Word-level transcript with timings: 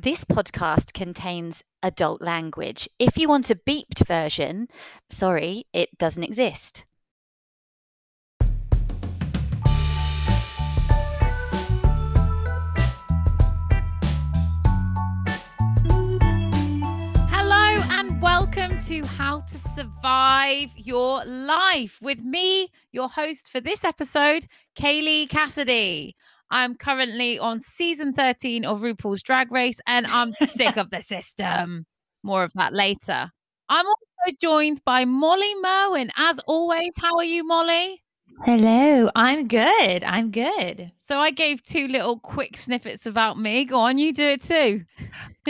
This 0.00 0.24
podcast 0.24 0.92
contains 0.92 1.64
adult 1.82 2.22
language. 2.22 2.88
If 3.00 3.18
you 3.18 3.26
want 3.26 3.50
a 3.50 3.56
beeped 3.56 4.06
version, 4.06 4.68
sorry, 5.10 5.64
it 5.72 5.88
doesn't 5.98 6.22
exist. 6.22 6.84
Hello 17.28 17.82
and 17.90 18.22
welcome 18.22 18.78
to 18.82 19.04
How 19.04 19.40
to 19.40 19.58
Survive 19.58 20.68
Your 20.76 21.24
Life 21.24 21.98
with 22.00 22.20
me, 22.20 22.68
your 22.92 23.08
host 23.08 23.48
for 23.50 23.60
this 23.60 23.82
episode, 23.82 24.46
Kaylee 24.78 25.28
Cassidy. 25.28 26.14
I'm 26.50 26.76
currently 26.76 27.38
on 27.38 27.60
season 27.60 28.12
13 28.12 28.64
of 28.64 28.80
RuPaul's 28.80 29.22
Drag 29.22 29.52
Race 29.52 29.80
and 29.86 30.06
I'm 30.06 30.32
sick 30.32 30.76
of 30.76 30.90
the 30.90 31.02
system. 31.02 31.86
More 32.22 32.42
of 32.44 32.52
that 32.54 32.72
later. 32.72 33.30
I'm 33.68 33.86
also 33.86 34.36
joined 34.40 34.82
by 34.84 35.04
Molly 35.04 35.54
Merwin. 35.60 36.10
As 36.16 36.40
always, 36.46 36.92
how 36.98 37.16
are 37.16 37.24
you, 37.24 37.46
Molly? 37.46 38.02
Hello, 38.44 39.10
I'm 39.16 39.48
good. 39.48 40.04
I'm 40.04 40.30
good. 40.30 40.92
So 40.98 41.18
I 41.18 41.32
gave 41.32 41.62
two 41.62 41.88
little 41.88 42.20
quick 42.20 42.56
snippets 42.56 43.04
about 43.04 43.36
me. 43.38 43.64
Go 43.64 43.80
on, 43.80 43.98
you 43.98 44.12
do 44.12 44.24
it 44.24 44.42
too. 44.42 44.84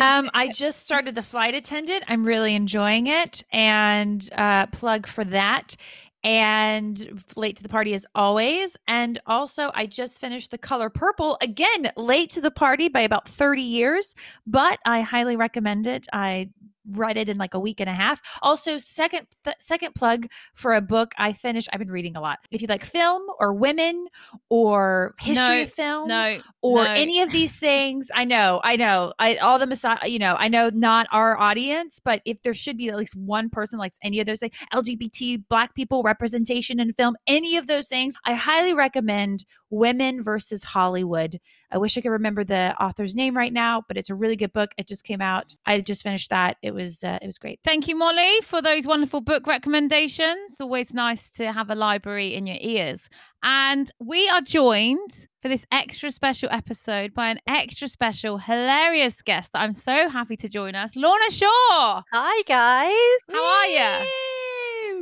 Um, 0.00 0.30
I 0.32 0.48
just 0.48 0.84
started 0.84 1.14
the 1.14 1.22
flight 1.22 1.54
attendant. 1.54 2.04
I'm 2.08 2.24
really 2.24 2.54
enjoying 2.54 3.08
it, 3.08 3.44
and 3.52 4.26
uh, 4.36 4.66
plug 4.66 5.06
for 5.06 5.24
that. 5.24 5.76
And 6.24 7.24
late 7.36 7.56
to 7.56 7.62
the 7.62 7.68
party 7.68 7.94
as 7.94 8.04
always. 8.14 8.76
And 8.88 9.20
also, 9.26 9.70
I 9.74 9.86
just 9.86 10.20
finished 10.20 10.50
the 10.50 10.58
color 10.58 10.90
purple 10.90 11.38
again, 11.40 11.92
late 11.96 12.30
to 12.32 12.40
the 12.40 12.50
party 12.50 12.88
by 12.88 13.00
about 13.00 13.28
30 13.28 13.62
years, 13.62 14.14
but 14.46 14.80
I 14.84 15.00
highly 15.00 15.36
recommend 15.36 15.86
it. 15.86 16.06
I 16.12 16.50
read 16.92 17.16
it 17.16 17.28
in 17.28 17.36
like 17.38 17.54
a 17.54 17.60
week 17.60 17.80
and 17.80 17.88
a 17.88 17.94
half. 17.94 18.20
Also, 18.42 18.78
second 18.78 19.26
th- 19.44 19.56
second 19.60 19.94
plug 19.94 20.28
for 20.54 20.74
a 20.74 20.80
book 20.80 21.12
I 21.18 21.32
finished. 21.32 21.68
I've 21.72 21.78
been 21.78 21.90
reading 21.90 22.16
a 22.16 22.20
lot. 22.20 22.38
If 22.50 22.62
you 22.62 22.68
like 22.68 22.84
film 22.84 23.22
or 23.38 23.52
women 23.52 24.06
or 24.48 25.14
history 25.18 25.56
No, 25.58 25.62
of 25.62 25.72
film 25.72 26.08
No, 26.08 26.40
or 26.62 26.84
no. 26.84 26.90
any 26.90 27.20
of 27.20 27.30
these 27.32 27.56
things, 27.56 28.10
I 28.14 28.24
know, 28.24 28.60
I 28.64 28.76
know, 28.76 29.12
I 29.18 29.36
all 29.36 29.58
the 29.58 29.66
massa, 29.66 29.98
you 30.06 30.18
know, 30.18 30.36
I 30.38 30.48
know 30.48 30.70
not 30.72 31.06
our 31.12 31.38
audience, 31.38 32.00
but 32.02 32.22
if 32.24 32.42
there 32.42 32.54
should 32.54 32.76
be 32.76 32.88
at 32.88 32.96
least 32.96 33.16
one 33.16 33.50
person 33.50 33.78
likes 33.78 33.98
any 34.02 34.20
of 34.20 34.26
those 34.26 34.40
things, 34.40 34.54
LGBT, 34.72 35.44
Black 35.48 35.74
people 35.74 36.02
representation 36.02 36.80
in 36.80 36.92
film, 36.92 37.16
any 37.26 37.56
of 37.56 37.66
those 37.66 37.88
things, 37.88 38.14
I 38.24 38.34
highly 38.34 38.74
recommend 38.74 39.44
Women 39.70 40.22
versus 40.22 40.64
Hollywood. 40.64 41.40
I 41.70 41.78
wish 41.78 41.96
I 41.96 42.00
could 42.00 42.10
remember 42.10 42.44
the 42.44 42.74
author's 42.82 43.14
name 43.14 43.36
right 43.36 43.52
now, 43.52 43.82
but 43.86 43.96
it's 43.96 44.10
a 44.10 44.14
really 44.14 44.36
good 44.36 44.52
book. 44.52 44.72
It 44.78 44.88
just 44.88 45.04
came 45.04 45.20
out. 45.20 45.54
I 45.66 45.80
just 45.80 46.02
finished 46.02 46.30
that. 46.30 46.56
It 46.62 46.72
was 46.72 47.04
uh, 47.04 47.18
it 47.20 47.26
was 47.26 47.38
great. 47.38 47.60
Thank 47.64 47.88
you, 47.88 47.96
Molly, 47.96 48.40
for 48.42 48.62
those 48.62 48.86
wonderful 48.86 49.20
book 49.20 49.46
recommendations. 49.46 50.54
Always 50.60 50.94
nice 50.94 51.30
to 51.32 51.52
have 51.52 51.70
a 51.70 51.74
library 51.74 52.34
in 52.34 52.46
your 52.46 52.58
ears. 52.60 53.08
And 53.42 53.90
we 54.00 54.28
are 54.28 54.40
joined 54.40 55.28
for 55.40 55.48
this 55.48 55.66
extra 55.70 56.10
special 56.10 56.48
episode 56.50 57.14
by 57.14 57.30
an 57.30 57.38
extra 57.46 57.88
special, 57.88 58.38
hilarious 58.38 59.22
guest 59.22 59.52
that 59.52 59.62
I'm 59.62 59.74
so 59.74 60.08
happy 60.08 60.36
to 60.36 60.48
join 60.48 60.74
us, 60.74 60.96
Lorna 60.96 61.30
Shaw. 61.30 62.02
Hi, 62.12 62.42
guys. 62.42 63.20
How 63.30 63.44
are 63.44 63.66
you? 63.66 64.06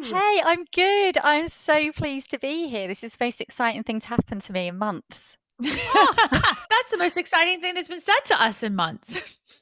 Hey, 0.03 0.43
I'm 0.45 0.65
good. 0.75 1.17
I'm 1.23 1.49
so 1.49 1.91
pleased 1.93 2.31
to 2.33 2.39
be 2.39 2.69
here. 2.69 2.87
This 2.87 3.03
is 3.03 3.17
the 3.17 3.25
most 3.25 3.41
exciting 3.41 3.83
thing 3.83 4.01
to 4.01 4.09
happen 4.09 4.41
to 4.41 4.53
me 4.53 4.69
in 4.69 4.77
months. 4.77 5.39
That's 5.61 6.91
the 6.91 6.99
most 6.99 7.17
exciting 7.17 7.61
thing 7.61 7.75
that's 7.75 7.89
been 7.89 8.01
said 8.01 8.21
to 8.27 8.43
us 8.43 8.63
in 8.63 8.75
months. 8.75 9.19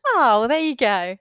Oh, 0.07 0.41
well, 0.41 0.49
there 0.49 0.59
you 0.61 0.77
go. 0.77 1.17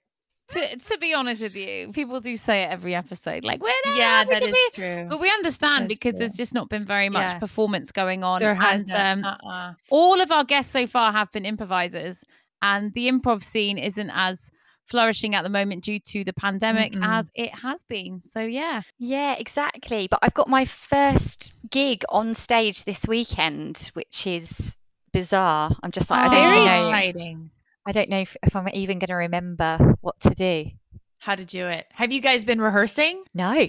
To, 0.49 0.77
to 0.77 0.97
be 0.97 1.13
honest 1.13 1.41
with 1.41 1.55
you, 1.55 1.91
people 1.93 2.19
do 2.19 2.35
say 2.35 2.63
it 2.63 2.67
every 2.67 2.93
episode, 2.93 3.43
like, 3.45 3.61
we're 3.61 3.71
not 3.85 3.97
yeah, 3.97 4.17
happy 4.19 4.29
that 4.31 4.41
to 4.41 4.47
is 4.49 4.53
be. 4.55 4.69
true. 4.75 5.07
But 5.09 5.21
we 5.21 5.29
understand 5.29 5.85
That's 5.89 5.99
because 5.99 6.11
true. 6.13 6.19
there's 6.19 6.33
just 6.33 6.53
not 6.53 6.69
been 6.69 6.85
very 6.85 7.09
much 7.09 7.31
Yeah. 7.31 7.39
performance 7.39 7.91
going 7.91 8.23
on. 8.23 8.41
There 8.41 8.53
has 8.53 8.87
and, 8.89 9.23
um, 9.25 9.37
uh-uh. 9.41 9.73
all 9.89 10.19
of 10.21 10.31
our 10.31 10.43
guests 10.43 10.71
so 10.71 10.85
far 10.85 11.11
have 11.13 11.31
been 11.31 11.45
improvisers 11.45 12.23
and 12.61 12.93
the 12.93 13.09
improv 13.09 13.43
scene 13.43 13.77
isn't 13.77 14.11
as 14.13 14.51
flourishing 14.85 15.33
at 15.33 15.43
the 15.43 15.49
moment 15.49 15.85
due 15.85 15.99
to 15.99 16.25
the 16.25 16.33
pandemic 16.33 16.91
Mm-mm. 16.91 17.07
as 17.07 17.31
it 17.35 17.51
has 17.59 17.83
been 17.85 18.21
so 18.21 18.41
yeah 18.41 18.81
Yeah, 18.99 19.35
exactly. 19.39 20.07
But 20.11 20.19
I've 20.21 20.33
got 20.33 20.49
my 20.49 20.65
first 20.65 21.53
gig 21.73 22.03
on 22.09 22.35
stage 22.35 22.83
this 22.85 23.05
weekend, 23.07 23.89
which 23.95 24.27
is 24.27 24.77
bizarre. 25.11 25.75
I'm 25.81 25.91
just 25.91 26.09
like, 26.09 26.19
I 26.19 26.23
don't 26.25 26.33
Very 26.33 26.65
know. 26.65 26.71
exciting. 26.71 27.49
I 27.85 27.91
don't 27.91 28.09
know 28.09 28.19
if, 28.19 28.37
if 28.43 28.55
I'm 28.55 28.69
even 28.73 28.99
going 28.99 29.07
to 29.07 29.15
remember 29.15 29.95
what 30.01 30.19
to 30.21 30.29
do. 30.29 30.69
How 31.17 31.35
to 31.35 31.43
do 31.43 31.67
it? 31.67 31.87
Have 31.93 32.11
you 32.13 32.21
guys 32.21 32.45
been 32.45 32.61
rehearsing? 32.61 33.23
No. 33.33 33.49
I 33.49 33.67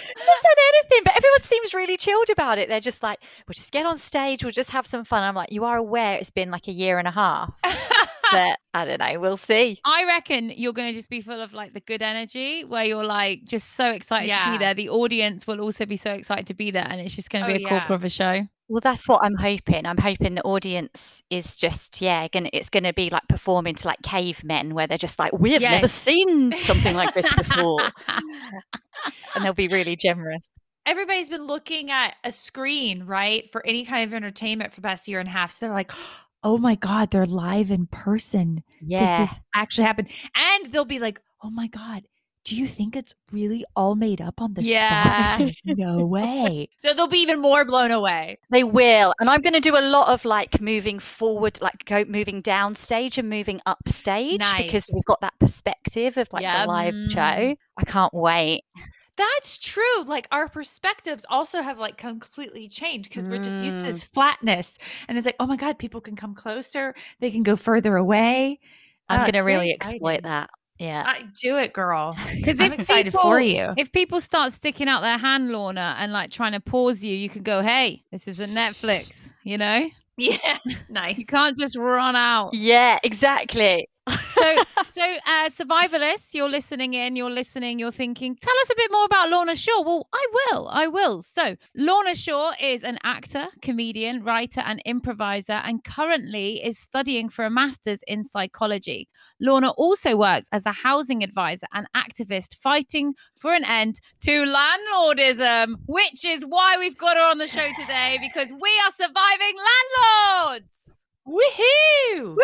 haven't 0.00 0.42
done 0.42 0.74
anything, 0.74 1.00
but 1.04 1.16
everyone 1.16 1.42
seems 1.42 1.72
really 1.72 1.96
chilled 1.96 2.30
about 2.30 2.58
it. 2.58 2.68
They're 2.68 2.80
just 2.80 3.02
like, 3.02 3.20
we'll 3.46 3.54
just 3.54 3.70
get 3.70 3.86
on 3.86 3.96
stage, 3.96 4.42
we'll 4.42 4.52
just 4.52 4.70
have 4.70 4.86
some 4.86 5.04
fun. 5.04 5.22
I'm 5.22 5.34
like, 5.34 5.52
you 5.52 5.64
are 5.64 5.76
aware 5.76 6.16
it's 6.16 6.30
been 6.30 6.50
like 6.50 6.68
a 6.68 6.72
year 6.72 6.98
and 6.98 7.06
a 7.08 7.10
half, 7.12 7.52
but 8.30 8.58
I 8.74 8.84
don't 8.84 8.98
know, 9.00 9.20
we'll 9.20 9.36
see. 9.36 9.78
i 9.84 10.04
reckon 10.04 10.50
you're 10.56 10.72
going 10.72 10.88
to 10.88 10.94
just 10.94 11.08
be 11.08 11.20
full 11.20 11.40
of 11.40 11.52
like 11.54 11.74
the 11.74 11.80
good 11.80 12.02
energy 12.02 12.64
where 12.64 12.84
you're 12.84 13.04
like 13.04 13.44
just 13.44 13.74
so 13.74 13.90
excited 13.90 14.28
to 14.32 14.50
be 14.52 14.58
there 14.58 14.74
the 14.74 14.88
audience 14.88 15.46
will 15.46 15.60
also 15.60 15.86
be 15.86 15.96
so 15.96 16.12
excited 16.12 16.46
to 16.46 16.54
be 16.54 16.70
there 16.70 16.86
and 16.88 17.00
it's 17.00 17.14
just 17.14 17.30
going 17.30 17.44
to 17.44 17.50
Oh, 17.50 17.56
be 17.56 17.64
a 17.64 17.68
corker 17.68 17.86
yeah. 17.88 17.94
of 17.94 18.04
a 18.04 18.08
show 18.08 18.42
Well, 18.68 18.80
that's 18.82 19.08
what 19.08 19.20
I'm 19.24 19.34
hoping. 19.34 19.86
I'm 19.86 19.96
hoping 19.96 20.34
the 20.34 20.42
audience 20.42 21.22
is 21.30 21.56
just, 21.56 22.02
yeah, 22.02 22.28
gonna 22.28 22.50
it's 22.52 22.68
gonna 22.68 22.92
be 22.92 23.08
like 23.08 23.26
performing 23.26 23.74
to 23.76 23.86
like 23.88 24.02
cavemen 24.02 24.74
where 24.74 24.86
they're 24.86 24.98
just 24.98 25.18
like, 25.18 25.32
we 25.32 25.52
have 25.54 25.62
never 25.62 25.88
seen 25.88 26.52
something 26.52 26.94
like 26.94 27.14
this 27.14 27.32
before. 27.32 27.80
and 29.34 29.44
they'll 29.44 29.54
be 29.54 29.68
really 29.68 29.96
generous. 29.96 30.50
Everybody's 30.84 31.28
been 31.30 31.46
looking 31.46 31.90
at 31.90 32.14
a 32.24 32.32
screen, 32.32 33.04
right, 33.04 33.50
for 33.52 33.64
any 33.66 33.84
kind 33.84 34.04
of 34.08 34.14
entertainment 34.14 34.72
for 34.72 34.80
the 34.80 34.86
past 34.88 35.06
year 35.08 35.20
and 35.20 35.28
a 35.28 35.32
half. 35.32 35.52
So 35.52 35.66
they're 35.66 35.74
like, 35.74 35.92
oh 36.42 36.58
my 36.58 36.74
God, 36.76 37.10
they're 37.10 37.26
live 37.26 37.70
in 37.70 37.86
person. 37.86 38.62
Yeah. 38.80 39.18
This 39.20 39.32
is 39.32 39.40
actually 39.54 39.84
happened. 39.84 40.08
And 40.34 40.66
they'll 40.72 40.84
be 40.84 40.98
like, 40.98 41.20
oh 41.42 41.50
my 41.50 41.66
God, 41.68 42.02
do 42.44 42.56
you 42.56 42.66
think 42.66 42.96
it's 42.96 43.12
really 43.32 43.64
all 43.76 43.94
made 43.94 44.20
up 44.22 44.40
on 44.40 44.54
the 44.54 44.62
Yeah. 44.62 45.36
spot? 45.36 45.38
There's 45.38 45.60
no 45.78 46.06
way. 46.06 46.68
So 46.80 46.94
they'll 46.94 47.08
be 47.08 47.18
even 47.18 47.40
more 47.40 47.64
blown 47.64 47.90
away. 47.90 48.38
They 48.50 48.64
will. 48.64 49.12
And 49.20 49.28
I'm 49.28 49.42
gonna 49.42 49.60
do 49.60 49.76
a 49.76 49.82
lot 49.82 50.08
of 50.08 50.24
like 50.24 50.60
moving 50.60 50.98
forward, 51.00 51.60
like 51.60 51.84
go 51.84 52.04
moving 52.04 52.40
downstage 52.40 53.18
and 53.18 53.28
moving 53.28 53.60
up 53.66 53.80
stage 53.88 54.40
because 54.56 54.88
we've 54.92 55.04
got 55.04 55.20
that 55.20 55.34
perspective 55.40 56.16
of 56.16 56.28
like 56.32 56.42
Yeah. 56.42 56.62
the 56.62 56.68
live 56.68 56.94
show. 57.10 57.18
I 57.76 57.84
can't 57.84 58.14
wait. 58.14 58.62
That's 59.18 59.58
true. 59.58 60.04
Like 60.06 60.26
our 60.30 60.48
perspectives 60.48 61.26
also 61.28 61.60
have 61.60 61.78
like 61.78 61.98
completely 61.98 62.68
changed 62.68 63.10
because 63.10 63.28
we're 63.28 63.38
just 63.38 63.60
used 63.62 63.80
to 63.80 63.86
Mm. 63.86 63.88
this 63.88 64.02
flatness. 64.04 64.78
And 65.08 65.18
it's 65.18 65.26
like, 65.26 65.36
oh 65.40 65.46
my 65.46 65.56
God, 65.56 65.78
people 65.78 66.00
can 66.00 66.16
come 66.16 66.34
closer. 66.34 66.94
They 67.20 67.30
can 67.30 67.42
go 67.42 67.56
further 67.56 67.96
away. 67.96 68.60
I'm 69.10 69.22
Oh, 69.22 69.26
gonna 69.30 69.44
really 69.44 69.72
exploit 69.72 70.22
that. 70.22 70.48
Yeah. 70.78 71.02
I 71.06 71.24
do 71.40 71.58
it, 71.58 71.72
girl. 71.72 72.16
because 72.36 72.60
if 72.60 72.72
excited 72.72 73.12
people, 73.12 73.22
for 73.22 73.40
you. 73.40 73.74
if 73.76 73.90
people 73.90 74.20
start 74.20 74.52
sticking 74.52 74.88
out 74.88 75.00
their 75.02 75.18
hand 75.18 75.50
lorna 75.50 75.96
and 75.98 76.12
like 76.12 76.30
trying 76.30 76.52
to 76.52 76.60
pause 76.60 77.02
you 77.02 77.14
you 77.16 77.28
can 77.28 77.42
go 77.42 77.60
hey 77.62 78.04
this 78.12 78.28
is 78.28 78.38
a 78.38 78.46
netflix 78.46 79.32
you 79.42 79.58
know 79.58 79.88
Yeah. 80.16 80.58
Nice. 80.88 81.18
you 81.18 81.26
can't 81.26 81.56
just 81.56 81.76
run 81.76 82.14
out 82.16 82.50
Yeah, 82.54 82.98
exactly. 83.02 83.88
So 84.08 84.56
so 84.92 85.16
uh 85.26 85.48
survivalists 85.48 86.34
you're 86.34 86.48
listening 86.48 86.94
in 86.94 87.16
you're 87.16 87.30
listening 87.30 87.78
you're 87.78 87.92
thinking 87.92 88.36
tell 88.36 88.54
us 88.62 88.70
a 88.70 88.74
bit 88.76 88.90
more 88.90 89.04
about 89.04 89.28
lorna 89.28 89.54
shaw. 89.54 89.82
Well 89.82 90.06
i 90.12 90.26
will 90.32 90.68
i 90.68 90.86
will. 90.86 91.22
So 91.22 91.56
lorna 91.76 92.14
shaw 92.14 92.52
is 92.60 92.84
an 92.84 92.98
actor 93.02 93.46
comedian 93.62 94.24
writer 94.24 94.60
and 94.60 94.80
improviser 94.84 95.60
and 95.64 95.82
currently 95.84 96.64
is 96.64 96.78
studying 96.78 97.28
for 97.28 97.44
a 97.44 97.50
master's 97.50 98.02
in 98.06 98.24
psychology. 98.24 99.08
Lorna 99.40 99.70
also 99.70 100.16
works 100.16 100.48
as 100.52 100.66
a 100.66 100.72
housing 100.72 101.22
advisor 101.22 101.66
and 101.72 101.86
activist 101.96 102.56
fighting 102.56 103.14
for 103.36 103.54
an 103.54 103.64
end 103.64 104.00
to 104.20 104.44
landlordism 104.44 105.74
which 105.86 106.24
is 106.24 106.44
why 106.44 106.76
we've 106.78 106.98
got 106.98 107.16
her 107.16 107.22
on 107.22 107.38
the 107.38 107.46
show 107.46 107.68
today 107.78 108.18
because 108.20 108.50
we 108.50 108.70
are 108.84 108.92
surviving 108.92 109.56
landlords 109.56 110.77
Woohoo! 111.28 112.36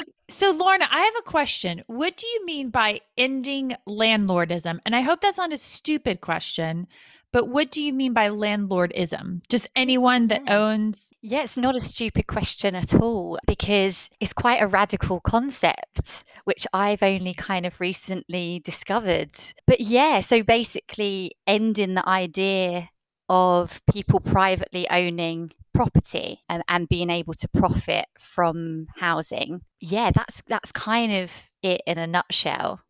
Okay, 0.00 0.10
So, 0.30 0.50
Lorna, 0.52 0.88
I 0.90 1.00
have 1.02 1.14
a 1.18 1.30
question. 1.30 1.82
What 1.86 2.16
do 2.16 2.26
you 2.26 2.46
mean 2.46 2.70
by 2.70 3.00
ending 3.18 3.74
landlordism? 3.86 4.78
And 4.86 4.96
I 4.96 5.02
hope 5.02 5.20
that's 5.20 5.36
not 5.36 5.52
a 5.52 5.58
stupid 5.58 6.22
question, 6.22 6.86
but 7.32 7.48
what 7.48 7.70
do 7.70 7.82
you 7.82 7.92
mean 7.92 8.14
by 8.14 8.30
landlordism? 8.30 9.42
Just 9.50 9.68
anyone 9.76 10.28
that 10.28 10.44
mm. 10.44 10.50
owns. 10.50 11.12
Yeah, 11.20 11.42
it's 11.42 11.58
not 11.58 11.76
a 11.76 11.80
stupid 11.80 12.26
question 12.26 12.74
at 12.74 12.94
all 12.94 13.38
because 13.46 14.08
it's 14.20 14.32
quite 14.32 14.62
a 14.62 14.66
radical 14.66 15.20
concept, 15.20 16.24
which 16.44 16.66
I've 16.72 17.02
only 17.02 17.34
kind 17.34 17.66
of 17.66 17.78
recently 17.80 18.62
discovered. 18.64 19.32
But 19.66 19.80
yeah, 19.80 20.20
so 20.20 20.42
basically 20.42 21.32
ending 21.46 21.94
the 21.94 22.08
idea 22.08 22.88
of 23.28 23.80
people 23.90 24.20
privately 24.20 24.88
owning 24.90 25.52
property 25.74 26.40
and, 26.48 26.62
and 26.68 26.88
being 26.88 27.10
able 27.10 27.34
to 27.34 27.48
profit 27.48 28.06
from 28.18 28.86
housing. 28.96 29.62
Yeah, 29.80 30.10
that's 30.10 30.42
that's 30.46 30.72
kind 30.72 31.12
of 31.12 31.32
it 31.62 31.82
in 31.86 31.98
a 31.98 32.06
nutshell. 32.06 32.80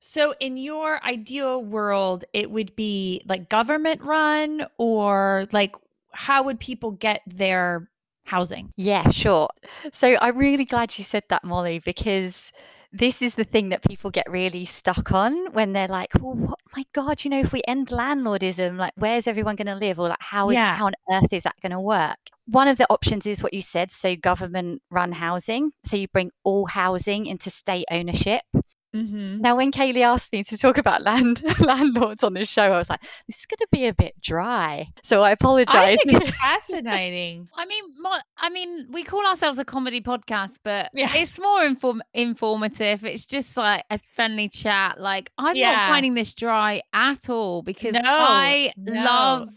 So, 0.00 0.34
in 0.38 0.58
your 0.58 1.02
ideal 1.02 1.64
world, 1.64 2.24
it 2.34 2.50
would 2.50 2.76
be 2.76 3.22
like 3.26 3.48
government 3.48 4.02
run, 4.02 4.66
or 4.76 5.46
like 5.50 5.74
how 6.12 6.42
would 6.42 6.60
people 6.60 6.92
get 6.92 7.22
their 7.26 7.88
housing? 8.24 8.70
Yeah, 8.76 9.08
sure. 9.10 9.48
So, 9.92 10.18
I'm 10.20 10.36
really 10.36 10.66
glad 10.66 10.98
you 10.98 11.04
said 11.04 11.24
that, 11.30 11.42
Molly, 11.42 11.78
because 11.78 12.52
this 12.94 13.20
is 13.20 13.34
the 13.34 13.44
thing 13.44 13.68
that 13.70 13.82
people 13.82 14.10
get 14.10 14.30
really 14.30 14.64
stuck 14.64 15.12
on 15.12 15.52
when 15.52 15.72
they're 15.72 15.88
like, 15.88 16.10
"Well, 16.20 16.34
what, 16.34 16.58
my 16.76 16.84
God, 16.92 17.24
you 17.24 17.30
know, 17.30 17.40
if 17.40 17.52
we 17.52 17.60
end 17.66 17.88
landlordism, 17.88 18.78
like, 18.78 18.92
where's 18.96 19.26
everyone 19.26 19.56
going 19.56 19.66
to 19.66 19.74
live, 19.74 19.98
or 19.98 20.08
like, 20.08 20.18
how 20.20 20.50
is 20.50 20.54
Yeah. 20.54 20.76
how 20.76 20.86
on 20.86 20.94
earth 21.10 21.32
is 21.32 21.42
that 21.42 21.56
going 21.60 21.72
to 21.72 21.80
work?" 21.80 22.16
One 22.46 22.68
of 22.68 22.78
the 22.78 22.86
options 22.90 23.26
is 23.26 23.42
what 23.42 23.52
you 23.54 23.62
said, 23.62 23.90
so 23.90 24.14
government-run 24.16 25.12
housing. 25.12 25.72
So 25.82 25.96
you 25.96 26.08
bring 26.08 26.30
all 26.44 26.66
housing 26.66 27.26
into 27.26 27.50
state 27.50 27.86
ownership. 27.90 28.42
Mm-hmm. 28.94 29.40
Now, 29.40 29.56
when 29.56 29.72
Kaylee 29.72 30.02
asked 30.02 30.32
me 30.32 30.44
to 30.44 30.56
talk 30.56 30.78
about 30.78 31.02
land 31.02 31.42
landlords 31.60 32.22
on 32.22 32.34
this 32.34 32.48
show, 32.50 32.62
I 32.72 32.78
was 32.78 32.88
like, 32.88 33.02
"This 33.26 33.38
is 33.40 33.46
going 33.46 33.58
to 33.58 33.68
be 33.70 33.86
a 33.86 33.92
bit 33.94 34.20
dry." 34.20 34.88
So 35.02 35.22
I 35.22 35.30
I 35.30 35.32
apologize. 35.32 35.98
think 36.04 36.16
it's 36.22 36.30
fascinating. 36.40 37.48
I 37.56 37.66
mean, 37.66 37.82
mo- 37.98 38.18
I 38.38 38.48
mean, 38.50 38.86
we 38.90 39.02
call 39.02 39.26
ourselves 39.26 39.58
a 39.58 39.64
comedy 39.64 40.00
podcast, 40.00 40.58
but 40.62 40.90
Yeah. 40.94 41.12
it's 41.14 41.38
more 41.38 41.64
inform- 41.64 42.02
informative. 42.14 43.04
It's 43.04 43.26
just 43.26 43.56
like 43.56 43.84
a 43.90 43.98
friendly 44.14 44.48
chat. 44.48 45.00
Like 45.00 45.30
I'm 45.38 45.56
Yeah. 45.56 45.72
not 45.72 45.88
finding 45.88 46.14
this 46.14 46.34
dry 46.34 46.82
at 46.92 47.28
all 47.28 47.62
because 47.62 47.94
No, 47.94 48.00
I 48.04 48.72
no. 48.76 48.92
love 48.92 49.48
that. 49.48 49.54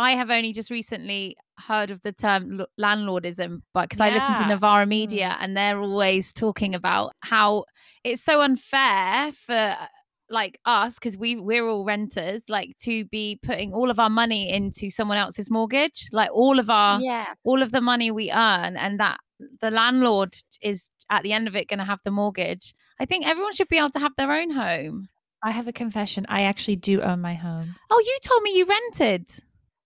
I 0.00 0.12
have 0.12 0.30
only 0.30 0.52
just 0.52 0.70
recently 0.70 1.36
heard 1.58 1.90
of 1.90 2.02
the 2.02 2.12
term 2.12 2.58
lo- 2.58 2.66
landlordism, 2.80 3.62
but 3.74 3.82
because 3.88 4.00
I 4.00 4.10
listen 4.10 4.34
to 4.34 4.42
Yeah. 4.42 4.48
Novara 4.48 4.86
Media 4.86 5.36
mm. 5.38 5.44
and 5.44 5.56
they're 5.56 5.80
always 5.80 6.32
talking 6.32 6.74
about 6.74 7.12
how 7.20 7.64
it's 8.04 8.22
so 8.22 8.40
unfair 8.40 9.32
for 9.32 9.54
uh, 9.54 9.86
like 10.30 10.58
us 10.64 10.94
because 10.94 11.16
we 11.16 11.36
we're 11.36 11.66
all 11.66 11.84
renters 11.84 12.44
like 12.48 12.76
to 12.78 13.04
be 13.06 13.38
putting 13.42 13.72
all 13.74 13.90
of 13.90 13.98
our 13.98 14.08
money 14.08 14.48
into 14.48 14.88
someone 14.88 15.18
else's 15.18 15.50
mortgage 15.50 16.06
like 16.12 16.30
all 16.32 16.60
of 16.60 16.70
our 16.70 17.00
yeah, 17.00 17.26
all 17.42 17.62
of 17.62 17.72
the 17.72 17.80
money 17.80 18.12
we 18.12 18.30
earn 18.30 18.76
and 18.76 19.00
that 19.00 19.18
the 19.60 19.72
landlord 19.72 20.34
is 20.62 20.88
at 21.10 21.24
the 21.24 21.32
end 21.32 21.48
of 21.48 21.56
it 21.56 21.66
going 21.66 21.80
to 21.80 21.84
have 21.84 21.98
the 22.04 22.12
mortgage 22.12 22.74
i 23.00 23.04
think 23.04 23.26
everyone 23.26 23.52
should 23.52 23.66
be 23.68 23.76
able 23.76 23.90
to 23.90 23.98
have 23.98 24.12
their 24.16 24.32
own 24.32 24.50
home 24.50 25.08
I 25.42 25.52
have 25.52 25.66
a 25.66 25.72
confession. 25.72 26.26
I 26.28 26.42
actually 26.42 26.76
do 26.76 27.00
own 27.00 27.22
my 27.22 27.32
home. 27.32 27.74
oh 27.90 28.02
you 28.06 28.18
told 28.22 28.42
me 28.42 28.56
you 28.56 28.66
rented 28.66 29.26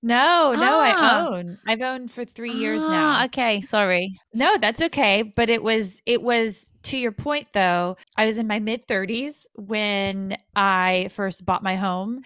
No, 0.04 0.54
no, 0.54 0.80
I 0.80 0.94
Ah. 0.98 1.26
own. 1.30 1.58
I've 1.66 1.80
owned 1.80 2.10
for 2.12 2.24
three 2.26 2.52
years 2.52 2.88
Ah, 2.88 2.90
now. 2.90 3.24
okay 3.24 3.60
sorry 3.62 4.20
No, 4.34 4.58
that's 4.58 4.82
okay. 4.82 5.22
But 5.22 5.48
it 5.48 5.62
was, 5.62 6.02
it 6.06 6.20
was 6.22 6.72
to 6.84 6.98
your 6.98 7.12
point 7.12 7.48
though. 7.54 7.96
I 8.18 8.26
was 8.26 8.36
in 8.38 8.46
my 8.46 8.58
mid 8.58 8.86
30s 8.86 9.46
when 9.54 10.36
I 10.56 11.08
first 11.12 11.46
bought 11.46 11.62
my 11.62 11.76
home. 11.76 12.20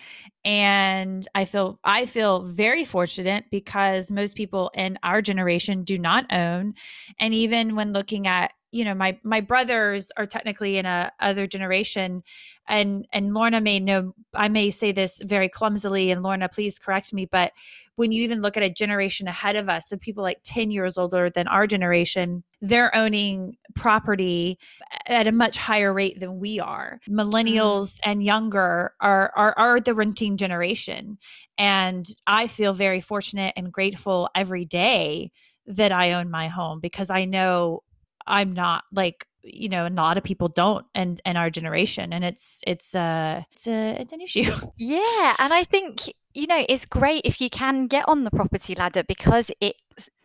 And 0.45 1.29
I 1.35 1.45
feel, 1.45 1.79
I 1.85 2.07
feel 2.07 2.43
very 2.43 2.85
fortunate 2.85 3.45
because 3.51 4.11
most 4.11 4.37
people 4.37 4.71
in 4.75 4.99
our 5.05 5.23
generation 5.23 5.85
do 5.85 5.99
not 5.99 6.27
own. 6.33 6.75
And 7.21 7.33
even 7.35 7.77
when 7.77 7.93
looking 7.93 8.27
at, 8.27 8.53
you 8.73 8.85
know, 8.85 8.95
my, 8.95 9.19
my 9.23 9.41
brothers 9.41 10.11
are 10.17 10.27
technically 10.27 10.79
in 10.79 10.87
a 10.87 11.13
other 11.21 11.47
generation 11.47 12.23
and, 12.69 13.07
and 13.13 13.35
Lorna 13.35 13.61
may 13.61 13.79
know, 13.81 14.15
I 14.35 14.49
may 14.49 14.71
say 14.71 14.93
this 14.93 15.21
very 15.25 15.49
clumsily 15.49 16.11
and 16.11 16.23
Lorna, 16.23 16.49
please 16.49 16.79
correct 16.79 17.13
me, 17.13 17.27
but 17.27 17.53
when 17.97 18.13
you 18.13 18.23
even 18.23 18.41
look 18.41 18.57
at 18.57 18.63
a 18.63 18.71
generation 18.71 19.27
ahead 19.27 19.57
of 19.57 19.69
us, 19.69 19.89
so 19.89 19.97
people 19.97 20.23
like 20.23 20.39
10 20.45 20.71
years 20.71 20.99
older 20.99 21.31
than 21.31 21.49
our 21.49 21.67
generation, 21.67 22.45
they're 22.61 22.95
owning 22.95 23.57
property 23.75 24.59
at 25.07 25.27
a 25.27 25.33
much 25.33 25.57
higher 25.57 25.93
rate 25.93 26.21
than 26.21 26.39
we 26.39 26.61
are. 26.61 27.01
Mm. 27.09 27.15
Millennials 27.15 27.99
and 28.05 28.23
younger 28.23 28.95
are, 29.01 29.33
are 29.35 29.59
are 29.59 29.81
the 29.81 29.95
renting 29.95 30.37
generation. 30.37 31.19
And 31.57 32.09
I 32.27 32.47
feel 32.47 32.73
very 32.73 33.01
fortunate 33.01 33.55
and 33.57 33.73
grateful 33.73 34.29
every 34.35 34.65
day 34.65 35.33
that 35.67 35.93
I 35.93 36.13
own 36.13 36.31
my 36.31 36.49
home 36.49 36.81
because 36.81 37.11
I 37.11 37.25
know 37.25 37.83
I'm 38.27 38.53
not 38.53 38.85
like 38.93 39.27
you 39.53 39.69
know 39.69 39.87
a 39.87 39.91
lot 39.91 40.19
of 40.19 40.25
people 40.25 40.49
don't 40.49 40.87
and 40.95 41.21
and 41.25 41.39
our 41.39 41.51
generation 41.51 42.13
and 42.13 42.25
it's 42.25 42.61
it's 42.67 42.95
uh 42.95 43.43
it's 43.53 43.67
a 43.67 43.97
it's 44.01 44.13
an 44.13 44.21
issue 44.21 44.45
yeah, 44.79 45.35
and 45.39 45.53
I 45.53 45.65
think 45.65 46.13
you 46.35 46.47
know 46.47 46.65
it's 46.69 46.87
great 46.87 47.23
if 47.25 47.41
you 47.41 47.51
can 47.51 47.87
get 47.87 48.05
on 48.09 48.25
the 48.25 48.31
property 48.31 48.75
ladder 48.75 49.03
because 49.03 49.51
it 49.61 49.77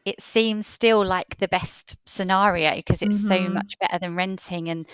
it 0.05 0.21
seems 0.21 0.67
still 0.67 1.05
like 1.05 1.37
the 1.37 1.47
best 1.47 1.95
scenario 2.05 2.75
because 2.75 3.01
it's 3.01 3.19
so 3.19 3.35
Mhm. 3.39 3.53
much 3.53 3.75
better 3.79 3.97
than 3.99 4.15
renting 4.15 4.69
and 4.69 4.87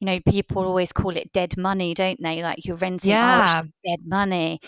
you 0.00 0.06
know 0.06 0.18
people 0.28 0.64
always 0.64 0.92
call 0.92 1.16
it 1.16 1.32
dead 1.32 1.56
money 1.56 1.94
don't 1.94 2.20
they 2.22 2.42
like 2.42 2.64
you're 2.66 2.76
renting 2.76 3.22
oh 3.22 3.42
Yeah. 3.42 3.62
dead 3.84 4.00
money 4.04 4.60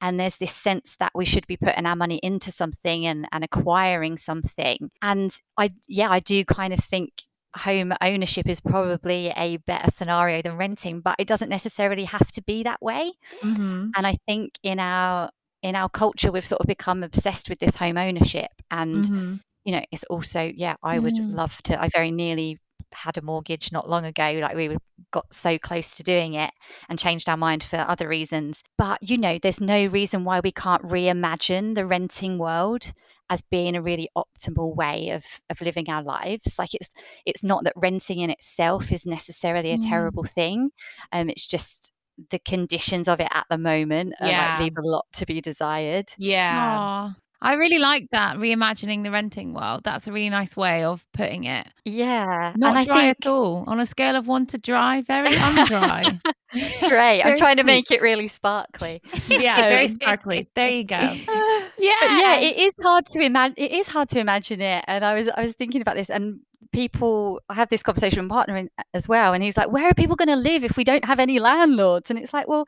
and 0.00 0.20
there's 0.20 0.36
this 0.36 0.52
sense 0.52 0.96
that 1.00 1.10
we 1.14 1.24
should 1.24 1.46
be 1.46 1.56
putting 1.56 1.86
our 1.86 1.96
money 1.96 2.20
into 2.22 2.50
something 2.52 3.06
and 3.06 3.26
and 3.32 3.42
acquiring 3.44 4.16
something 4.18 4.90
and 5.02 5.38
i 5.56 5.70
yeah 5.88 6.10
i 6.10 6.20
do 6.20 6.44
kind 6.44 6.72
of 6.74 6.78
think 6.80 7.10
home 7.56 7.92
ownership 8.02 8.48
is 8.48 8.60
probably 8.60 9.32
a 9.36 9.56
better 9.58 9.90
scenario 9.90 10.42
than 10.42 10.56
renting 10.56 11.00
but 11.00 11.14
it 11.18 11.26
doesn't 11.26 11.48
necessarily 11.48 12.04
have 12.04 12.30
to 12.30 12.42
be 12.42 12.62
that 12.62 12.80
way 12.82 13.12
mm-hmm. 13.42 13.88
and 13.96 14.06
i 14.06 14.14
think 14.26 14.52
in 14.62 14.78
our 14.78 15.30
in 15.62 15.74
our 15.74 15.88
culture 15.88 16.30
we've 16.30 16.46
sort 16.46 16.60
of 16.60 16.66
become 16.66 17.02
obsessed 17.02 17.48
with 17.48 17.58
this 17.58 17.74
home 17.76 17.96
ownership 17.98 18.50
and 18.70 19.04
Mm-hmm. 19.04 19.34
you 19.64 19.72
know 19.72 19.82
it's 19.90 20.04
also 20.04 20.50
yeah 20.54 20.76
i 20.82 20.98
would 20.98 21.14
Mm. 21.14 21.34
love 21.34 21.62
to 21.64 21.80
i 21.82 21.88
very 21.88 22.10
nearly 22.10 22.58
had 22.92 23.18
a 23.18 23.22
mortgage 23.22 23.72
not 23.72 23.90
long 23.90 24.04
ago 24.04 24.38
like 24.40 24.54
we 24.56 24.76
got 25.12 25.26
so 25.32 25.58
close 25.58 25.96
to 25.96 26.02
doing 26.02 26.34
it 26.34 26.50
and 26.88 26.98
changed 26.98 27.28
our 27.28 27.36
mind 27.36 27.64
for 27.64 27.76
other 27.78 28.06
reasons 28.08 28.62
but 28.78 28.98
you 29.02 29.18
know 29.18 29.38
there's 29.42 29.60
no 29.60 29.86
reason 29.86 30.24
why 30.24 30.40
we 30.40 30.52
can't 30.52 30.82
reimagine 30.84 31.74
the 31.74 31.84
renting 31.84 32.38
world 32.38 32.92
as 33.30 33.42
being 33.42 33.76
a 33.76 33.82
really 33.82 34.08
optimal 34.16 34.74
way 34.76 35.10
of 35.10 35.24
of 35.50 35.60
living 35.60 35.88
our 35.90 36.02
lives 36.02 36.54
like 36.58 36.74
it's 36.74 36.88
it's 37.26 37.42
not 37.42 37.64
that 37.64 37.72
renting 37.76 38.20
in 38.20 38.30
itself 38.30 38.92
is 38.92 39.06
necessarily 39.06 39.72
a 39.72 39.78
Mm. 39.78 39.88
terrible 39.88 40.24
thing 40.24 40.70
um 41.12 41.28
it's 41.30 41.46
just 41.46 41.92
the 42.30 42.38
conditions 42.40 43.08
of 43.08 43.20
it 43.20 43.28
at 43.32 43.46
the 43.50 43.58
moment 43.58 44.14
are, 44.20 44.28
Yeah. 44.28 44.38
like, 44.38 44.52
leave 44.54 44.72
a 44.78 44.82
lot 44.86 45.06
to 45.14 45.26
be 45.26 45.40
desired 45.40 46.12
yeah 46.18 46.78
Aw. 46.78 47.16
I 47.42 47.54
really 47.54 47.78
like 47.78 48.08
that 48.12 48.36
reimagining 48.36 49.02
the 49.02 49.10
renting 49.10 49.52
world. 49.54 49.82
That's 49.84 50.06
a 50.06 50.12
really 50.12 50.30
nice 50.30 50.56
way 50.56 50.84
of 50.84 51.04
putting 51.12 51.44
it. 51.44 51.66
yeah 51.84 52.52
Not 52.56 52.70
and 52.70 52.78
i 52.78 52.84
dry 52.84 53.00
think 53.02 53.16
at 53.20 53.26
all. 53.26 53.64
On 53.66 53.78
a 53.78 53.86
scale 53.86 54.16
of 54.16 54.26
one 54.26 54.46
to 54.46 54.58
dry, 54.58 55.02
very 55.02 55.34
undry. 55.36 56.20
Great. 56.88 57.22
I'm 57.22 57.36
trying 57.36 57.56
to 57.56 57.64
make 57.64 57.90
it 57.90 58.00
really 58.00 58.26
sparkly. 58.28 59.02
yeah 59.28 59.56
very 59.56 59.88
sparkly 59.98 60.48
there 60.54 60.68
you 60.70 60.84
go 60.84 60.96
But 61.26 61.72
yeah. 61.78 61.94
yeah, 62.00 62.36
it 62.40 62.56
is 62.56 62.74
hard 62.82 63.06
to 63.06 63.20
imagine. 63.20 63.54
It 63.58 63.70
is 63.72 63.88
hard 63.88 64.08
to 64.10 64.18
imagine 64.18 64.60
it. 64.60 64.84
And 64.88 65.04
I 65.04 65.14
was 65.14 65.28
I 65.28 65.42
was 65.42 65.52
thinking 65.54 65.82
about 65.82 65.96
this, 65.96 66.08
and 66.10 66.40
people. 66.72 67.40
I 67.48 67.54
have 67.54 67.68
this 67.68 67.82
conversation 67.82 68.18
with 68.20 68.28
my 68.28 68.34
partner 68.36 68.56
in, 68.56 68.70
as 68.94 69.06
well, 69.08 69.34
and 69.34 69.42
he's 69.42 69.56
like, 69.56 69.70
"Where 69.70 69.88
are 69.88 69.94
people 69.94 70.16
going 70.16 70.28
to 70.28 70.36
live 70.36 70.64
if 70.64 70.76
we 70.76 70.84
don't 70.84 71.04
have 71.04 71.18
any 71.20 71.38
landlords?" 71.38 72.10
And 72.10 72.18
it's 72.18 72.32
like, 72.32 72.48
well, 72.48 72.66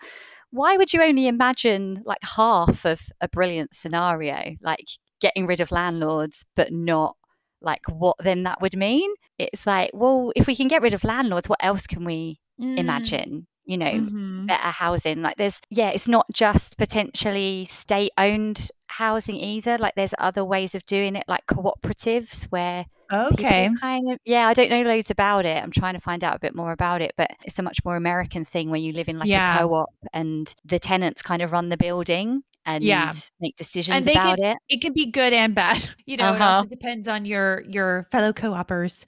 why 0.50 0.76
would 0.76 0.92
you 0.92 1.02
only 1.02 1.28
imagine 1.28 2.02
like 2.04 2.22
half 2.22 2.84
of 2.86 3.00
a 3.20 3.28
brilliant 3.28 3.74
scenario, 3.74 4.54
like 4.62 4.86
getting 5.20 5.46
rid 5.46 5.60
of 5.60 5.70
landlords, 5.70 6.44
but 6.56 6.72
not 6.72 7.16
like 7.60 7.82
what 7.88 8.16
then 8.20 8.44
that 8.44 8.60
would 8.60 8.76
mean? 8.76 9.10
It's 9.38 9.66
like, 9.66 9.90
well, 9.92 10.32
if 10.36 10.46
we 10.46 10.56
can 10.56 10.68
get 10.68 10.82
rid 10.82 10.94
of 10.94 11.04
landlords, 11.04 11.48
what 11.48 11.62
else 11.62 11.86
can 11.86 12.04
we 12.04 12.40
Mm. 12.60 12.78
imagine? 12.78 13.46
You 13.64 13.76
know, 13.78 13.90
Mhm. 13.90 14.46
better 14.46 14.68
housing. 14.68 15.20
Like 15.22 15.36
there's 15.36 15.60
yeah, 15.70 15.90
it's 15.90 16.08
not 16.08 16.26
just 16.32 16.76
potentially 16.78 17.66
state 17.66 18.12
owned 18.16 18.70
housing 18.86 19.36
either. 19.36 19.76
Like 19.78 19.94
there's 19.94 20.14
other 20.18 20.44
ways 20.44 20.74
of 20.74 20.86
doing 20.86 21.14
it, 21.16 21.24
like 21.28 21.46
cooperatives 21.46 22.44
where 22.44 22.86
okay 23.12 23.70
kind 23.80 24.10
of 24.12 24.18
yeah, 24.24 24.48
I 24.48 24.54
don't 24.54 24.70
know 24.70 24.82
loads 24.82 25.10
about 25.10 25.46
it. 25.46 25.62
I'm 25.62 25.70
trying 25.70 25.94
to 25.94 26.00
find 26.00 26.22
out 26.24 26.36
a 26.36 26.38
bit 26.38 26.54
more 26.54 26.72
about 26.72 27.00
it, 27.02 27.12
but 27.16 27.30
it's 27.44 27.58
a 27.58 27.62
much 27.62 27.84
more 27.84 27.96
American 27.96 28.44
thing 28.44 28.70
where 28.70 28.80
you 28.80 28.92
live 28.92 29.08
in 29.08 29.18
like 29.18 29.28
Yeah. 29.28 29.56
a 29.56 29.58
co-op 29.60 29.90
and 30.12 30.54
the 30.64 30.78
tenants 30.78 31.22
kind 31.22 31.42
of 31.42 31.52
run 31.52 31.68
the 31.68 31.76
building 31.76 32.42
and 32.66 32.84
Yeah. 32.84 33.10
make 33.40 33.56
decisions 33.56 34.04
they 34.04 34.12
about 34.12 34.36
can- 34.38 34.44
it. 34.52 34.58
it 34.68 34.80
can 34.82 34.92
be 34.92 35.06
good 35.10 35.32
and 35.32 35.54
bad 35.54 35.88
you 36.06 36.16
know 36.16 36.28
it 36.34 36.40
Uh-huh. 36.40 36.56
also 36.58 36.68
depends 36.68 37.08
on 37.08 37.24
your 37.24 37.62
your 37.68 38.06
fellow 38.10 38.32
co-opers 38.32 39.04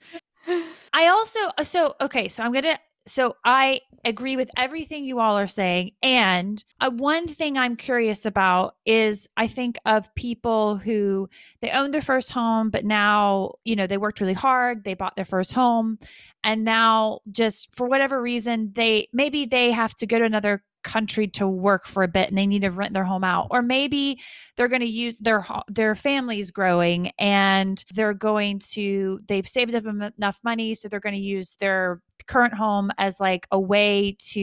i 0.93 1.07
also 1.07 1.39
uh, 1.59 1.63
so 1.63 1.93
okay 2.01 2.27
so 2.27 2.41
i'm 2.43 2.51
gonna 2.51 2.77
so 3.11 3.35
i 3.43 3.79
agree 4.05 4.35
with 4.35 4.49
everything 4.57 5.05
you 5.05 5.19
all 5.19 5.37
are 5.37 5.47
saying 5.47 5.91
and 6.01 6.63
uh, 6.79 6.89
one 6.89 7.27
thing 7.27 7.57
i'm 7.57 7.75
curious 7.75 8.25
about 8.25 8.75
is 8.85 9.27
i 9.37 9.45
think 9.45 9.77
of 9.85 10.13
people 10.15 10.77
who 10.77 11.29
they 11.61 11.69
owned 11.71 11.93
their 11.93 12.01
first 12.01 12.31
home 12.31 12.69
but 12.69 12.85
now 12.85 13.51
you 13.63 13.75
know 13.75 13.85
they 13.85 13.97
worked 13.97 14.21
really 14.21 14.33
hard 14.33 14.83
they 14.83 14.93
bought 14.93 15.15
their 15.15 15.25
first 15.25 15.51
home 15.51 15.99
and 16.43 16.63
now 16.63 17.19
just 17.29 17.73
for 17.75 17.87
whatever 17.87 18.21
reason 18.21 18.71
they 18.73 19.07
maybe 19.13 19.45
they 19.45 19.71
have 19.71 19.93
to 19.93 20.07
go 20.07 20.17
to 20.17 20.25
another 20.25 20.63
country 20.83 21.27
to 21.27 21.47
work 21.47 21.85
for 21.85 22.03
a 22.03 22.07
bit 22.07 22.29
and 22.29 22.37
they 22.37 22.47
need 22.47 22.61
to 22.61 22.71
rent 22.71 22.93
their 22.93 23.03
home 23.03 23.23
out 23.23 23.47
or 23.51 23.61
maybe 23.61 24.19
they're 24.55 24.67
going 24.67 24.81
to 24.81 24.87
use 24.87 25.17
their 25.19 25.45
their 25.67 25.95
family's 25.95 26.51
growing 26.51 27.11
and 27.19 27.85
they're 27.93 28.13
going 28.13 28.59
to 28.59 29.19
they've 29.27 29.47
saved 29.47 29.75
up 29.75 29.85
enough 29.85 30.39
money 30.43 30.73
so 30.73 30.87
they're 30.87 30.99
going 30.99 31.15
to 31.15 31.21
use 31.21 31.55
their 31.59 32.01
current 32.27 32.53
home 32.53 32.91
as 32.97 33.19
like 33.19 33.47
a 33.51 33.59
way 33.59 34.15
to 34.19 34.39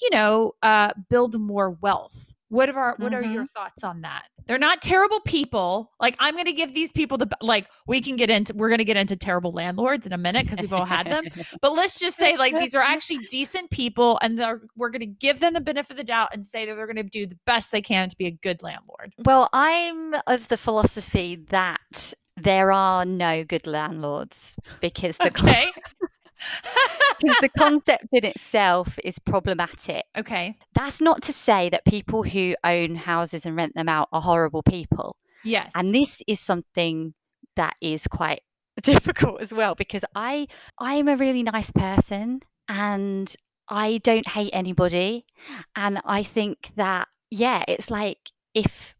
you 0.00 0.10
know 0.10 0.52
uh 0.62 0.90
build 1.08 1.38
more 1.40 1.70
wealth 1.80 2.30
what 2.50 2.68
are 2.68 2.78
our, 2.78 2.96
what 2.98 3.12
mm-hmm. 3.12 3.14
are 3.14 3.22
your 3.22 3.44
mm-hmm. 3.44 3.58
thoughts 3.58 3.84
on 3.84 4.00
that? 4.02 4.24
They're 4.46 4.58
not 4.58 4.82
terrible 4.82 5.20
people. 5.20 5.92
Like 6.00 6.16
I'm 6.18 6.34
going 6.34 6.46
to 6.46 6.52
give 6.52 6.74
these 6.74 6.90
people 6.90 7.16
the 7.16 7.28
like 7.40 7.68
we 7.86 8.00
can 8.00 8.16
get 8.16 8.28
into 8.28 8.52
we're 8.54 8.68
going 8.68 8.78
to 8.78 8.84
get 8.84 8.96
into 8.96 9.14
terrible 9.14 9.52
landlords 9.52 10.04
in 10.04 10.12
a 10.12 10.18
minute 10.18 10.44
because 10.44 10.60
we've 10.60 10.72
all 10.72 10.84
had 10.84 11.06
them. 11.06 11.24
but 11.62 11.74
let's 11.74 12.00
just 12.00 12.16
say 12.16 12.36
like 12.36 12.58
these 12.58 12.74
are 12.74 12.82
actually 12.84 13.18
decent 13.30 13.70
people 13.70 14.18
and 14.20 14.36
they're 14.36 14.62
we're 14.76 14.90
going 14.90 15.00
to 15.00 15.06
give 15.06 15.38
them 15.38 15.54
the 15.54 15.60
benefit 15.60 15.92
of 15.92 15.96
the 15.96 16.04
doubt 16.04 16.30
and 16.32 16.44
say 16.44 16.66
that 16.66 16.74
they're 16.74 16.86
going 16.86 16.96
to 16.96 17.04
do 17.04 17.24
the 17.24 17.38
best 17.46 17.70
they 17.70 17.80
can 17.80 18.08
to 18.08 18.16
be 18.16 18.26
a 18.26 18.32
good 18.32 18.64
landlord. 18.64 19.14
Well, 19.24 19.48
I'm 19.52 20.16
of 20.26 20.48
the 20.48 20.56
philosophy 20.56 21.36
that 21.50 22.14
there 22.36 22.72
are 22.72 23.04
no 23.04 23.44
good 23.44 23.68
landlords 23.68 24.56
because 24.80 25.16
the 25.18 25.28
okay. 25.28 25.70
because 27.20 27.36
the 27.40 27.48
concept 27.58 28.06
in 28.12 28.24
itself 28.24 28.98
is 29.04 29.18
problematic. 29.18 30.04
Okay. 30.16 30.56
That's 30.74 31.00
not 31.00 31.22
to 31.22 31.32
say 31.32 31.68
that 31.70 31.84
people 31.84 32.22
who 32.22 32.54
own 32.64 32.96
houses 32.96 33.46
and 33.46 33.56
rent 33.56 33.74
them 33.74 33.88
out 33.88 34.08
are 34.12 34.22
horrible 34.22 34.62
people. 34.62 35.16
Yes. 35.44 35.72
And 35.74 35.94
this 35.94 36.22
is 36.26 36.40
something 36.40 37.14
that 37.56 37.74
is 37.80 38.06
quite 38.06 38.42
difficult 38.82 39.40
as 39.40 39.52
well 39.52 39.74
because 39.74 40.04
I 40.14 40.46
I 40.78 40.94
am 40.94 41.08
a 41.08 41.16
really 41.16 41.42
nice 41.42 41.70
person 41.70 42.40
and 42.68 43.34
I 43.68 43.98
don't 43.98 44.26
hate 44.26 44.50
anybody 44.52 45.24
and 45.76 46.00
I 46.04 46.22
think 46.22 46.70
that 46.76 47.08
yeah, 47.30 47.64
it's 47.68 47.90
like 47.90 48.18
if 48.54 48.94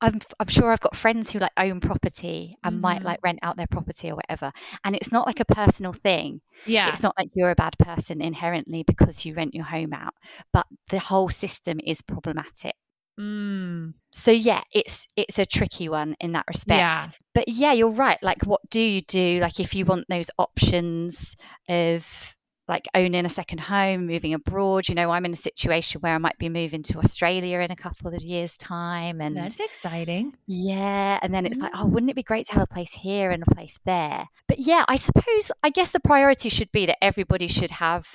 I'm 0.00 0.20
I'm 0.38 0.48
sure 0.48 0.70
I've 0.70 0.80
got 0.80 0.96
friends 0.96 1.30
who 1.30 1.38
like 1.38 1.52
own 1.56 1.80
property 1.80 2.56
and 2.64 2.74
mm-hmm. 2.74 2.82
might 2.82 3.02
like 3.02 3.20
rent 3.22 3.40
out 3.42 3.56
their 3.56 3.66
property 3.66 4.10
or 4.10 4.16
whatever. 4.16 4.52
And 4.84 4.96
it's 4.96 5.12
not 5.12 5.26
like 5.26 5.40
a 5.40 5.44
personal 5.44 5.92
thing. 5.92 6.40
Yeah. 6.66 6.88
It's 6.88 7.02
not 7.02 7.14
like 7.18 7.28
you're 7.34 7.50
a 7.50 7.54
bad 7.54 7.76
person 7.78 8.20
inherently 8.20 8.82
because 8.82 9.24
you 9.24 9.34
rent 9.34 9.54
your 9.54 9.64
home 9.64 9.92
out, 9.92 10.14
but 10.52 10.66
the 10.88 10.98
whole 10.98 11.28
system 11.28 11.80
is 11.84 12.02
problematic. 12.02 12.74
Mm. 13.18 13.94
So 14.12 14.30
yeah, 14.30 14.62
it's 14.72 15.06
it's 15.16 15.38
a 15.38 15.44
tricky 15.44 15.88
one 15.88 16.16
in 16.20 16.32
that 16.32 16.46
respect. 16.48 16.78
Yeah. 16.78 17.06
But 17.34 17.48
yeah, 17.48 17.72
you're 17.72 17.90
right. 17.90 18.18
Like 18.22 18.42
what 18.44 18.60
do 18.70 18.80
you 18.80 19.02
do? 19.02 19.40
Like 19.40 19.60
if 19.60 19.74
you 19.74 19.84
want 19.84 20.06
those 20.08 20.30
options 20.38 21.36
of 21.68 22.36
like 22.70 22.86
owning 22.94 23.26
a 23.26 23.28
second 23.28 23.58
home, 23.58 24.06
moving 24.06 24.32
abroad. 24.32 24.88
You 24.88 24.94
know, 24.94 25.10
I'm 25.10 25.24
in 25.24 25.32
a 25.32 25.36
situation 25.36 26.00
where 26.00 26.14
I 26.14 26.18
might 26.18 26.38
be 26.38 26.48
moving 26.48 26.82
to 26.84 27.00
Australia 27.00 27.58
in 27.58 27.70
a 27.72 27.76
couple 27.76 28.14
of 28.14 28.22
years' 28.22 28.56
time. 28.56 29.20
And 29.20 29.36
that's 29.36 29.58
exciting. 29.58 30.36
Yeah. 30.46 31.18
And 31.20 31.34
then 31.34 31.44
it's 31.44 31.58
like, 31.58 31.72
oh, 31.74 31.84
mm. 31.84 31.90
wouldn't 31.90 32.10
it 32.10 32.14
be 32.14 32.22
great 32.22 32.46
to 32.46 32.54
have 32.54 32.62
a 32.62 32.72
place 32.72 32.92
here 32.92 33.30
and 33.30 33.42
a 33.42 33.54
place 33.54 33.78
there? 33.84 34.24
But 34.46 34.60
yeah, 34.60 34.84
I 34.88 34.96
suppose, 34.96 35.50
I 35.64 35.70
guess 35.70 35.90
the 35.90 36.00
priority 36.00 36.48
should 36.48 36.70
be 36.70 36.86
that 36.86 37.02
everybody 37.02 37.48
should 37.48 37.72
have 37.72 38.06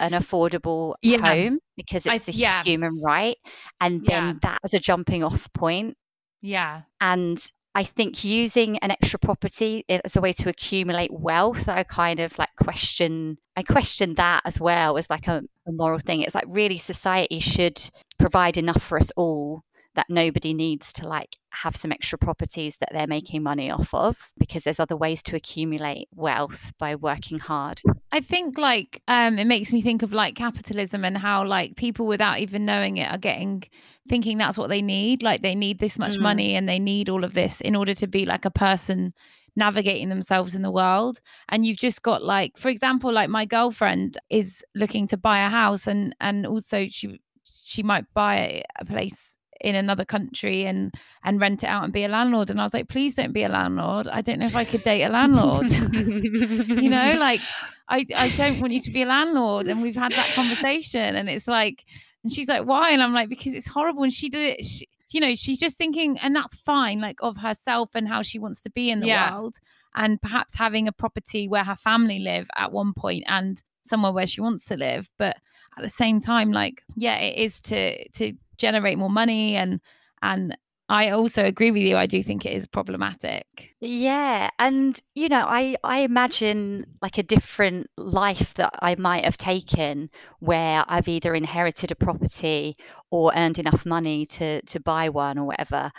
an 0.00 0.12
affordable 0.12 0.94
yeah. 1.02 1.18
home 1.18 1.60
because 1.76 2.06
it's 2.06 2.28
I, 2.28 2.32
a 2.32 2.34
yeah. 2.34 2.62
human 2.64 3.00
right. 3.02 3.36
And 3.82 4.04
then 4.06 4.24
yeah. 4.24 4.34
that 4.42 4.60
as 4.64 4.72
a 4.72 4.80
jumping 4.80 5.22
off 5.22 5.52
point. 5.52 5.96
Yeah. 6.40 6.82
And 7.02 7.38
I 7.74 7.84
think 7.84 8.24
using 8.24 8.78
an 8.78 8.90
extra 8.90 9.18
property 9.18 9.84
as 9.88 10.16
a 10.16 10.20
way 10.20 10.32
to 10.34 10.48
accumulate 10.48 11.12
wealth, 11.12 11.68
I 11.68 11.84
kind 11.84 12.18
of 12.18 12.36
like 12.36 12.48
question, 12.56 13.38
I 13.56 13.62
question 13.62 14.14
that 14.16 14.42
as 14.44 14.58
well 14.58 14.98
as 14.98 15.08
like 15.08 15.28
a, 15.28 15.42
a 15.68 15.72
moral 15.72 16.00
thing. 16.00 16.22
It's 16.22 16.34
like 16.34 16.46
really 16.48 16.78
society 16.78 17.38
should 17.38 17.90
provide 18.18 18.56
enough 18.56 18.82
for 18.82 18.98
us 18.98 19.12
all 19.16 19.62
that 19.96 20.06
nobody 20.08 20.54
needs 20.54 20.92
to 20.92 21.06
like 21.06 21.36
have 21.50 21.76
some 21.76 21.90
extra 21.90 22.16
properties 22.16 22.76
that 22.78 22.90
they're 22.92 23.08
making 23.08 23.42
money 23.42 23.70
off 23.70 23.92
of 23.92 24.30
because 24.38 24.62
there's 24.62 24.78
other 24.78 24.96
ways 24.96 25.22
to 25.22 25.34
accumulate 25.34 26.08
wealth 26.14 26.72
by 26.78 26.94
working 26.94 27.40
hard. 27.40 27.82
I 28.12 28.20
think 28.20 28.56
like 28.56 29.02
um 29.08 29.38
it 29.38 29.46
makes 29.46 29.72
me 29.72 29.82
think 29.82 30.02
of 30.02 30.12
like 30.12 30.36
capitalism 30.36 31.04
and 31.04 31.18
how 31.18 31.44
like 31.44 31.76
people 31.76 32.06
without 32.06 32.38
even 32.38 32.64
knowing 32.64 32.98
it 32.98 33.10
are 33.10 33.18
getting 33.18 33.64
thinking 34.08 34.38
that's 34.38 34.56
what 34.56 34.68
they 34.68 34.82
need 34.82 35.22
like 35.22 35.42
they 35.42 35.54
need 35.54 35.78
this 35.78 35.98
much 35.98 36.14
mm. 36.14 36.22
money 36.22 36.54
and 36.54 36.68
they 36.68 36.78
need 36.78 37.08
all 37.08 37.24
of 37.24 37.34
this 37.34 37.60
in 37.60 37.76
order 37.76 37.94
to 37.94 38.06
be 38.06 38.24
like 38.24 38.44
a 38.44 38.50
person 38.50 39.12
navigating 39.56 40.08
themselves 40.08 40.54
in 40.54 40.62
the 40.62 40.70
world 40.70 41.20
and 41.48 41.64
you've 41.64 41.78
just 41.78 42.02
got 42.02 42.22
like 42.22 42.56
for 42.56 42.68
example 42.68 43.12
like 43.12 43.28
my 43.28 43.44
girlfriend 43.44 44.16
is 44.30 44.64
looking 44.74 45.06
to 45.06 45.16
buy 45.16 45.40
a 45.40 45.48
house 45.48 45.86
and 45.86 46.14
and 46.20 46.46
also 46.46 46.86
she 46.88 47.20
she 47.44 47.82
might 47.82 48.04
buy 48.14 48.62
a 48.78 48.84
place 48.84 49.36
in 49.60 49.74
another 49.74 50.04
country 50.04 50.64
and 50.64 50.94
and 51.24 51.40
rent 51.40 51.62
it 51.62 51.66
out 51.66 51.84
and 51.84 51.92
be 51.92 52.04
a 52.04 52.08
landlord. 52.08 52.50
And 52.50 52.60
i 52.60 52.64
was 52.64 52.74
like 52.74 52.88
please 52.88 53.14
don't 53.14 53.32
be 53.32 53.44
a 53.44 53.48
landlord. 53.48 54.08
I 54.08 54.20
don't 54.20 54.38
know 54.38 54.46
if 54.46 54.56
i 54.56 54.64
could 54.64 54.82
date 54.82 55.02
a 55.02 55.08
landlord. 55.08 55.70
You 56.80 56.88
know 56.88 57.16
like 57.18 57.40
i 57.88 58.04
i 58.16 58.30
don't 58.36 58.60
want 58.60 58.72
you 58.72 58.80
to 58.82 58.90
be 58.90 59.02
a 59.02 59.06
landlord. 59.06 59.68
And 59.68 59.82
we've 59.82 59.96
had 59.96 60.12
that 60.12 60.28
conversation 60.34 61.16
and 61.16 61.28
it's 61.28 61.48
like 61.48 61.84
and 62.22 62.32
she's 62.32 62.48
like 62.48 62.64
why? 62.64 62.90
And 62.90 63.02
i'm 63.02 63.12
like 63.12 63.28
because 63.28 63.54
it's 63.54 63.68
horrible. 63.68 64.02
And 64.02 64.12
she 64.12 64.28
did 64.28 64.58
it 64.58 64.64
she, 64.64 64.88
you 65.10 65.20
know 65.20 65.34
she's 65.34 65.58
just 65.58 65.76
thinking 65.76 66.18
and 66.20 66.34
that's 66.34 66.54
fine 66.54 67.00
like 67.00 67.18
of 67.20 67.38
herself 67.38 67.90
and 67.94 68.08
how 68.08 68.22
she 68.22 68.38
wants 68.38 68.62
to 68.62 68.70
be 68.70 68.90
in 68.90 69.00
the 69.00 69.08
yeah. 69.08 69.32
world 69.34 69.56
and 69.94 70.22
perhaps 70.22 70.56
having 70.56 70.86
a 70.86 70.92
property 70.92 71.48
where 71.48 71.64
her 71.64 71.74
family 71.74 72.18
live 72.20 72.48
at 72.56 72.72
one 72.72 72.92
point 72.94 73.24
and 73.26 73.62
somewhere 73.90 74.12
where 74.12 74.26
she 74.26 74.40
wants 74.40 74.64
to 74.64 74.76
live 74.76 75.10
but 75.18 75.36
at 75.76 75.82
the 75.82 75.88
same 75.88 76.20
time 76.20 76.52
like 76.52 76.82
yeah 76.96 77.16
it 77.16 77.36
is 77.36 77.60
to 77.60 78.08
to 78.10 78.32
generate 78.56 78.98
more 78.98 79.10
money 79.10 79.56
and 79.56 79.80
and 80.22 80.56
I 80.90 81.10
also 81.10 81.44
agree 81.44 81.70
with 81.70 81.84
you. 81.84 81.96
I 81.96 82.06
do 82.06 82.20
think 82.20 82.44
it 82.44 82.52
is 82.52 82.66
problematic. 82.66 83.46
Yeah, 83.80 84.50
and 84.58 85.00
you 85.14 85.28
know, 85.28 85.46
I 85.48 85.76
I 85.84 86.00
imagine 86.00 86.84
like 87.00 87.16
a 87.16 87.22
different 87.22 87.88
life 87.96 88.54
that 88.54 88.74
I 88.82 88.96
might 88.96 89.24
have 89.24 89.36
taken 89.38 90.10
where 90.40 90.84
I've 90.88 91.06
either 91.06 91.32
inherited 91.32 91.92
a 91.92 91.94
property 91.94 92.74
or 93.12 93.32
earned 93.36 93.60
enough 93.60 93.86
money 93.86 94.26
to 94.26 94.62
to 94.62 94.80
buy 94.80 95.08
one 95.10 95.38
or 95.38 95.44
whatever. 95.44 95.92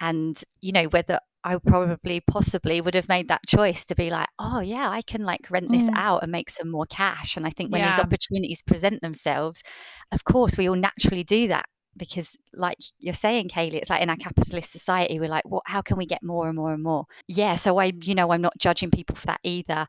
And 0.00 0.40
you 0.60 0.70
know, 0.70 0.84
whether 0.84 1.18
I 1.46 1.58
probably 1.58 2.20
possibly 2.20 2.80
would 2.80 2.94
have 2.94 3.08
made 3.08 3.28
that 3.28 3.46
choice 3.46 3.84
to 3.84 3.94
be 3.94 4.10
like, 4.10 4.26
oh 4.40 4.58
yeah, 4.58 4.90
I 4.90 5.00
can 5.02 5.22
like 5.22 5.48
rent 5.48 5.70
this 5.70 5.84
mm. 5.84 5.94
out 5.94 6.24
and 6.24 6.32
make 6.32 6.50
some 6.50 6.68
more 6.72 6.86
cash. 6.86 7.36
And 7.36 7.46
I 7.46 7.50
think 7.50 7.70
when 7.70 7.82
yeah. 7.82 7.92
these 7.92 8.00
opportunities 8.00 8.62
present 8.62 9.00
themselves, 9.00 9.62
of 10.10 10.24
course 10.24 10.58
we 10.58 10.68
all 10.68 10.74
naturally 10.74 11.22
do 11.22 11.46
that 11.48 11.66
because 11.96 12.36
like 12.52 12.76
you're 12.98 13.14
saying 13.14 13.48
kaylee 13.48 13.76
it's 13.76 13.88
like 13.88 14.02
in 14.02 14.10
our 14.10 14.16
capitalist 14.16 14.70
society 14.70 15.18
we're 15.18 15.30
like 15.30 15.46
what 15.46 15.62
how 15.64 15.80
can 15.80 15.96
we 15.96 16.04
get 16.04 16.22
more 16.22 16.46
and 16.46 16.54
more 16.54 16.74
and 16.74 16.82
more 16.82 17.06
yeah 17.26 17.56
so 17.56 17.78
i 17.78 17.90
you 18.02 18.14
know 18.14 18.30
i'm 18.32 18.42
not 18.42 18.52
judging 18.58 18.90
people 18.90 19.16
for 19.16 19.26
that 19.26 19.40
either 19.42 19.86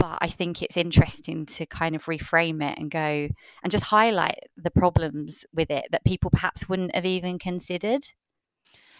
but 0.00 0.18
i 0.20 0.26
think 0.26 0.62
it's 0.62 0.76
interesting 0.76 1.46
to 1.46 1.64
kind 1.64 1.94
of 1.94 2.06
reframe 2.06 2.60
it 2.60 2.76
and 2.76 2.90
go 2.90 3.28
and 3.62 3.70
just 3.70 3.84
highlight 3.84 4.40
the 4.56 4.70
problems 4.72 5.44
with 5.54 5.70
it 5.70 5.84
that 5.92 6.04
people 6.04 6.28
perhaps 6.28 6.68
wouldn't 6.68 6.92
have 6.92 7.06
even 7.06 7.38
considered 7.38 8.04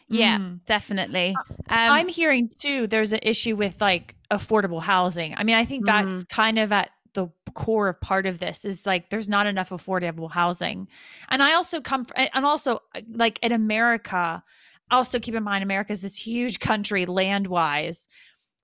yeah 0.09 0.39
mm. 0.39 0.65
definitely. 0.65 1.35
Um, 1.39 1.57
i'm 1.69 2.09
hearing 2.09 2.49
too 2.59 2.87
there's 2.87 3.13
an 3.13 3.21
issue 3.23 3.57
with 3.57 3.81
like 3.81 4.15
affordable 4.31 4.83
housing. 4.83 5.35
I 5.37 5.45
mean 5.45 5.57
i 5.57 5.65
think 5.65 5.87
that's 5.87 6.09
mm. 6.09 6.29
kind 6.29 6.59
of 6.59 6.73
at 6.73 6.91
the 7.15 7.29
core 7.55 7.89
of 7.89 8.01
part 8.01 8.27
of 8.27 8.41
this 8.41 8.65
is 8.65 8.85
like 8.85 9.09
there's 9.11 9.29
not 9.29 9.47
enough 9.47 9.71
affordable 9.71 10.31
housing. 10.31 10.89
And 11.29 11.43
i 11.43 11.55
also 11.55 11.81
come 11.81 12.05
from, 12.05 12.27
and 12.35 12.45
also 12.45 12.81
uh, 12.95 13.01
like 13.13 13.39
in 13.43 13.53
america 13.53 14.43
also 14.91 15.19
keep 15.19 15.35
in 15.35 15.43
mind 15.43 15.63
america 15.63 15.93
is 15.93 16.03
this 16.03 16.17
huge 16.17 16.61
country 16.61 17.07
land 17.07 17.47
wise 17.47 18.07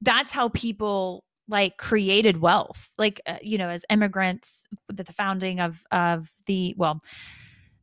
that's 0.03 0.33
how 0.33 0.49
people 0.49 1.25
like 1.51 1.77
created 1.77 2.41
wealth. 2.41 2.89
Like 2.97 3.21
uh, 3.27 3.37
you 3.43 3.59
know 3.59 3.69
as 3.69 3.85
immigrants 3.91 4.67
the, 4.87 5.03
the 5.03 5.13
founding 5.13 5.61
of 5.61 5.85
of 5.91 6.31
the 6.47 6.75
well 6.79 7.01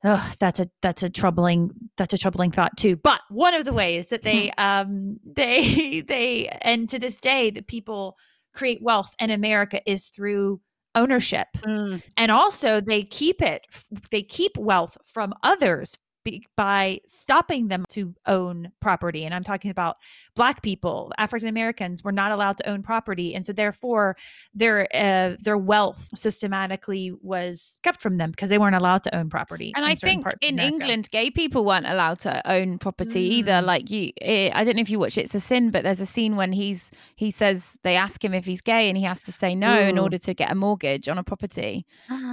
Oh, 0.09 0.33
that's 0.39 0.61
a 0.61 0.69
that's 0.81 1.03
a 1.03 1.09
troubling 1.09 1.69
that's 1.97 2.13
a 2.13 2.17
troubling 2.17 2.49
thought 2.49 2.77
too. 2.77 2.95
But 2.95 3.19
one 3.29 3.53
of 3.53 3.65
the 3.65 3.73
ways 3.73 4.07
that 4.07 4.23
they 4.23 4.51
um 4.57 5.19
they 5.25 6.01
they 6.07 6.47
and 6.61 6.87
to 6.89 6.97
this 6.97 7.19
day 7.19 7.49
that 7.51 7.67
people 7.67 8.15
create 8.53 8.81
wealth 8.81 9.13
in 9.19 9.31
America 9.31 9.81
is 9.85 10.07
through 10.07 10.61
ownership. 10.95 11.47
Mm. 11.57 12.01
And 12.15 12.31
also 12.31 12.79
they 12.79 13.03
keep 13.03 13.41
it 13.41 13.63
they 14.09 14.23
keep 14.23 14.57
wealth 14.57 14.97
from 15.05 15.33
others 15.43 15.97
be, 16.31 16.47
by 16.55 16.99
stopping 17.05 17.67
them 17.67 17.85
to 17.89 18.13
own 18.25 18.71
property. 18.79 19.25
And 19.25 19.33
I'm 19.33 19.43
talking 19.43 19.71
about 19.71 19.97
Black 20.35 20.61
people, 20.61 21.11
African 21.17 21.49
Americans 21.49 22.03
were 22.03 22.11
not 22.11 22.31
allowed 22.31 22.57
to 22.57 22.69
own 22.69 22.83
property, 22.83 23.33
and 23.33 23.43
so 23.43 23.53
therefore 23.53 24.15
their 24.53 24.87
uh, 24.93 25.35
their 25.41 25.57
wealth 25.57 26.09
systematically 26.13 27.11
was 27.21 27.79
kept 27.81 28.01
from 28.01 28.17
them 28.17 28.31
because 28.31 28.49
they 28.49 28.57
weren't 28.57 28.75
allowed 28.75 29.03
to 29.03 29.15
own 29.15 29.29
property. 29.29 29.73
And 29.75 29.83
in 29.83 29.91
I 29.91 29.95
think 29.95 30.25
in 30.43 30.59
England, 30.59 31.09
gay 31.09 31.31
people 31.31 31.65
weren't 31.65 31.87
allowed 31.87 32.19
to 32.21 32.47
own 32.49 32.77
property 32.77 33.21
either. 33.21 33.53
Mm. 33.53 33.65
Like 33.65 33.89
you, 33.89 34.11
eh, 34.21 34.51
I 34.53 34.63
don't 34.63 34.75
know 34.75 34.81
if 34.81 34.89
you 34.89 34.99
watch 34.99 35.17
It's 35.17 35.33
a 35.33 35.39
Sin, 35.39 35.71
but 35.71 35.83
there's 35.83 36.01
a 36.01 36.05
scene 36.05 36.35
when 36.35 36.51
he's 36.51 36.91
he 37.15 37.31
says 37.31 37.77
they 37.83 37.95
ask 37.95 38.23
him 38.23 38.33
if 38.33 38.45
he's 38.45 38.61
gay, 38.61 38.89
and 38.89 38.97
he 38.97 39.03
has 39.05 39.21
to 39.21 39.31
say 39.31 39.55
no 39.55 39.79
in 39.79 39.97
order 39.97 40.17
to 40.19 40.33
get 40.33 40.51
a 40.51 40.55
mortgage 40.55 41.07
on 41.07 41.17
a 41.17 41.23
property. 41.23 41.85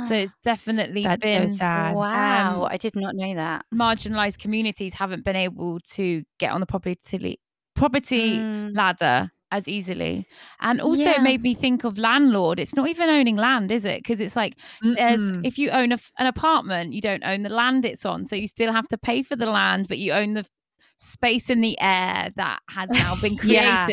So 0.09 0.15
it's 0.15 0.35
definitely 0.43 1.05
That's 1.05 1.25
so 1.25 1.33
been 1.33 1.49
sad. 1.49 1.95
wow, 1.95 2.65
um, 2.65 2.69
I 2.71 2.77
did 2.77 2.97
not 2.97 3.15
know 3.15 3.35
that. 3.35 3.65
Marginalized 3.85 4.39
communities 4.39 4.95
haven't 4.95 5.25
been 5.25 5.37
able 5.37 5.79
to 5.97 6.23
get 6.39 6.51
on 6.53 6.61
the 6.61 6.67
property 6.67 7.39
property 7.77 8.39
Mm. 8.39 8.75
ladder 8.77 9.31
as 9.51 9.69
easily. 9.69 10.27
And 10.61 10.81
also 10.81 11.03
Yeah. 11.03 11.17
it 11.19 11.23
made 11.23 11.43
me 11.43 11.55
think 11.55 11.85
of 11.85 11.97
landlord. 11.99 12.59
It's 12.59 12.75
not 12.75 12.89
even 12.89 13.09
owning 13.09 13.37
land, 13.37 13.71
is 13.71 13.85
it? 13.85 13.99
Because 14.03 14.21
it's 14.21 14.37
like 14.37 14.55
if 15.47 15.59
you 15.59 15.71
own 15.71 15.93
a 15.93 15.99
an 16.19 16.27
apartment, 16.27 16.93
you 16.93 17.01
don't 17.01 17.25
own 17.25 17.43
the 17.43 17.49
land 17.63 17.85
it's 17.85 18.05
on. 18.05 18.25
So 18.25 18.35
you 18.37 18.49
still 18.49 18.73
have 18.73 18.89
to 18.89 18.99
pay 18.99 19.23
for 19.23 19.37
the 19.37 19.47
land, 19.47 19.87
but 19.89 19.99
you 19.99 20.13
own 20.13 20.35
the 20.35 20.45
space 20.99 21.51
in 21.51 21.61
the 21.61 21.77
air 21.81 22.31
that 22.37 22.61
has 22.71 22.89
now 22.91 23.15
been 23.21 23.37
Yeah. 23.45 23.87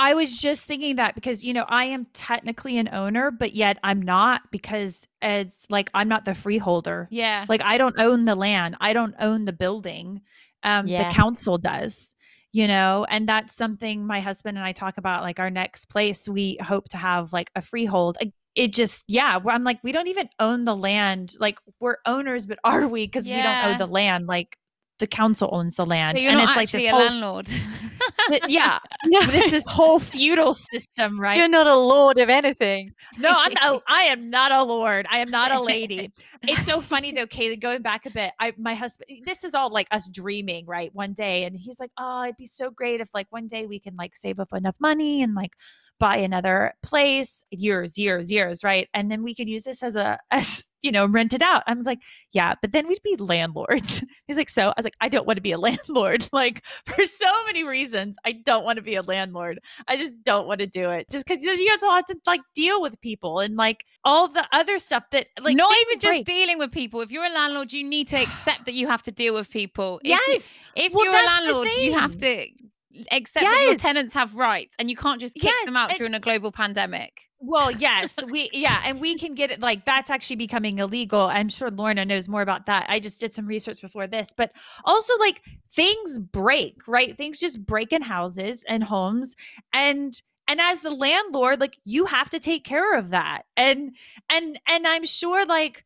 I 0.00 0.14
was 0.14 0.38
just 0.38 0.64
thinking 0.64 0.96
that 0.96 1.14
because 1.14 1.44
you 1.44 1.52
know 1.52 1.66
I 1.68 1.84
am 1.84 2.06
technically 2.14 2.78
an 2.78 2.88
owner, 2.90 3.30
but 3.30 3.54
yet 3.54 3.78
I'm 3.84 4.00
not 4.00 4.50
because 4.50 5.06
it's 5.20 5.66
like 5.68 5.90
I'm 5.92 6.08
not 6.08 6.24
the 6.24 6.34
freeholder. 6.34 7.06
Yeah. 7.10 7.44
Like 7.50 7.60
I 7.62 7.76
don't 7.76 7.98
own 7.98 8.24
the 8.24 8.34
land. 8.34 8.76
I 8.80 8.94
don't 8.94 9.14
own 9.20 9.44
the 9.44 9.52
building. 9.52 10.22
Um, 10.62 10.86
Yeah. 10.86 11.08
The 11.08 11.14
council 11.14 11.58
does. 11.58 12.14
You 12.52 12.66
know, 12.66 13.06
and 13.08 13.28
that's 13.28 13.54
something 13.54 14.04
my 14.04 14.20
husband 14.20 14.56
and 14.56 14.66
I 14.66 14.72
talk 14.72 14.96
about. 14.98 15.22
Like 15.22 15.38
our 15.38 15.50
next 15.50 15.84
place, 15.84 16.28
we 16.28 16.56
hope 16.60 16.88
to 16.88 16.96
have 16.96 17.32
like 17.32 17.50
a 17.54 17.60
freehold. 17.62 18.18
It 18.56 18.72
just, 18.72 19.04
yeah. 19.06 19.38
I'm 19.46 19.62
like, 19.62 19.78
we 19.84 19.92
don't 19.92 20.08
even 20.08 20.28
own 20.40 20.64
the 20.64 20.74
land. 20.74 21.36
Like 21.38 21.60
we're 21.78 21.98
owners, 22.06 22.46
but 22.46 22.58
are 22.64 22.88
we? 22.88 23.06
Because 23.06 23.26
we 23.26 23.34
don't 23.34 23.66
own 23.66 23.78
the 23.78 23.86
land. 23.86 24.26
Like 24.26 24.56
the 25.00 25.06
council 25.06 25.48
owns 25.50 25.74
the 25.74 25.86
land, 25.86 26.20
you're 26.20 26.30
and 26.30 26.40
it's 26.40 26.56
like 26.56 26.70
this 26.70 26.88
whole 26.88 27.00
landlord. 27.00 27.48
yeah. 28.48 28.78
This 29.30 29.52
is 29.52 29.66
whole 29.66 29.98
feudal 29.98 30.54
system 30.54 31.20
right? 31.20 31.36
You're 31.36 31.48
not 31.48 31.66
a 31.66 31.76
lord 31.76 32.18
of 32.18 32.28
anything. 32.28 32.92
no 33.18 33.32
i'm 33.34 33.52
not 33.54 33.82
i 33.88 34.02
am 34.02 34.30
not 34.30 34.52
a 34.52 34.62
lord. 34.62 35.06
I 35.10 35.18
am 35.18 35.30
not 35.30 35.52
a 35.52 35.60
lady. 35.60 36.12
It's 36.42 36.64
so 36.64 36.80
funny 36.80 37.12
though 37.12 37.26
kaylee 37.26 37.60
going 37.60 37.82
back 37.82 38.06
a 38.06 38.10
bit 38.10 38.32
i 38.40 38.52
my 38.56 38.74
husband 38.74 39.10
this 39.26 39.44
is 39.44 39.54
all 39.54 39.70
like 39.70 39.86
us 39.90 40.08
dreaming 40.08 40.64
right 40.66 40.94
one 40.94 41.12
day 41.12 41.44
and 41.44 41.56
he's 41.56 41.78
like 41.78 41.90
oh 41.98 42.24
it'd 42.24 42.36
be 42.36 42.46
so 42.46 42.70
great 42.70 43.00
if 43.00 43.08
like 43.12 43.26
one 43.30 43.46
day 43.46 43.66
we 43.66 43.78
can 43.78 43.94
like 43.96 44.16
save 44.16 44.40
up 44.40 44.52
enough 44.52 44.76
money 44.80 45.22
and 45.22 45.34
like 45.34 45.52
buy 46.00 46.16
another 46.16 46.72
place. 46.82 47.44
Years 47.50 47.96
years 47.96 48.32
years 48.32 48.64
right? 48.64 48.88
And 48.94 49.10
then 49.10 49.22
we 49.22 49.34
could 49.34 49.48
use 49.48 49.62
this 49.62 49.82
as 49.84 49.94
a 49.94 50.18
as 50.32 50.64
you 50.82 50.92
know 50.92 51.06
rent 51.06 51.32
it 51.32 51.42
out 51.42 51.62
i 51.66 51.74
was 51.74 51.86
like 51.86 52.00
yeah 52.32 52.54
but 52.60 52.72
then 52.72 52.86
we'd 52.88 53.02
be 53.02 53.16
landlords 53.16 54.02
he's 54.26 54.36
like 54.36 54.50
so 54.50 54.68
i 54.68 54.74
was 54.76 54.84
like 54.84 54.96
i 55.00 55.08
don't 55.08 55.26
want 55.26 55.36
to 55.36 55.42
be 55.42 55.52
a 55.52 55.58
landlord 55.58 56.28
like 56.32 56.62
for 56.86 57.04
so 57.04 57.30
many 57.46 57.64
reasons 57.64 58.16
i 58.24 58.32
don't 58.32 58.64
want 58.64 58.76
to 58.76 58.82
be 58.82 58.94
a 58.94 59.02
landlord 59.02 59.58
i 59.88 59.96
just 59.96 60.22
don't 60.22 60.46
want 60.46 60.60
to 60.60 60.66
do 60.66 60.90
it 60.90 61.08
just 61.10 61.24
because 61.26 61.42
you 61.42 61.68
guys 61.68 61.82
all 61.82 61.94
have 61.94 62.04
to 62.04 62.16
like 62.26 62.40
deal 62.54 62.80
with 62.80 63.00
people 63.00 63.40
and 63.40 63.56
like 63.56 63.84
all 64.04 64.28
the 64.28 64.46
other 64.52 64.78
stuff 64.78 65.04
that 65.10 65.28
like 65.40 65.56
not 65.56 65.72
even 65.86 66.00
just 66.00 66.10
break. 66.10 66.26
dealing 66.26 66.58
with 66.58 66.72
people. 66.72 67.00
If 67.00 67.10
you're 67.10 67.24
a 67.24 67.30
landlord, 67.30 67.72
you 67.72 67.84
need 67.84 68.08
to 68.08 68.16
accept 68.22 68.66
that 68.66 68.74
you 68.74 68.86
have 68.86 69.02
to 69.04 69.12
deal 69.12 69.34
with 69.34 69.50
people. 69.50 70.00
If 70.04 70.18
yes 70.28 70.56
If 70.76 70.92
Well, 70.92 71.04
you're 71.04 71.14
a 71.14 71.26
landlord, 71.26 71.68
you 71.74 71.92
have 71.92 72.14
thing. 72.14 72.69
To 72.92 73.04
accept 73.14 73.44
that 73.44 73.64
your 73.66 73.76
tenants 73.76 74.14
have 74.14 74.34
rights 74.34 74.74
and 74.78 74.90
you 74.90 74.96
can't 74.96 75.20
just 75.20 75.34
kick 75.34 75.44
Yes, 75.44 75.66
them 75.66 75.76
out 75.76 75.90
and- 75.90 75.98
during 75.98 76.14
a 76.14 76.20
global 76.20 76.52
pandemic. 76.52 77.22
Well, 77.42 77.70
yes, 77.86 78.16
we 78.28 78.50
yeah, 78.52 78.82
and 78.84 79.00
we 79.00 79.16
can 79.16 79.34
get 79.34 79.50
it 79.50 79.60
like 79.60 79.86
that's 79.86 80.10
actually 80.10 80.36
becoming 80.36 80.78
illegal. 80.78 81.22
I'm 81.22 81.48
sure 81.48 81.70
Lorna 81.70 82.04
knows 82.04 82.28
more 82.28 82.42
about 82.42 82.66
that. 82.66 82.84
I 82.88 83.00
just 83.00 83.18
did 83.20 83.32
some 83.32 83.46
research 83.46 83.80
before 83.80 84.06
this, 84.06 84.34
but 84.36 84.52
also 84.84 85.16
like 85.18 85.42
things 85.72 86.18
break, 86.18 86.86
right? 86.86 87.16
Things 87.16 87.40
just 87.40 87.64
break 87.64 87.92
in 87.92 88.02
houses 88.02 88.62
and 88.68 88.84
homes 88.84 89.36
and 89.72 90.20
and 90.48 90.60
as 90.60 90.80
the 90.80 90.90
landlord, 90.90 91.60
like 91.60 91.78
you 91.84 92.04
have 92.06 92.28
to 92.30 92.40
take 92.40 92.64
care 92.64 92.98
of 92.98 93.10
that. 93.10 93.42
And 93.56 93.92
and 94.28 94.58
and 94.68 94.86
I'm 94.86 95.06
sure 95.06 95.46
like 95.46 95.84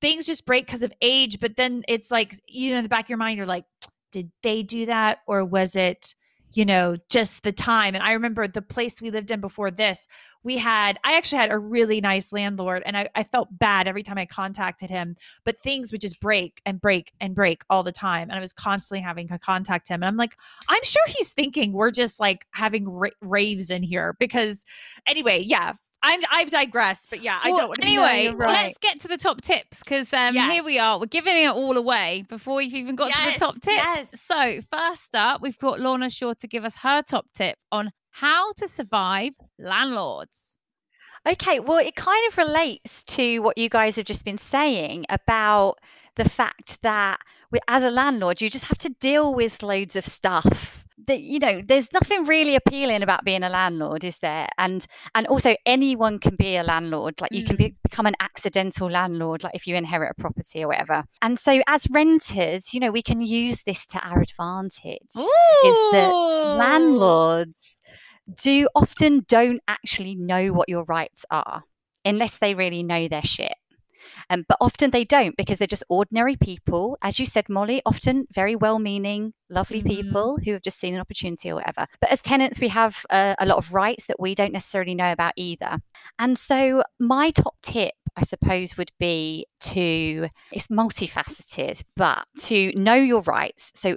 things 0.00 0.26
just 0.26 0.44
break 0.44 0.66
because 0.66 0.82
of 0.82 0.92
age, 1.02 1.38
but 1.38 1.54
then 1.54 1.84
it's 1.86 2.10
like 2.10 2.40
you 2.48 2.72
know 2.72 2.78
in 2.78 2.82
the 2.82 2.88
back 2.88 3.04
of 3.04 3.10
your 3.10 3.18
mind 3.18 3.36
you're 3.36 3.46
like 3.46 3.64
did 4.10 4.32
they 4.42 4.62
do 4.64 4.86
that 4.86 5.18
or 5.28 5.44
was 5.44 5.76
it 5.76 6.16
you 6.56 6.64
know 6.64 6.96
just 7.10 7.42
the 7.42 7.52
time 7.52 7.94
and 7.94 8.02
i 8.02 8.12
remember 8.12 8.48
the 8.48 8.62
place 8.62 9.02
we 9.02 9.10
lived 9.10 9.30
in 9.30 9.40
before 9.40 9.70
this 9.70 10.06
we 10.42 10.56
had 10.56 10.98
i 11.04 11.16
actually 11.16 11.38
had 11.38 11.52
a 11.52 11.58
really 11.58 12.00
nice 12.00 12.32
landlord 12.32 12.82
and 12.86 12.96
I, 12.96 13.08
I 13.14 13.24
felt 13.24 13.48
bad 13.58 13.86
every 13.86 14.02
time 14.02 14.18
i 14.18 14.26
contacted 14.26 14.88
him 14.88 15.16
but 15.44 15.60
things 15.60 15.92
would 15.92 16.00
just 16.00 16.18
break 16.20 16.62
and 16.64 16.80
break 16.80 17.12
and 17.20 17.34
break 17.34 17.62
all 17.68 17.82
the 17.82 17.92
time 17.92 18.30
and 18.30 18.38
i 18.38 18.40
was 18.40 18.52
constantly 18.52 19.02
having 19.02 19.28
to 19.28 19.38
contact 19.38 19.88
him 19.88 20.02
and 20.02 20.08
i'm 20.08 20.16
like 20.16 20.36
i'm 20.68 20.82
sure 20.82 21.02
he's 21.08 21.32
thinking 21.32 21.72
we're 21.72 21.90
just 21.90 22.18
like 22.18 22.46
having 22.52 22.88
ra- 22.88 23.10
raves 23.20 23.70
in 23.70 23.82
here 23.82 24.16
because 24.18 24.64
anyway 25.06 25.42
yeah 25.42 25.72
I'm, 26.02 26.20
I've 26.30 26.50
digressed, 26.50 27.08
but 27.10 27.22
yeah, 27.22 27.38
I 27.42 27.50
Well, 27.50 27.58
don't 27.58 27.68
want 27.70 27.80
to. 27.80 27.86
anyway, 27.88 28.24
you're 28.24 28.36
right. 28.36 28.66
let's 28.66 28.78
get 28.78 29.00
to 29.00 29.08
the 29.08 29.16
top 29.16 29.40
tips 29.40 29.80
because 29.80 30.12
um, 30.12 30.34
here 30.34 30.62
we 30.62 30.78
are. 30.78 31.00
We're 31.00 31.06
giving 31.06 31.36
it 31.36 31.48
all 31.48 31.76
away 31.76 32.24
before 32.28 32.56
we've 32.56 32.74
even 32.74 32.94
got 32.94 33.12
to 33.12 33.32
the 33.32 33.38
top 33.38 33.54
tips. 33.54 33.66
yes. 33.66 34.06
So, 34.14 34.60
first 34.70 35.14
up, 35.14 35.40
we've 35.42 35.58
got 35.58 35.80
Lorna 35.80 36.10
Shaw 36.10 36.34
to 36.34 36.46
give 36.46 36.64
us 36.64 36.76
her 36.76 37.02
top 37.02 37.26
tip 37.34 37.56
on 37.72 37.90
how 38.10 38.52
to 38.54 38.68
survive 38.68 39.32
landlords. 39.58 40.56
Okay, 41.28 41.58
well, 41.58 41.78
it 41.78 41.96
kind 41.96 42.24
of 42.30 42.38
relates 42.38 43.02
to 43.04 43.40
what 43.40 43.58
you 43.58 43.68
guys 43.68 43.96
have 43.96 44.04
just 44.04 44.24
been 44.24 44.38
saying 44.38 45.06
about 45.08 45.78
the 46.16 46.28
fact 46.28 46.82
that 46.82 47.20
we, 47.50 47.60
as 47.68 47.84
a 47.84 47.90
landlord, 47.90 48.40
you 48.40 48.50
just 48.50 48.64
have 48.64 48.78
to 48.78 48.90
deal 48.90 49.34
with 49.34 49.62
loads 49.62 49.96
of 49.96 50.04
stuff. 50.04 50.82
That 51.06 51.20
you 51.20 51.38
know, 51.38 51.62
there's 51.64 51.92
nothing 51.92 52.24
really 52.24 52.56
appealing 52.56 53.02
about 53.02 53.24
being 53.24 53.44
a 53.44 53.48
landlord, 53.48 54.02
is 54.02 54.18
there? 54.18 54.48
And 54.58 54.84
and 55.14 55.26
also, 55.28 55.54
anyone 55.64 56.18
can 56.18 56.34
be 56.34 56.56
a 56.56 56.64
landlord. 56.64 57.20
Like 57.20 57.32
you 57.32 57.44
can 57.44 57.54
be, 57.54 57.66
mm. 57.66 57.74
become 57.84 58.06
an 58.06 58.16
accidental 58.18 58.90
landlord, 58.90 59.44
like 59.44 59.54
if 59.54 59.68
you 59.68 59.76
inherit 59.76 60.10
a 60.10 60.20
property 60.20 60.64
or 60.64 60.68
whatever. 60.68 61.04
And 61.22 61.38
so, 61.38 61.60
as 61.68 61.86
renters, 61.90 62.74
you 62.74 62.80
know, 62.80 62.90
we 62.90 63.02
can 63.02 63.20
use 63.20 63.62
this 63.62 63.86
to 63.88 64.00
our 64.00 64.20
advantage 64.20 65.02
Is 65.14 65.76
that 65.92 66.10
landlords 66.58 67.76
do 68.34 68.68
often 68.74 69.24
don't 69.28 69.62
actually 69.68 70.16
know 70.16 70.48
what 70.52 70.68
your 70.68 70.84
rights 70.84 71.24
are 71.30 71.62
unless 72.04 72.38
they 72.38 72.54
really 72.54 72.82
know 72.82 73.06
their 73.06 73.22
shit. 73.22 73.54
Um, 74.30 74.44
but 74.48 74.58
often 74.60 74.90
they 74.90 75.04
don't 75.04 75.36
because 75.36 75.58
they're 75.58 75.66
just 75.66 75.84
ordinary 75.88 76.36
people, 76.36 76.98
as 77.02 77.18
you 77.18 77.26
said, 77.26 77.48
Molly, 77.48 77.82
often 77.86 78.26
very 78.32 78.56
well 78.56 78.78
meaning, 78.78 79.32
lovely 79.48 79.82
Mhm. 79.82 79.86
people 79.86 80.38
who 80.44 80.52
have 80.52 80.62
just 80.62 80.78
seen 80.78 80.94
an 80.94 81.00
opportunity 81.00 81.50
or 81.50 81.56
whatever. 81.56 81.86
But 82.00 82.10
as 82.10 82.20
tenants, 82.22 82.60
we 82.60 82.68
have 82.68 83.04
uh, 83.10 83.34
a 83.38 83.46
lot 83.46 83.58
of 83.58 83.72
rights 83.72 84.06
that 84.06 84.18
we 84.20 84.34
don't 84.34 84.52
necessarily 84.52 84.94
know 84.94 85.12
about 85.12 85.32
either. 85.36 85.78
And 86.18 86.38
so, 86.38 86.82
my 86.98 87.30
top 87.30 87.54
tip, 87.62 87.94
I 88.16 88.22
suppose, 88.24 88.76
would 88.76 88.92
be 88.98 89.46
to 89.60 90.28
it's 90.52 90.68
multifaceted, 90.68 91.82
but 91.96 92.24
to 92.44 92.72
know 92.74 92.94
your 92.94 93.22
rights. 93.22 93.70
So, 93.74 93.96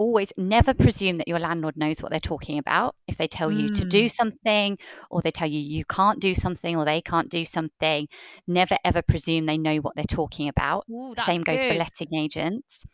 always 0.00 0.32
never 0.38 0.72
presume 0.72 1.18
that 1.18 1.28
your 1.28 1.38
landlord 1.38 1.76
knows 1.76 2.00
what 2.00 2.10
they're 2.10 2.18
talking 2.20 2.58
about. 2.58 2.96
If 3.06 3.18
they 3.18 3.28
tell 3.28 3.52
you 3.52 3.68
to 3.68 3.84
do 3.84 4.08
something, 4.08 4.78
or 5.10 5.20
they 5.20 5.30
tell 5.30 5.46
you 5.46 5.60
you 5.60 5.84
can't 5.84 6.18
do 6.20 6.34
something, 6.34 6.74
or 6.74 6.84
they 6.86 7.02
can't 7.02 7.28
do 7.28 7.44
something, 7.44 8.08
never 8.46 8.78
ever 8.82 9.02
presume 9.02 9.44
they 9.44 9.58
know 9.58 9.76
what 9.76 9.94
they're 9.96 10.04
talking 10.20 10.48
about. 10.48 10.86
Ooh, 10.90 11.14
Same 11.16 11.42
goes 11.42 11.64
for 11.64 11.74
letting 11.74 12.14
agents. 12.14 12.84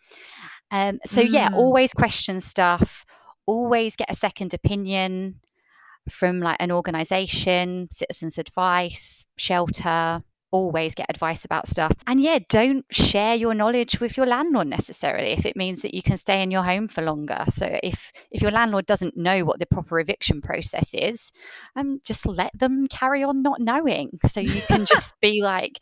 Um, 0.73 0.99
so, 1.07 1.21
yeah, 1.21 1.49
Mm. 1.51 1.55
always 1.55 1.95
question 1.95 2.41
stuff, 2.41 3.05
always 3.47 3.95
get 3.95 4.11
a 4.11 4.15
second 4.15 4.53
opinion 4.53 5.41
from 6.09 6.41
like 6.41 6.57
an 6.61 6.73
organization, 6.73 7.89
citizens 7.93 8.37
advice, 8.39 9.25
shelter, 9.37 10.23
always 10.51 10.95
get 10.95 11.07
advice 11.09 11.45
about 11.45 11.69
stuff. 11.69 11.93
And 12.07 12.21
yeah, 12.21 12.39
don't 12.49 12.85
share 12.91 13.35
your 13.35 13.55
knowledge 13.55 14.01
with 14.01 14.17
your 14.17 14.27
landlord 14.27 14.69
necessarily 14.69 15.31
if 15.31 15.47
it 15.47 15.57
means 15.57 15.83
that 15.83 15.95
you 15.95 16.03
can 16.03 16.17
stay 16.17 16.43
in 16.43 16.51
your 16.51 16.63
home 16.63 16.87
for 16.87 17.03
longer. 17.03 17.45
So 17.53 17.79
if 17.83 18.13
if 18.31 18.43
your 18.43 18.51
landlord 18.51 18.87
doesn't 18.87 19.17
know 19.17 19.45
what 19.45 19.59
the 19.59 19.67
proper 19.67 19.99
eviction 20.01 20.41
process 20.41 20.95
is, 20.95 21.33
um 21.75 22.01
just 22.05 22.27
let 22.27 22.57
them 22.59 22.87
carry 22.89 23.23
on 23.23 23.43
not 23.43 23.61
knowing. 23.61 24.19
So 24.31 24.41
you 24.41 24.63
can 24.63 24.87
just 24.95 25.15
be 25.21 25.43
like 25.43 25.79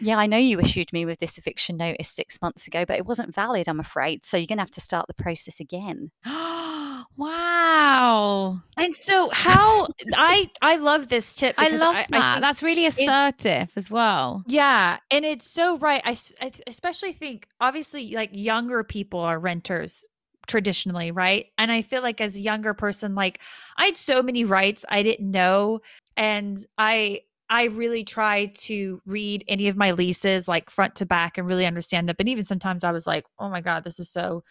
yeah, 0.00 0.18
I 0.18 0.26
know 0.26 0.38
you 0.38 0.58
issued 0.58 0.92
me 0.92 1.04
with 1.06 1.20
this 1.20 1.38
eviction 1.38 1.76
notice 1.76 2.08
six 2.08 2.42
months 2.42 2.66
ago, 2.66 2.84
but 2.84 2.98
it 2.98 3.06
wasn't 3.06 3.32
valid, 3.32 3.68
I'm 3.68 3.78
afraid. 3.78 4.24
So 4.24 4.36
you're 4.36 4.48
going 4.48 4.58
to 4.58 4.62
have 4.62 4.70
to 4.72 4.80
start 4.80 5.06
the 5.06 5.14
process 5.14 5.60
again. 5.60 6.10
Wow. 7.16 8.60
And 8.76 8.94
so 8.94 9.30
how 9.32 9.86
I 10.14 10.50
I 10.60 10.76
love 10.76 11.08
this 11.08 11.34
tip. 11.34 11.54
I 11.58 11.68
love 11.68 11.94
I 11.94 12.06
that. 12.10 12.32
think- 12.34 12.42
That's 12.42 12.62
really 12.62 12.86
assertive 12.86 13.70
as 13.76 13.90
well. 13.90 14.42
yeah, 14.46 14.98
and 15.10 15.24
it's 15.24 15.50
so 15.50 15.78
right. 15.78 16.02
I, 16.04 16.14
th- 16.14 16.60
especially 16.66 17.12
think 17.12 17.46
obviously 17.60 18.14
like 18.14 18.30
younger 18.32 18.82
people 18.84 19.20
are 19.20 19.38
renters 19.38 20.04
traditionally, 20.46 21.10
right? 21.10 21.46
And 21.58 21.70
I 21.70 21.82
feel 21.82 22.02
like 22.02 22.20
as 22.20 22.34
a 22.34 22.40
younger 22.40 22.74
person, 22.74 23.14
like 23.14 23.40
I 23.76 23.86
had 23.86 23.96
so 23.96 24.22
many 24.22 24.44
rights 24.44 24.84
I 24.88 25.02
didn't 25.02 25.30
know, 25.30 25.80
and 26.16 26.64
I 26.78 27.20
I 27.50 27.64
really 27.64 28.02
tried 28.04 28.54
to 28.56 29.00
read 29.04 29.44
any 29.46 29.68
of 29.68 29.76
my 29.76 29.92
leases 29.92 30.48
like 30.48 30.70
front 30.70 30.94
to 30.96 31.06
back 31.06 31.36
and 31.36 31.46
really 31.46 31.66
understand 31.66 32.08
them. 32.08 32.16
But 32.16 32.28
even 32.28 32.44
sometimes 32.44 32.82
I 32.82 32.92
was 32.92 33.06
like, 33.06 33.24
oh 33.38 33.50
my 33.50 33.60
god, 33.60 33.84
this 33.84 34.00
is 34.00 34.10
so 34.10 34.42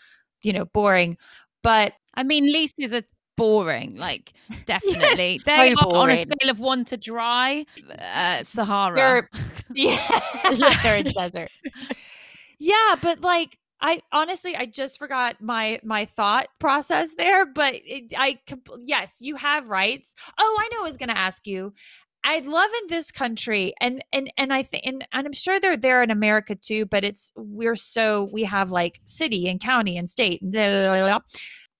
you 0.44 0.54
know 0.54 0.66
boring. 0.66 1.18
But 1.64 1.94
I 2.16 2.24
mean, 2.24 2.46
leases 2.52 2.94
are 2.94 3.04
boring, 3.38 3.96
like 3.98 4.34
definitely. 4.66 5.00
Yes, 5.34 5.44
they 5.44 5.74
so 5.74 5.80
are 5.80 5.96
on 5.96 6.10
a 6.10 6.18
scale 6.18 6.50
of 6.50 6.60
one 6.60 6.86
to 6.86 6.98
dry, 6.98 7.66
uh, 7.98 8.44
Sahara. 8.44 8.96
They're- 8.96 9.30
yeah, 9.74 10.22
Yeah. 10.52 10.74
they're 10.84 10.98
in 10.98 11.12
desert. 11.12 11.50
Yeah, 12.60 12.96
but 13.02 13.22
like 13.22 13.58
I 13.82 14.02
honestly 14.12 14.56
I 14.56 14.66
just 14.66 15.00
forgot 15.00 15.42
my 15.42 15.80
my 15.84 16.06
thought 16.06 16.48
process 16.60 17.10
there, 17.18 17.46
but 17.46 17.74
it, 17.76 18.14
I 18.16 18.40
yes, 18.84 19.18
you 19.20 19.36
have 19.38 19.68
rights. 19.68 20.14
Oh, 20.38 20.58
I 20.60 20.70
know 20.72 20.82
I 20.82 20.88
was 20.88 20.98
going 20.98 21.10
to 21.10 21.18
ask 21.18 21.48
you. 21.48 21.74
I'd 22.24 22.46
love 22.46 22.70
in 22.84 22.88
this 22.88 23.12
country 23.12 23.74
and 23.82 24.04
and 24.14 24.32
and 24.38 24.54
I 24.54 24.62
think 24.62 24.84
and, 24.86 25.08
and 25.12 25.26
I'm 25.26 25.34
sure 25.34 25.60
they're 25.60 25.76
there 25.76 26.04
in 26.04 26.12
America 26.12 26.54
too, 26.54 26.86
but 26.86 27.04
it's 27.04 27.32
we're 27.36 27.76
so 27.76 28.30
we 28.32 28.44
have 28.44 28.70
like 28.70 29.00
city 29.06 29.50
and 29.50 29.60
county 29.60 29.98
and 29.98 30.08
state 30.08 30.40
blah, 30.44 30.52
blah, 30.52 30.86
blah, 30.86 31.08
blah. 31.08 31.20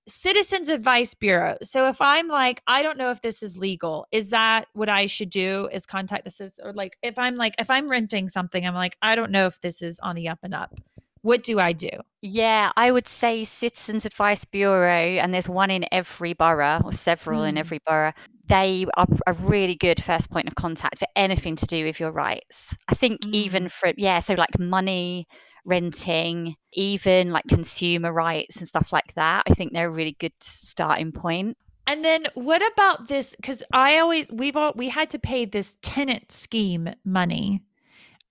Citizens 0.08 0.68
Advice 0.68 1.14
Bureau. 1.14 1.56
So 1.62 1.88
if 1.88 2.00
I'm 2.00 2.28
like, 2.28 2.62
I 2.66 2.82
don't 2.82 2.98
know 2.98 3.10
if 3.10 3.20
this 3.22 3.42
is 3.42 3.56
legal, 3.56 4.06
is 4.10 4.30
that 4.30 4.66
what 4.72 4.88
I 4.88 5.06
should 5.06 5.30
do? 5.30 5.68
Is 5.72 5.86
contact 5.86 6.24
the 6.24 6.30
citizen 6.30 6.64
or 6.66 6.72
like 6.72 6.96
if 7.02 7.18
I'm 7.18 7.36
like 7.36 7.54
if 7.58 7.70
I'm 7.70 7.88
renting 7.88 8.28
something, 8.28 8.66
I'm 8.66 8.74
like, 8.74 8.96
I 9.02 9.14
don't 9.14 9.30
know 9.30 9.46
if 9.46 9.60
this 9.60 9.80
is 9.82 9.98
on 10.00 10.16
the 10.16 10.28
up 10.28 10.40
and 10.42 10.54
up. 10.54 10.74
What 11.22 11.44
do 11.44 11.60
I 11.60 11.72
do? 11.72 11.90
Yeah, 12.20 12.72
I 12.76 12.90
would 12.90 13.06
say 13.06 13.44
Citizens 13.44 14.04
Advice 14.04 14.44
Bureau, 14.44 14.90
and 14.90 15.32
there's 15.32 15.48
one 15.48 15.70
in 15.70 15.84
every 15.92 16.32
borough 16.32 16.80
or 16.84 16.92
several 16.92 17.44
in 17.44 17.54
Hmm. 17.54 17.58
every 17.58 17.78
borough. 17.86 18.12
They 18.48 18.86
are 18.96 19.06
a 19.28 19.32
really 19.34 19.76
good 19.76 20.02
first 20.02 20.30
point 20.30 20.48
of 20.48 20.56
contact 20.56 20.98
for 20.98 21.06
anything 21.14 21.54
to 21.56 21.66
do 21.66 21.84
with 21.84 22.00
your 22.00 22.10
rights. 22.10 22.74
I 22.88 22.94
think 22.94 23.20
even 23.32 23.68
for, 23.68 23.92
yeah, 23.96 24.18
so 24.18 24.34
like 24.34 24.58
money, 24.58 25.28
renting, 25.64 26.56
even 26.72 27.30
like 27.30 27.44
consumer 27.48 28.12
rights 28.12 28.56
and 28.56 28.68
stuff 28.68 28.92
like 28.92 29.14
that. 29.14 29.44
I 29.48 29.54
think 29.54 29.72
they're 29.72 29.88
a 29.88 29.90
really 29.90 30.16
good 30.18 30.32
starting 30.40 31.12
point. 31.12 31.56
And 31.86 32.04
then 32.04 32.26
what 32.34 32.62
about 32.72 33.08
this? 33.08 33.34
Because 33.34 33.62
I 33.72 33.98
always 33.98 34.30
we've 34.30 34.56
all 34.56 34.72
we 34.76 34.88
had 34.88 35.10
to 35.10 35.18
pay 35.18 35.44
this 35.44 35.76
tenant 35.82 36.30
scheme 36.30 36.88
money. 37.04 37.62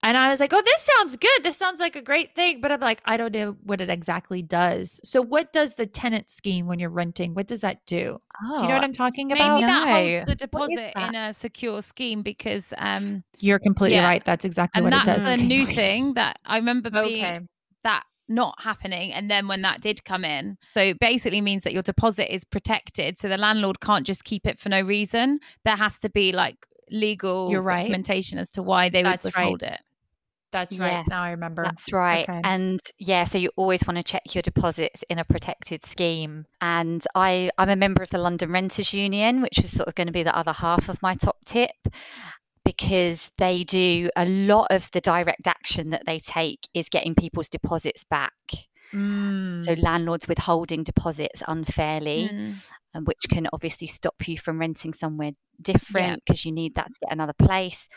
And 0.04 0.18
I 0.18 0.30
was 0.30 0.40
like, 0.40 0.52
oh, 0.54 0.62
this 0.66 0.90
sounds 0.98 1.16
good. 1.16 1.44
This 1.44 1.58
sounds 1.58 1.80
like 1.80 1.96
a 1.96 2.02
great 2.02 2.34
thing. 2.36 2.60
But 2.60 2.72
I'm 2.72 2.80
like, 2.80 3.02
I 3.06 3.18
don't 3.18 3.34
know 3.34 3.56
what 3.64 3.82
it 3.82 3.90
exactly 3.90 4.42
does. 4.42 5.00
So 5.04 5.22
what 5.22 5.54
does 5.54 5.76
the 5.76 5.86
tenant 5.86 6.32
scheme 6.32 6.66
when 6.66 6.80
you're 6.80 6.90
renting? 6.90 7.34
What 7.36 7.48
does 7.48 7.62
that 7.62 7.86
do? 7.86 8.20
Oh, 8.44 8.58
Do 8.58 8.64
you 8.64 8.70
know 8.70 8.76
what 8.76 8.84
I'm 8.84 8.94
talking 8.94 9.28
Maybe 9.28 9.44
about? 9.44 9.62
that 9.62 9.86
No. 9.88 9.92
holds 9.94 10.26
the 10.26 10.36
deposit 10.36 10.94
in 11.00 11.16
a 11.16 11.34
secure 11.34 11.82
scheme 11.84 12.24
because 12.24 12.74
um 12.80 13.24
You're 13.40 13.60
completely 13.60 13.98
Yeah. 13.98 14.08
right. 14.10 14.26
That's 14.26 14.44
exactly 14.46 14.82
and 14.82 14.86
what 14.86 14.94
it 14.94 15.06
that's 15.06 15.24
does. 15.24 15.34
a 15.34 15.38
new 15.38 15.66
thing 15.76 16.16
that 16.16 16.40
I 16.46 16.58
remember 16.58 16.90
being 16.90 17.24
Okay. 17.24 17.40
that 17.84 18.04
not 18.28 18.56
happening 18.62 19.12
and 19.12 19.30
then 19.30 19.48
when 19.50 19.62
that 19.62 19.82
did 19.82 20.06
come 20.06 20.24
in 20.24 20.58
so 20.74 20.82
it 20.82 20.98
basically 21.00 21.42
means 21.42 21.64
that 21.64 21.74
your 21.74 21.84
deposit 21.84 22.34
is 22.34 22.46
protected 22.46 23.18
so 23.18 23.28
the 23.28 23.38
landlord 23.38 23.82
can't 23.82 24.06
just 24.08 24.24
keep 24.24 24.46
it 24.48 24.58
for 24.58 24.70
no 24.70 24.80
reason 24.80 25.38
there 25.66 25.76
has 25.76 26.00
to 26.00 26.10
be 26.10 26.32
like 26.32 26.56
legal 26.90 27.52
You're 27.52 27.62
right. 27.62 27.82
documentation 27.82 28.40
as 28.40 28.50
to 28.52 28.64
why 28.64 28.88
they 28.88 29.04
That's 29.04 29.26
would 29.26 29.36
right. 29.36 29.62
it 29.62 29.82
That's 30.52 30.76
Yeah. 30.76 30.98
right. 30.98 31.08
Now 31.08 31.22
I 31.24 31.32
remember. 31.32 31.64
That's 31.64 31.92
right. 31.94 32.28
Okay. 32.28 32.42
And 32.44 32.80
yeah, 33.00 33.24
so 33.24 33.38
you 33.38 33.52
always 33.56 33.86
want 33.88 33.98
to 33.98 34.04
check 34.04 34.36
your 34.36 34.42
deposits 34.42 35.04
in 35.10 35.18
a 35.20 35.24
protected 35.26 35.84
scheme. 35.86 36.46
And 36.60 37.06
I, 37.16 37.52
I'm 37.58 37.70
a 37.70 37.76
member 37.76 38.04
of 38.04 38.10
the 38.10 38.18
London 38.18 38.52
Renters 38.52 38.94
Union, 38.94 39.42
which 39.42 39.60
is 39.60 39.72
sort 39.76 39.88
of 39.88 39.96
going 39.96 40.08
to 40.08 40.14
be 40.14 40.24
the 40.24 40.38
other 40.38 40.54
half 40.54 40.90
of 40.90 41.02
my 41.02 41.16
top 41.16 41.38
tip, 41.46 41.72
because 42.64 43.32
they 43.38 43.64
do 43.64 44.10
a 44.16 44.26
lot 44.26 44.68
of 44.70 44.90
the 44.92 45.02
direct 45.02 45.48
action 45.48 45.90
that 45.90 46.04
they 46.06 46.20
take 46.20 46.68
is 46.74 46.90
getting 46.90 47.16
people's 47.16 47.50
deposits 47.50 48.04
back. 48.04 48.34
So 48.92 48.98
Mm. 48.98 49.82
landlords 49.82 50.28
withholding 50.28 50.84
deposits 50.84 51.42
unfairly, 51.48 52.30
Mm. 52.32 52.56
and 52.94 53.08
which 53.08 53.24
can 53.30 53.48
obviously 53.54 53.88
stop 53.88 54.28
you 54.28 54.38
from 54.38 54.60
renting 54.60 54.94
somewhere 54.94 55.32
different 55.62 56.24
because 56.26 56.44
you 56.44 56.52
need 56.52 56.76
that 56.76 56.88
to 56.88 57.00
get 57.02 57.14
another 57.14 57.34
place. 57.34 57.88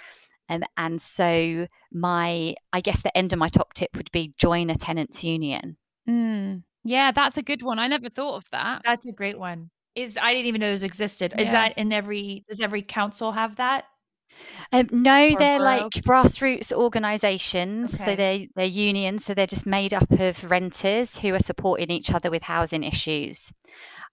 Um, 0.48 0.62
and 0.76 1.00
so 1.00 1.66
my, 1.92 2.54
I 2.72 2.80
guess 2.80 3.02
the 3.02 3.16
end 3.16 3.32
of 3.32 3.38
my 3.38 3.48
top 3.48 3.72
tip 3.74 3.90
would 3.96 4.10
be 4.12 4.34
join 4.38 4.70
a 4.70 4.74
tenants 4.76 5.24
union. 5.24 5.76
Mm. 6.08 6.64
yeah 6.84 7.12
that's 7.12 7.38
a 7.38 7.42
good 7.42 7.62
one 7.62 7.78
i 7.78 7.86
never 7.86 8.10
thought 8.10 8.36
of 8.36 8.44
that 8.52 8.82
That's 8.84 9.06
a 9.06 9.12
great 9.12 9.38
one. 9.38 9.70
Is 9.94 10.18
I 10.20 10.34
didn't 10.34 10.46
even 10.48 10.60
know 10.60 10.68
those 10.70 10.82
existed. 10.82 11.32
Is 11.38 11.46
Yeah. 11.46 11.52
that 11.52 11.78
in 11.78 11.92
every 11.92 12.44
does 12.48 12.60
every 12.60 12.82
council 12.82 13.32
have 13.32 13.56
that? 13.56 13.84
Um, 14.72 14.88
no, 14.90 15.28
Or 15.28 15.38
they're 15.38 15.58
borough? 15.58 15.64
like 15.84 15.92
grassroots 15.92 16.72
organisations. 16.72 17.96
So 17.96 18.02
Okay. 18.02 18.16
they 18.16 18.48
they're 18.56 18.66
unions. 18.66 19.24
So 19.24 19.32
they're 19.34 19.46
just 19.46 19.66
made 19.66 19.94
up 19.94 20.10
of 20.10 20.50
renters 20.50 21.16
who 21.18 21.32
are 21.32 21.38
supporting 21.38 21.90
each 21.90 22.10
other 22.12 22.30
with 22.30 22.42
housing 22.42 22.82
issues. 22.82 23.52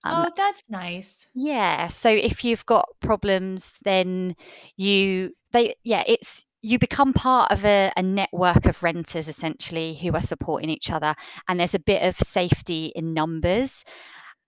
Um, 0.04 0.26
oh, 0.28 0.32
that's 0.36 0.63
nice. 0.70 1.28
Yeah. 1.34 1.88
So 1.88 2.10
if 2.10 2.44
you've 2.44 2.65
got 2.65 2.88
problems, 3.02 3.74
then 3.84 4.36
you 4.78 5.34
they 5.52 5.76
yeah, 5.84 6.04
it's 6.08 6.46
you 6.62 6.78
become 6.78 7.12
part 7.14 7.52
of 7.52 7.66
a, 7.66 7.92
a 7.98 8.04
network 8.04 8.66
of 8.66 8.84
renters 8.84 9.28
essentially 9.28 9.96
who 9.96 10.14
are 10.14 10.22
supporting 10.22 10.70
each 10.70 10.92
other, 10.92 11.16
and 11.48 11.60
there's 11.60 11.74
a 11.74 11.80
bit 11.80 12.04
of 12.04 12.18
safety 12.18 12.92
in 12.96 13.14
numbers. 13.14 13.84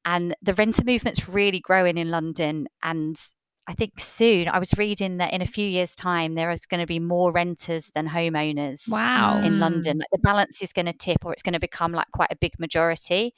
And 0.05 0.35
the 0.41 0.53
renter 0.53 0.83
movement's 0.83 1.29
really 1.29 1.61
growing 1.61 1.97
in 1.97 2.11
London, 2.11 2.67
and 2.83 3.17
I 3.65 3.73
think 3.73 3.93
soon 3.97 4.49
I 4.49 4.59
was 4.59 4.77
reading 4.77 5.17
that 5.17 5.33
in 5.33 5.41
a 5.41 5.45
few 5.45 5.65
years' 5.65 5.95
time 5.95 6.35
there 6.35 6.51
is 6.51 6.65
going 6.65 6.81
to 6.81 6.85
be 6.85 6.99
more 6.99 7.31
renters 7.31 7.89
than 7.95 8.09
homeowners 8.09 8.89
wow 8.89 9.39
in. 9.41 9.59
London. 9.59 9.99
Like 9.99 10.07
the 10.11 10.19
balance 10.19 10.61
is 10.61 10.73
going 10.73 10.87
to 10.87 10.93
tip, 10.93 11.25
or 11.25 11.31
it's 11.31 11.43
going 11.43 11.53
to 11.53 11.59
become 11.59 11.93
like 11.93 12.11
quite 12.13 12.31
a 12.31 12.35
big 12.35 12.59
majority. 12.59 13.33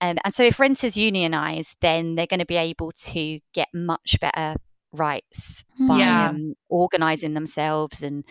Um, 0.00 0.18
and 0.24 0.32
so, 0.32 0.44
if 0.44 0.60
renters 0.60 0.94
unionise, 0.94 1.74
then 1.80 2.14
they're 2.14 2.28
going 2.28 2.40
to 2.40 2.46
be 2.46 2.56
able 2.56 2.92
to 2.92 3.40
get 3.52 3.68
much 3.74 4.18
better 4.20 4.56
rights 4.92 5.64
by 5.78 5.98
Yeah. 5.98 6.30
um, 6.30 6.54
organising 6.68 7.34
themselves, 7.34 8.02
and 8.02 8.24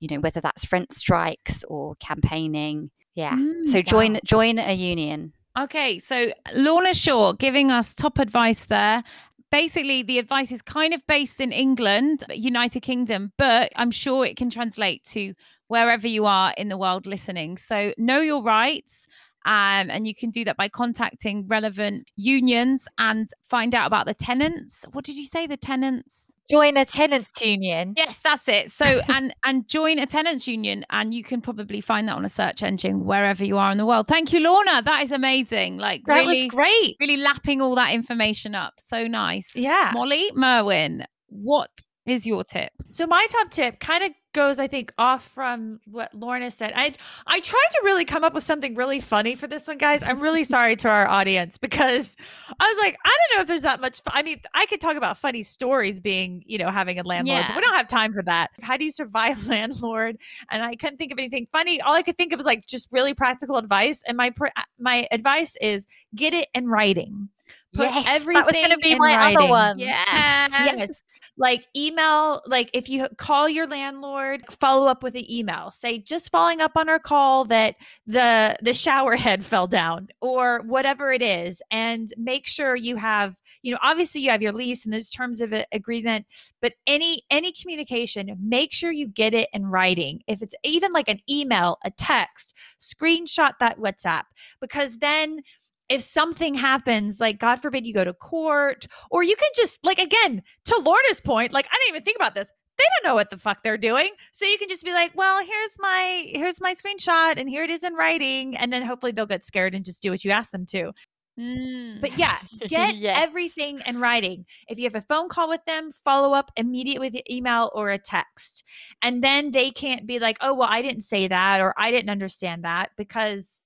you 0.00 0.08
know 0.08 0.20
whether 0.20 0.40
that's 0.40 0.70
rent 0.72 0.92
strikes 0.92 1.64
or 1.64 1.94
campaigning. 1.96 2.90
Yeah. 3.14 3.34
Mm, 3.34 3.66
so 3.66 3.82
join 3.82 4.14
wow. 4.14 4.20
join 4.24 4.58
a 4.58 4.74
union. 4.74 5.32
Okay, 5.58 5.98
so 5.98 6.32
Lorna 6.54 6.92
Shaw 6.92 7.32
giving 7.32 7.70
us 7.70 7.94
top 7.94 8.18
advice 8.18 8.66
there. 8.66 9.02
Basically, 9.50 10.02
the 10.02 10.18
advice 10.18 10.52
is 10.52 10.60
kind 10.60 10.92
of 10.92 11.06
based 11.06 11.40
in 11.40 11.50
England, 11.52 12.24
United 12.30 12.80
Kingdom, 12.80 13.32
but 13.38 13.72
I'm 13.76 13.90
sure 13.90 14.26
it 14.26 14.36
can 14.36 14.50
translate 14.50 15.04
to 15.12 15.34
wherever 15.68 16.06
you 16.06 16.26
are 16.26 16.52
in 16.58 16.68
the 16.68 16.76
world 16.76 17.06
listening. 17.06 17.56
So 17.56 17.94
know 17.96 18.20
your 18.20 18.42
rights. 18.42 19.06
Um, 19.46 19.90
and 19.90 20.06
you 20.08 20.14
can 20.14 20.30
do 20.30 20.44
that 20.44 20.56
by 20.56 20.68
contacting 20.68 21.46
relevant 21.46 22.10
unions 22.16 22.88
and 22.98 23.28
find 23.48 23.74
out 23.76 23.86
about 23.86 24.06
the 24.06 24.14
tenants. 24.14 24.84
What 24.92 25.04
did 25.04 25.14
you 25.16 25.24
say? 25.24 25.46
The 25.46 25.56
tenants? 25.56 26.32
Join 26.50 26.76
a 26.76 26.84
tenants 26.84 27.40
union. 27.40 27.94
Yes, 27.96 28.18
that's 28.18 28.48
it. 28.48 28.70
So 28.72 28.84
and 29.08 29.34
and 29.44 29.68
join 29.68 29.98
a 30.00 30.06
tenants 30.06 30.48
union, 30.48 30.84
and 30.90 31.14
you 31.14 31.22
can 31.22 31.40
probably 31.40 31.80
find 31.80 32.08
that 32.08 32.16
on 32.16 32.24
a 32.24 32.28
search 32.28 32.62
engine 32.62 33.04
wherever 33.04 33.44
you 33.44 33.56
are 33.56 33.70
in 33.70 33.78
the 33.78 33.86
world. 33.86 34.08
Thank 34.08 34.32
you, 34.32 34.40
Lorna. 34.40 34.82
That 34.82 35.02
is 35.02 35.12
amazing. 35.12 35.78
Like 35.78 36.02
That 36.06 36.14
really, 36.16 36.44
was 36.44 36.50
great. 36.52 36.96
really 37.00 37.16
lapping 37.16 37.62
all 37.62 37.76
that 37.76 37.92
information 37.92 38.54
up. 38.56 38.74
So 38.78 39.06
nice. 39.06 39.50
Yeah. 39.54 39.92
Molly 39.94 40.30
Merwin, 40.34 41.04
what 41.28 41.70
is 42.04 42.26
your 42.26 42.44
tip? 42.44 42.72
So 42.90 43.06
my 43.06 43.26
top 43.30 43.50
tip 43.50 43.78
kind 43.80 44.04
of 44.04 44.10
goes, 44.36 44.60
I 44.60 44.68
think, 44.68 44.92
off 44.98 45.26
from 45.28 45.80
what 45.90 46.14
Lorna 46.14 46.50
said. 46.50 46.72
I 46.76 46.92
I 47.26 47.40
tried 47.40 47.68
to 47.72 47.80
really 47.82 48.04
come 48.04 48.22
up 48.22 48.34
with 48.34 48.44
something 48.44 48.74
really 48.74 49.00
funny 49.00 49.34
for 49.34 49.46
this 49.46 49.66
one, 49.66 49.78
guys. 49.78 50.02
I'm 50.02 50.20
really 50.20 50.44
sorry 50.44 50.76
to 50.76 50.88
our 50.88 51.08
audience 51.08 51.56
because 51.56 52.14
I 52.60 52.64
was 52.64 52.84
like, 52.84 52.96
I 53.04 53.08
don't 53.08 53.38
know 53.38 53.42
if 53.42 53.48
there's 53.48 53.62
that 53.62 53.80
much. 53.80 54.00
I 54.08 54.22
mean, 54.22 54.40
I 54.54 54.66
could 54.66 54.80
talk 54.80 54.96
about 54.96 55.16
funny 55.16 55.42
stories 55.42 55.98
being, 56.00 56.44
you 56.46 56.58
know, 56.58 56.70
having 56.70 56.98
a 56.98 57.02
landlord, 57.02 57.38
but 57.48 57.56
we 57.56 57.62
don't 57.62 57.74
have 57.74 57.88
time 57.88 58.12
for 58.12 58.22
that. 58.24 58.50
How 58.60 58.76
do 58.76 58.84
you 58.84 58.90
survive 58.90 59.46
landlord? 59.48 60.18
And 60.50 60.62
I 60.62 60.76
couldn't 60.76 60.98
think 60.98 61.12
of 61.12 61.18
anything 61.18 61.48
funny. 61.50 61.80
All 61.80 61.94
I 61.94 62.02
could 62.02 62.18
think 62.18 62.32
of 62.32 62.38
was 62.38 62.46
like 62.46 62.66
just 62.66 62.88
really 62.92 63.14
practical 63.14 63.56
advice. 63.56 64.02
And 64.06 64.16
my 64.18 64.30
pr- 64.30 64.46
uh, 64.54 64.62
my 64.78 65.08
advice 65.10 65.56
is 65.62 65.86
get 66.14 66.34
it 66.34 66.48
in 66.54 66.68
writing. 66.68 67.30
Put 67.76 67.90
yes, 67.90 68.06
everything 68.08 68.40
that 68.40 68.46
was 68.46 68.54
going 68.54 68.70
to 68.70 68.78
be 68.78 68.94
my 68.94 69.14
other 69.14 69.36
writing. 69.36 69.50
one. 69.50 69.78
Yes. 69.78 70.50
Yes. 70.52 71.02
Like 71.38 71.66
email, 71.76 72.40
like 72.46 72.70
if 72.72 72.88
you 72.88 73.06
call 73.18 73.46
your 73.46 73.66
landlord, 73.66 74.42
follow 74.58 74.86
up 74.86 75.02
with 75.02 75.14
an 75.16 75.30
email. 75.30 75.70
Say 75.70 75.98
just 75.98 76.30
following 76.30 76.62
up 76.62 76.72
on 76.76 76.88
our 76.88 76.98
call 76.98 77.44
that 77.46 77.76
the 78.06 78.56
the 78.62 78.72
shower 78.72 79.16
head 79.16 79.44
fell 79.44 79.66
down 79.66 80.08
or 80.22 80.62
whatever 80.62 81.12
it 81.12 81.20
is 81.20 81.60
and 81.70 82.10
make 82.16 82.46
sure 82.46 82.74
you 82.74 82.96
have, 82.96 83.36
you 83.62 83.70
know, 83.70 83.78
obviously 83.82 84.22
you 84.22 84.30
have 84.30 84.40
your 84.40 84.52
lease 84.52 84.86
and 84.86 84.94
those 84.94 85.10
terms 85.10 85.42
of 85.42 85.52
agreement, 85.72 86.24
but 86.62 86.72
any 86.86 87.22
any 87.30 87.52
communication, 87.52 88.34
make 88.40 88.72
sure 88.72 88.90
you 88.90 89.06
get 89.06 89.34
it 89.34 89.50
in 89.52 89.66
writing. 89.66 90.22
If 90.26 90.40
it's 90.40 90.54
even 90.64 90.90
like 90.92 91.08
an 91.08 91.20
email, 91.28 91.76
a 91.84 91.90
text, 91.90 92.54
screenshot 92.80 93.52
that 93.60 93.78
WhatsApp 93.78 94.24
because 94.60 94.96
then 94.98 95.40
if 95.88 96.02
something 96.02 96.54
happens, 96.54 97.20
like 97.20 97.38
God 97.38 97.56
forbid 97.62 97.86
you 97.86 97.94
go 97.94 98.04
to 98.04 98.12
court, 98.12 98.86
or 99.10 99.22
you 99.22 99.36
can 99.36 99.48
just 99.54 99.78
like 99.84 99.98
again 99.98 100.42
to 100.64 100.76
Lorna's 100.78 101.20
point, 101.20 101.52
like 101.52 101.66
I 101.66 101.76
didn't 101.78 101.96
even 101.96 102.04
think 102.04 102.16
about 102.16 102.34
this. 102.34 102.50
They 102.78 102.84
don't 102.84 103.08
know 103.10 103.14
what 103.14 103.30
the 103.30 103.38
fuck 103.38 103.62
they're 103.62 103.78
doing, 103.78 104.10
so 104.32 104.44
you 104.44 104.58
can 104.58 104.68
just 104.68 104.84
be 104.84 104.92
like, 104.92 105.12
"Well, 105.14 105.38
here's 105.44 105.70
my 105.78 106.30
here's 106.34 106.60
my 106.60 106.74
screenshot, 106.74 107.38
and 107.38 107.48
here 107.48 107.64
it 107.64 107.70
is 107.70 107.82
in 107.84 107.94
writing," 107.94 108.56
and 108.56 108.72
then 108.72 108.82
hopefully 108.82 109.12
they'll 109.12 109.24
get 109.26 109.44
scared 109.44 109.74
and 109.74 109.84
just 109.84 110.02
do 110.02 110.10
what 110.10 110.24
you 110.24 110.30
ask 110.30 110.50
them 110.52 110.66
to. 110.66 110.92
Mm. 111.38 112.00
But 112.00 112.18
yeah, 112.18 112.38
get 112.68 112.96
Yes. 112.96 113.18
everything 113.28 113.80
in 113.86 113.98
writing. 114.00 114.44
If 114.68 114.78
you 114.78 114.84
have 114.84 114.94
a 114.94 115.02
phone 115.02 115.28
call 115.28 115.48
with 115.48 115.64
them, 115.66 115.90
follow 116.04 116.34
up 116.34 116.50
immediately 116.56 117.10
with 117.10 117.20
email 117.30 117.70
or 117.74 117.90
a 117.90 117.98
text, 117.98 118.64
and 119.02 119.22
then 119.24 119.52
they 119.52 119.70
can't 119.70 120.06
be 120.06 120.18
like, 120.18 120.36
"Oh, 120.40 120.54
well, 120.54 120.68
I 120.70 120.82
didn't 120.82 121.02
say 121.02 121.28
that," 121.28 121.60
or 121.60 121.72
"I 121.78 121.90
didn't 121.90 122.10
understand 122.10 122.64
that," 122.64 122.90
because 122.96 123.65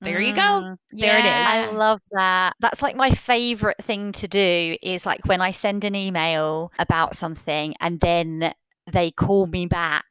there 0.00 0.20
you 0.20 0.34
go. 0.34 0.40
Mm. 0.40 0.76
There 0.92 1.18
it 1.18 1.24
is. 1.24 1.30
I 1.30 1.70
love 1.70 2.00
that. 2.12 2.54
That's 2.60 2.82
like 2.82 2.96
my 2.96 3.10
favorite 3.10 3.78
thing 3.82 4.12
to 4.12 4.28
do 4.28 4.76
is 4.82 5.06
like 5.06 5.24
when 5.26 5.40
I 5.40 5.50
send 5.50 5.84
an 5.84 5.94
email 5.94 6.70
about 6.78 7.16
something 7.16 7.74
and 7.80 8.00
then 8.00 8.52
they 8.92 9.10
call 9.10 9.46
me 9.46 9.66
back, 9.66 10.04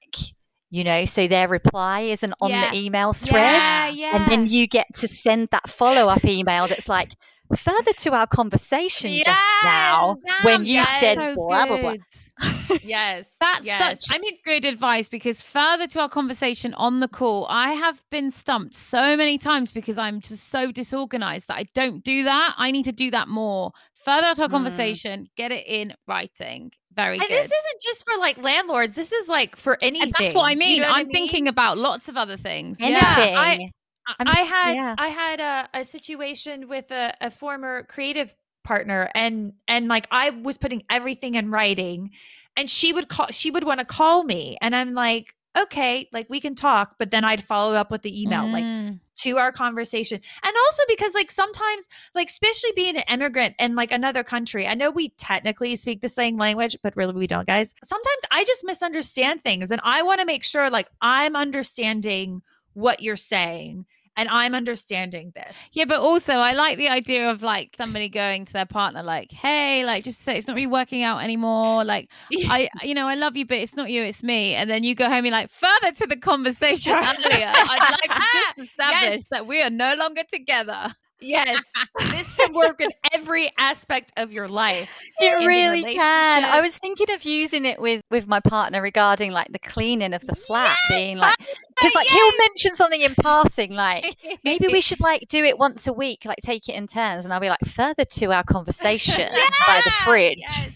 you 0.70 0.84
know, 0.84 1.06
so 1.06 1.28
their 1.28 1.48
reply 1.48 2.02
isn't 2.02 2.34
on 2.42 2.50
Yeah. 2.50 2.72
the 2.72 2.78
email 2.78 3.14
thread. 3.14 3.62
Yeah, 3.62 3.88
yeah. 3.90 4.16
And 4.16 4.32
then 4.32 4.48
you 4.48 4.68
get 4.68 4.88
to 4.96 5.08
send 5.08 5.50
that 5.52 5.70
follow 5.70 6.08
up 6.08 6.26
email 6.26 6.68
that's 6.68 6.90
like, 6.90 7.12
further 7.56 7.94
to 7.94 8.12
our 8.12 8.26
conversation 8.26 9.12
just 9.24 9.40
now 9.64 10.16
Yes, 10.26 10.46
when 10.46 10.66
you 10.66 10.84
said 11.00 11.16
so 11.20 11.36
blah, 11.36 11.68
blah, 11.68 11.78
blah. 11.78 11.94
good. 12.68 12.84
yes, 12.84 13.36
That's 13.40 13.66
yes. 13.66 14.06
such 14.06 14.16
I 14.16 14.20
mean, 14.20 14.38
good 14.44 14.66
advice 14.66 15.10
because 15.10 15.42
further 15.42 15.88
to 15.88 16.02
our 16.02 16.10
conversation 16.10 16.74
on 16.76 17.00
the 17.00 17.08
call, 17.08 17.46
I 17.50 17.72
have 17.74 18.02
been 18.12 18.32
stumped 18.32 18.74
so 18.74 19.16
many 19.18 19.38
times 19.38 19.72
because 19.72 19.98
I'm 19.98 20.22
just 20.22 20.50
so 20.50 20.72
disorganized 20.72 21.48
that 21.48 21.58
I 21.58 21.66
don't 21.74 22.04
do 22.04 22.24
that. 22.24 22.54
I 22.58 22.72
need 22.72 22.84
to 22.86 22.92
do 22.92 23.12
that 23.12 23.28
more. 23.28 23.72
Further 24.04 24.34
to 24.36 24.42
our 24.44 24.48
Mm. 24.48 24.52
conversation, 24.52 25.30
get 25.36 25.52
it 25.52 25.66
in 25.68 25.94
writing. 26.08 26.72
Very 26.96 27.18
good. 27.18 27.24
and 27.24 27.30
good. 27.30 27.40
this 27.44 27.46
isn't 27.52 27.82
just 27.84 28.06
for 28.06 28.18
like 28.20 28.38
landlords. 28.42 28.94
This 28.94 29.12
is 29.12 29.28
like 29.28 29.56
for 29.56 29.78
anything. 29.82 30.10
and 30.10 30.16
that's 30.18 30.34
what 30.34 30.44
I 30.46 30.52
You 30.52 30.58
mean. 30.58 30.82
know 30.82 30.88
what 30.88 30.96
I 30.96 31.00
I'm 31.00 31.10
thinking 31.10 31.48
about 31.48 31.78
lots 31.78 32.08
of 32.08 32.16
other 32.16 32.38
things. 32.38 32.78
Yeah, 32.80 32.88
Anything. 32.88 33.36
I- 33.36 33.42
I- 33.42 34.16
I'm- 34.20 34.28
I 34.28 34.42
had 34.42 34.74
yeah. 34.76 34.96
I 35.00 35.08
had 35.08 35.40
a, 35.40 35.80
a 35.80 35.84
situation 35.84 36.68
with 36.68 36.92
a, 36.92 37.12
a 37.22 37.32
former 37.32 37.84
creative 37.84 38.34
partner 38.64 39.10
and 39.16 39.54
and 39.68 39.88
like 39.88 40.08
I 40.12 40.30
was 40.30 40.58
putting 40.60 40.84
everything 40.92 41.36
in 41.36 41.50
writing 41.52 42.12
and 42.58 42.70
she 42.70 42.94
would 42.94 43.10
call 43.10 43.28
she 43.32 43.52
would 43.52 43.64
want 43.64 43.80
to 43.80 43.86
call 43.86 44.24
me 44.24 44.58
and 44.62 44.76
I'm 44.76 44.94
like 44.94 45.36
okay 45.58 46.08
like 46.12 46.28
we 46.30 46.40
can 46.40 46.56
talk 46.56 46.96
but 47.00 47.12
then 47.12 47.24
I'd 47.24 47.44
follow 47.44 47.74
up 47.76 47.92
with 47.92 48.02
the 48.02 48.22
email 48.22 48.46
like 48.48 48.64
Mm. 48.64 49.00
to 49.18 49.38
our 49.38 49.52
conversation 49.54 50.20
and 50.44 50.56
also 50.66 50.84
because 50.90 51.14
like 51.16 51.32
sometimes 51.32 51.88
like 52.14 52.28
especially 52.30 52.72
being 52.76 52.98
an 52.98 53.04
immigrant 53.10 53.56
in 53.60 53.74
like 53.74 53.92
another 53.94 54.24
country 54.24 54.68
i 54.68 54.74
know 54.74 54.92
we 54.92 55.10
technically 55.18 55.76
speak 55.78 56.02
the 56.02 56.10
same 56.10 56.38
language 56.38 56.76
but 56.84 56.96
really 56.98 57.14
we 57.14 57.26
don't 57.26 57.48
guys 57.48 57.74
sometimes 57.84 58.22
i 58.32 58.44
just 58.44 58.66
misunderstand 58.66 59.42
things 59.44 59.72
and 59.72 59.80
i 59.86 60.02
want 60.02 60.20
to 60.20 60.26
make 60.26 60.44
sure 60.44 60.70
like 60.70 60.90
i'm 61.02 61.36
understanding 61.38 62.42
what 62.74 63.02
you're 63.02 63.16
saying 63.16 63.86
and 64.18 64.30
i'm 64.30 64.54
understanding 64.56 65.32
this 65.36 65.72
Yeah, 65.74 65.86
but 65.86 66.00
also 66.00 66.34
I 66.34 66.54
like 66.54 66.78
the 66.78 66.88
idea 66.90 67.30
of 67.30 67.42
like 67.44 67.76
somebody 67.78 68.08
going 68.10 68.46
to 68.46 68.54
their 68.54 68.66
partner, 68.66 69.04
like, 69.04 69.32
"Hey, 69.32 69.84
like, 69.86 70.04
just 70.04 70.22
say 70.22 70.38
it's 70.38 70.48
not 70.48 70.56
really 70.56 70.68
working 70.68 71.04
out 71.04 71.22
anymore. 71.24 71.84
Like, 71.84 72.10
I, 72.48 72.70
you 72.84 72.94
know, 72.94 73.08
I 73.08 73.16
love 73.16 73.36
you, 73.36 73.46
but 73.46 73.58
it's 73.58 73.76
not 73.76 73.90
you, 73.90 74.04
it's 74.04 74.24
me." 74.24 74.56
And 74.56 74.70
then 74.70 74.84
you 74.84 74.96
go 74.96 75.06
home 75.06 75.26
and 75.26 75.26
you're 75.28 75.32
like, 75.42 75.50
further 75.52 75.92
to 75.96 76.08
the 76.08 76.18
conversation 76.18 76.94
earlier, 76.94 77.52
I'd 77.54 77.92
like 77.92 78.18
to 78.20 78.26
just 78.56 78.58
establish 78.70 79.12
Yes. 79.12 79.28
that 79.30 79.46
we 79.48 79.62
are 79.62 79.70
no 79.70 79.96
longer 79.96 80.24
together. 80.30 80.94
Yes 81.20 81.64
this 82.12 82.32
can 82.34 82.54
work 82.54 82.82
in 82.82 82.90
every 83.14 83.52
aspect 83.58 84.12
of 84.18 84.32
your 84.32 84.48
life 84.48 84.90
It 85.22 85.48
really 85.48 85.96
can. 85.96 86.44
I 86.44 86.60
was 86.60 86.78
thinking 86.78 87.10
of 87.12 87.24
using 87.24 87.64
it 87.66 87.80
with 87.80 88.02
with 88.12 88.28
my 88.28 88.42
partner 88.42 88.82
regarding 88.82 89.32
like 89.32 89.48
the 89.52 89.60
cleaning 89.60 90.14
of 90.14 90.26
the 90.28 90.36
flat, 90.36 90.76
being 90.90 91.18
like, 91.18 91.36
because 91.38 91.96
like 91.96 92.08
he'll 92.08 92.38
mention 92.40 92.76
something 92.76 93.00
in 93.00 93.16
passing, 93.16 93.72
like 93.72 94.18
maybe 94.44 94.68
we 94.68 94.82
should 94.82 95.00
like 95.12 95.26
do 95.30 95.44
it 95.46 95.58
once 95.58 95.88
a 95.88 95.94
week, 95.94 96.26
like 96.26 96.40
take 96.44 96.68
it 96.68 96.74
in 96.74 96.86
turns, 96.86 97.24
and 97.24 97.34
I'll 97.34 97.40
be 97.40 97.50
like, 97.50 97.64
further 97.66 98.04
to 98.04 98.34
our 98.34 98.44
conversation 98.44 99.30
by 99.68 99.82
the 99.86 99.92
fridge. 100.04 100.40
yes 100.40 100.72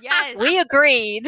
yes 0.00 0.36
We 0.36 0.58
agreed. 0.58 1.26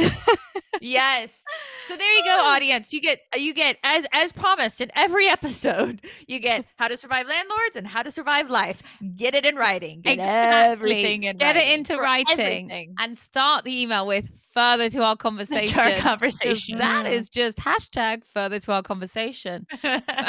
yes 0.80 1.42
so 1.88 1.96
there 1.96 2.12
you 2.16 2.24
go 2.24 2.38
audience 2.44 2.92
you 2.92 3.00
get 3.00 3.20
you 3.36 3.54
get 3.54 3.76
as 3.82 4.06
as 4.12 4.32
promised 4.32 4.80
in 4.80 4.90
every 4.94 5.26
episode 5.36 6.02
you 6.26 6.38
get 6.38 6.64
how 6.76 6.88
to 6.88 6.96
survive 6.96 7.26
landlords 7.26 7.76
and 7.76 7.86
how 7.86 8.02
to 8.02 8.10
survive 8.10 8.50
life 8.50 8.82
get 9.16 9.34
it 9.34 9.44
in 9.46 9.56
writing 9.56 10.00
get 10.02 10.14
Exactly. 10.14 10.72
everything 10.72 11.22
in 11.24 11.36
Get 11.38 11.56
it 11.56 11.68
into 11.68 11.94
for 11.94 12.02
writing. 12.02 12.38
everything. 12.70 12.94
and 12.98 13.16
start 13.16 13.64
the 13.64 13.82
email 13.82 14.06
with 14.06 14.26
further 14.52 14.88
to 14.88 15.02
our 15.02 15.16
conversation. 15.26 15.78
our 15.78 15.90
'cause 15.92 16.00
conversation 16.00 16.78
That 16.78 17.06
Mm. 17.06 17.30
just 17.30 17.58
hashtag 17.58 18.22
further 18.24 18.58
to 18.60 18.72
our 18.72 18.82
conversation. 18.82 19.66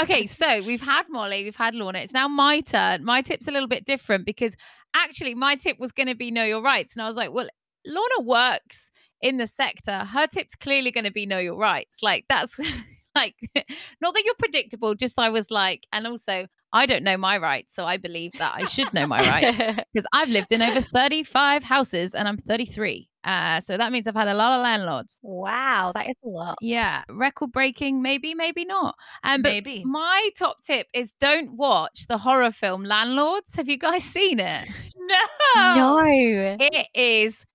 okay, 0.01 0.27
so 0.27 0.59
we've 0.67 0.81
had 0.81 1.03
Molly, 1.09 1.43
we've 1.45 1.55
had 1.55 1.75
Lorna. 1.75 1.99
It's 1.99 2.11
now 2.13 2.27
my 2.27 2.59
turn. 2.59 3.05
My 3.05 3.21
tip's 3.21 3.47
a 3.47 3.51
little 3.51 3.69
bit 3.69 3.85
different 3.85 4.25
because 4.25 4.55
actually 4.93 5.33
my 5.33 5.55
tip 5.55 5.79
was 5.79 5.91
going 5.93 6.07
to 6.07 6.15
be 6.15 6.29
know 6.31 6.43
your 6.43 6.61
rights. 6.61 6.93
And 6.95 7.01
I 7.01 7.07
was 7.07 7.15
like, 7.15 7.31
well, 7.31 7.47
Lorna 7.87 8.21
works 8.21 8.91
in 9.21 9.37
the 9.37 9.47
sector. 9.47 10.05
Her 10.05 10.27
tip's 10.27 10.55
clearly 10.55 10.91
going 10.91 11.05
to 11.05 11.11
be 11.11 11.25
know 11.25 11.39
your 11.39 11.57
rights. 11.57 11.99
Like 12.01 12.25
that's 12.29 12.59
like 13.15 13.35
not 14.01 14.13
that 14.13 14.23
you're 14.25 14.35
predictable, 14.39 14.95
just 14.95 15.19
I 15.19 15.29
was 15.29 15.51
like, 15.51 15.85
and 15.91 16.07
also 16.07 16.47
I 16.73 16.85
don't 16.85 17.03
know 17.03 17.17
my 17.17 17.37
rights, 17.37 17.73
so 17.73 17.85
I 17.85 17.97
believe 17.97 18.33
that 18.33 18.53
I 18.55 18.65
should 18.65 18.93
know 18.93 19.07
my 19.07 19.19
rights 19.19 19.81
because 19.93 20.07
I've 20.13 20.29
lived 20.29 20.51
in 20.51 20.61
over 20.61 20.81
35 20.81 21.63
houses 21.63 22.13
and 22.13 22.27
I'm 22.27 22.37
33. 22.37 23.09
Uh, 23.23 23.59
so 23.59 23.75
that 23.77 23.91
means 23.91 24.07
I've 24.07 24.15
had 24.15 24.27
a 24.27 24.33
lot 24.33 24.57
of 24.57 24.63
landlords. 24.63 25.19
wow, 25.21 25.91
that 25.95 26.09
is 26.09 26.15
a 26.23 26.29
lot. 26.29 26.57
Yeah, 26.61 27.03
record 27.09 27.51
breaking, 27.51 28.01
maybe, 28.01 28.33
maybe 28.33 28.63
not. 28.63 28.95
Um, 29.23 29.41
but 29.41 29.49
maybe 29.49 29.83
my 29.85 30.29
top 30.37 30.63
tip 30.63 30.87
is 30.93 31.11
don't 31.19 31.57
watch 31.57 32.07
the 32.07 32.17
horror 32.17 32.51
film 32.51 32.83
Landlords. 32.83 33.55
Have 33.55 33.67
you 33.67 33.77
guys 33.77 34.03
seen 34.03 34.39
it? 34.39 34.67
no 34.95 35.75
No. 35.75 36.57
It 36.59 36.87
is 36.93 37.45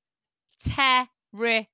terrifying. 0.65 1.67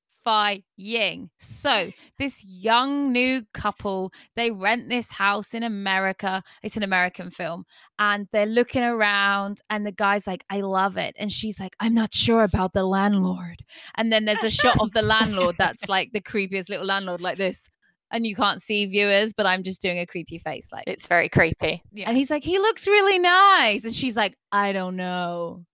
So, 1.38 1.90
this 2.18 2.44
young 2.44 3.12
new 3.12 3.42
couple, 3.54 4.12
they 4.36 4.50
rent 4.50 4.88
this 4.88 5.12
house 5.12 5.54
in 5.54 5.62
America. 5.62 6.42
It's 6.62 6.76
an 6.76 6.82
American 6.82 7.30
film. 7.30 7.64
And 7.98 8.28
they're 8.32 8.46
looking 8.46 8.82
around, 8.82 9.60
and 9.70 9.86
the 9.86 9.92
guy's 9.92 10.26
like, 10.26 10.44
I 10.50 10.60
love 10.60 10.96
it. 10.96 11.14
And 11.18 11.32
she's 11.32 11.58
like, 11.58 11.74
I'm 11.80 11.94
not 11.94 12.12
sure 12.12 12.44
about 12.44 12.72
the 12.74 12.84
landlord. 12.84 13.64
And 13.96 14.12
then 14.12 14.24
there's 14.26 14.44
a 14.44 14.50
shot 14.50 14.76
of 14.80 14.90
the 14.92 15.02
landlord 15.02 15.56
that's 15.58 15.88
like 15.88 16.12
the 16.12 16.20
creepiest 16.20 16.68
little 16.68 16.86
landlord, 16.86 17.20
like 17.20 17.38
this. 17.38 17.68
And 18.10 18.26
you 18.26 18.34
can't 18.34 18.62
see 18.62 18.86
viewers, 18.86 19.34
but 19.34 19.44
I'm 19.44 19.62
just 19.62 19.82
doing 19.82 19.98
a 19.98 20.06
creepy 20.06 20.38
face. 20.38 20.68
Like, 20.72 20.84
It's 20.86 21.06
very 21.06 21.28
creepy. 21.28 21.82
yeah. 21.92 22.08
and 22.08 22.16
he's 22.16 22.30
like, 22.30 22.42
he 22.42 22.58
looks 22.58 22.86
really 22.86 23.18
nice. 23.18 23.84
And 23.84 23.92
she's 23.94 24.16
like, 24.16 24.34
I 24.50 24.72
don't 24.72 24.96
know. 24.96 25.64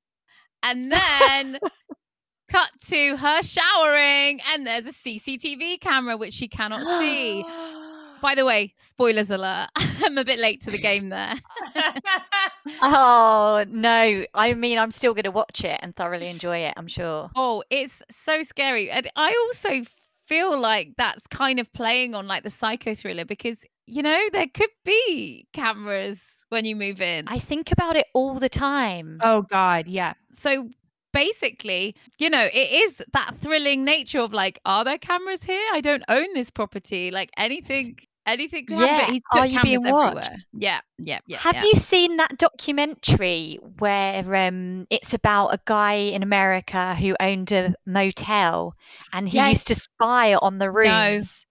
And 0.62 0.90
then 0.90 1.58
cut 2.54 2.70
to 2.88 3.16
her 3.16 3.42
showering, 3.42 4.40
and 4.52 4.64
there's 4.66 4.86
a 4.86 4.92
CCTV 4.92 5.80
camera 5.80 6.16
which 6.16 6.32
she 6.32 6.46
cannot 6.46 6.82
see. 7.00 7.42
By 8.22 8.34
the 8.34 8.44
way, 8.44 8.72
spoilers 8.76 9.28
alert. 9.28 9.68
I'm 9.76 10.16
a 10.16 10.24
bit 10.24 10.38
late 10.38 10.60
to 10.62 10.70
the 10.70 10.78
game 10.78 11.08
there. 11.08 11.34
Oh 12.80 13.62
no! 13.68 14.24
I 14.32 14.54
mean, 14.54 14.78
I'm 14.78 14.90
still 14.90 15.12
going 15.12 15.24
to 15.24 15.30
watch 15.30 15.64
it 15.64 15.78
and 15.82 15.94
thoroughly 15.94 16.28
enjoy 16.28 16.58
it. 16.58 16.72
I'm 16.78 16.88
sure. 16.88 17.30
Oh, 17.36 17.62
it's 17.68 18.02
so 18.10 18.42
scary. 18.42 18.90
And 18.90 19.10
I 19.16 19.34
also 19.46 19.82
feel 20.26 20.58
like 20.58 20.94
that's 20.96 21.26
kind 21.26 21.60
of 21.60 21.70
playing 21.74 22.14
on 22.14 22.26
like 22.26 22.42
the 22.42 22.48
psycho 22.48 22.94
thriller 22.94 23.26
because, 23.26 23.66
you 23.86 24.02
know, 24.02 24.18
there 24.32 24.46
could 24.52 24.70
be 24.82 25.46
cameras 25.52 26.22
when 26.48 26.64
you 26.64 26.74
move 26.74 27.02
in. 27.02 27.28
I 27.28 27.38
think 27.38 27.70
about 27.70 27.96
it 27.96 28.06
all 28.14 28.38
the 28.38 28.48
time. 28.48 29.18
oh 29.22 29.42
god 29.42 29.86
yeah 29.86 30.14
so 30.32 30.70
basically, 31.14 31.94
you 32.18 32.28
know, 32.28 32.46
it 32.52 32.72
is 32.72 33.02
that 33.14 33.36
thrilling 33.40 33.84
nature 33.84 34.20
of 34.20 34.34
like, 34.34 34.60
are 34.66 34.84
there 34.84 34.98
cameras 34.98 35.44
here? 35.44 35.66
I 35.72 35.80
don't 35.80 36.02
own 36.08 36.26
this 36.34 36.50
property. 36.50 37.10
Like 37.10 37.30
anything 37.38 37.98
Anything 38.26 38.64
can 38.64 38.76
happen. 38.76 38.88
Yeah, 38.88 39.04
But 39.06 39.12
he's 39.12 39.22
Are 39.32 39.46
You 39.46 39.60
Being 39.60 39.86
everywhere. 39.86 40.14
Watched? 40.14 40.46
Yeah, 40.54 40.80
yeah, 40.96 41.18
yeah. 41.26 41.36
Have 41.38 41.56
yeah. 41.56 41.64
you 41.64 41.74
seen 41.74 42.16
that 42.16 42.38
documentary 42.38 43.58
where 43.78 44.34
um, 44.34 44.86
it's 44.88 45.12
about 45.12 45.48
a 45.48 45.60
guy 45.66 45.92
in 45.94 46.22
America 46.22 46.94
who 46.94 47.14
owned 47.20 47.52
a 47.52 47.74
motel 47.86 48.72
and 49.12 49.28
he 49.28 49.46
used 49.46 49.66
to 49.68 49.74
spy 49.74 50.34
on 50.34 50.56
the 50.58 50.66
No. 50.66 50.72
rooms 50.72 51.43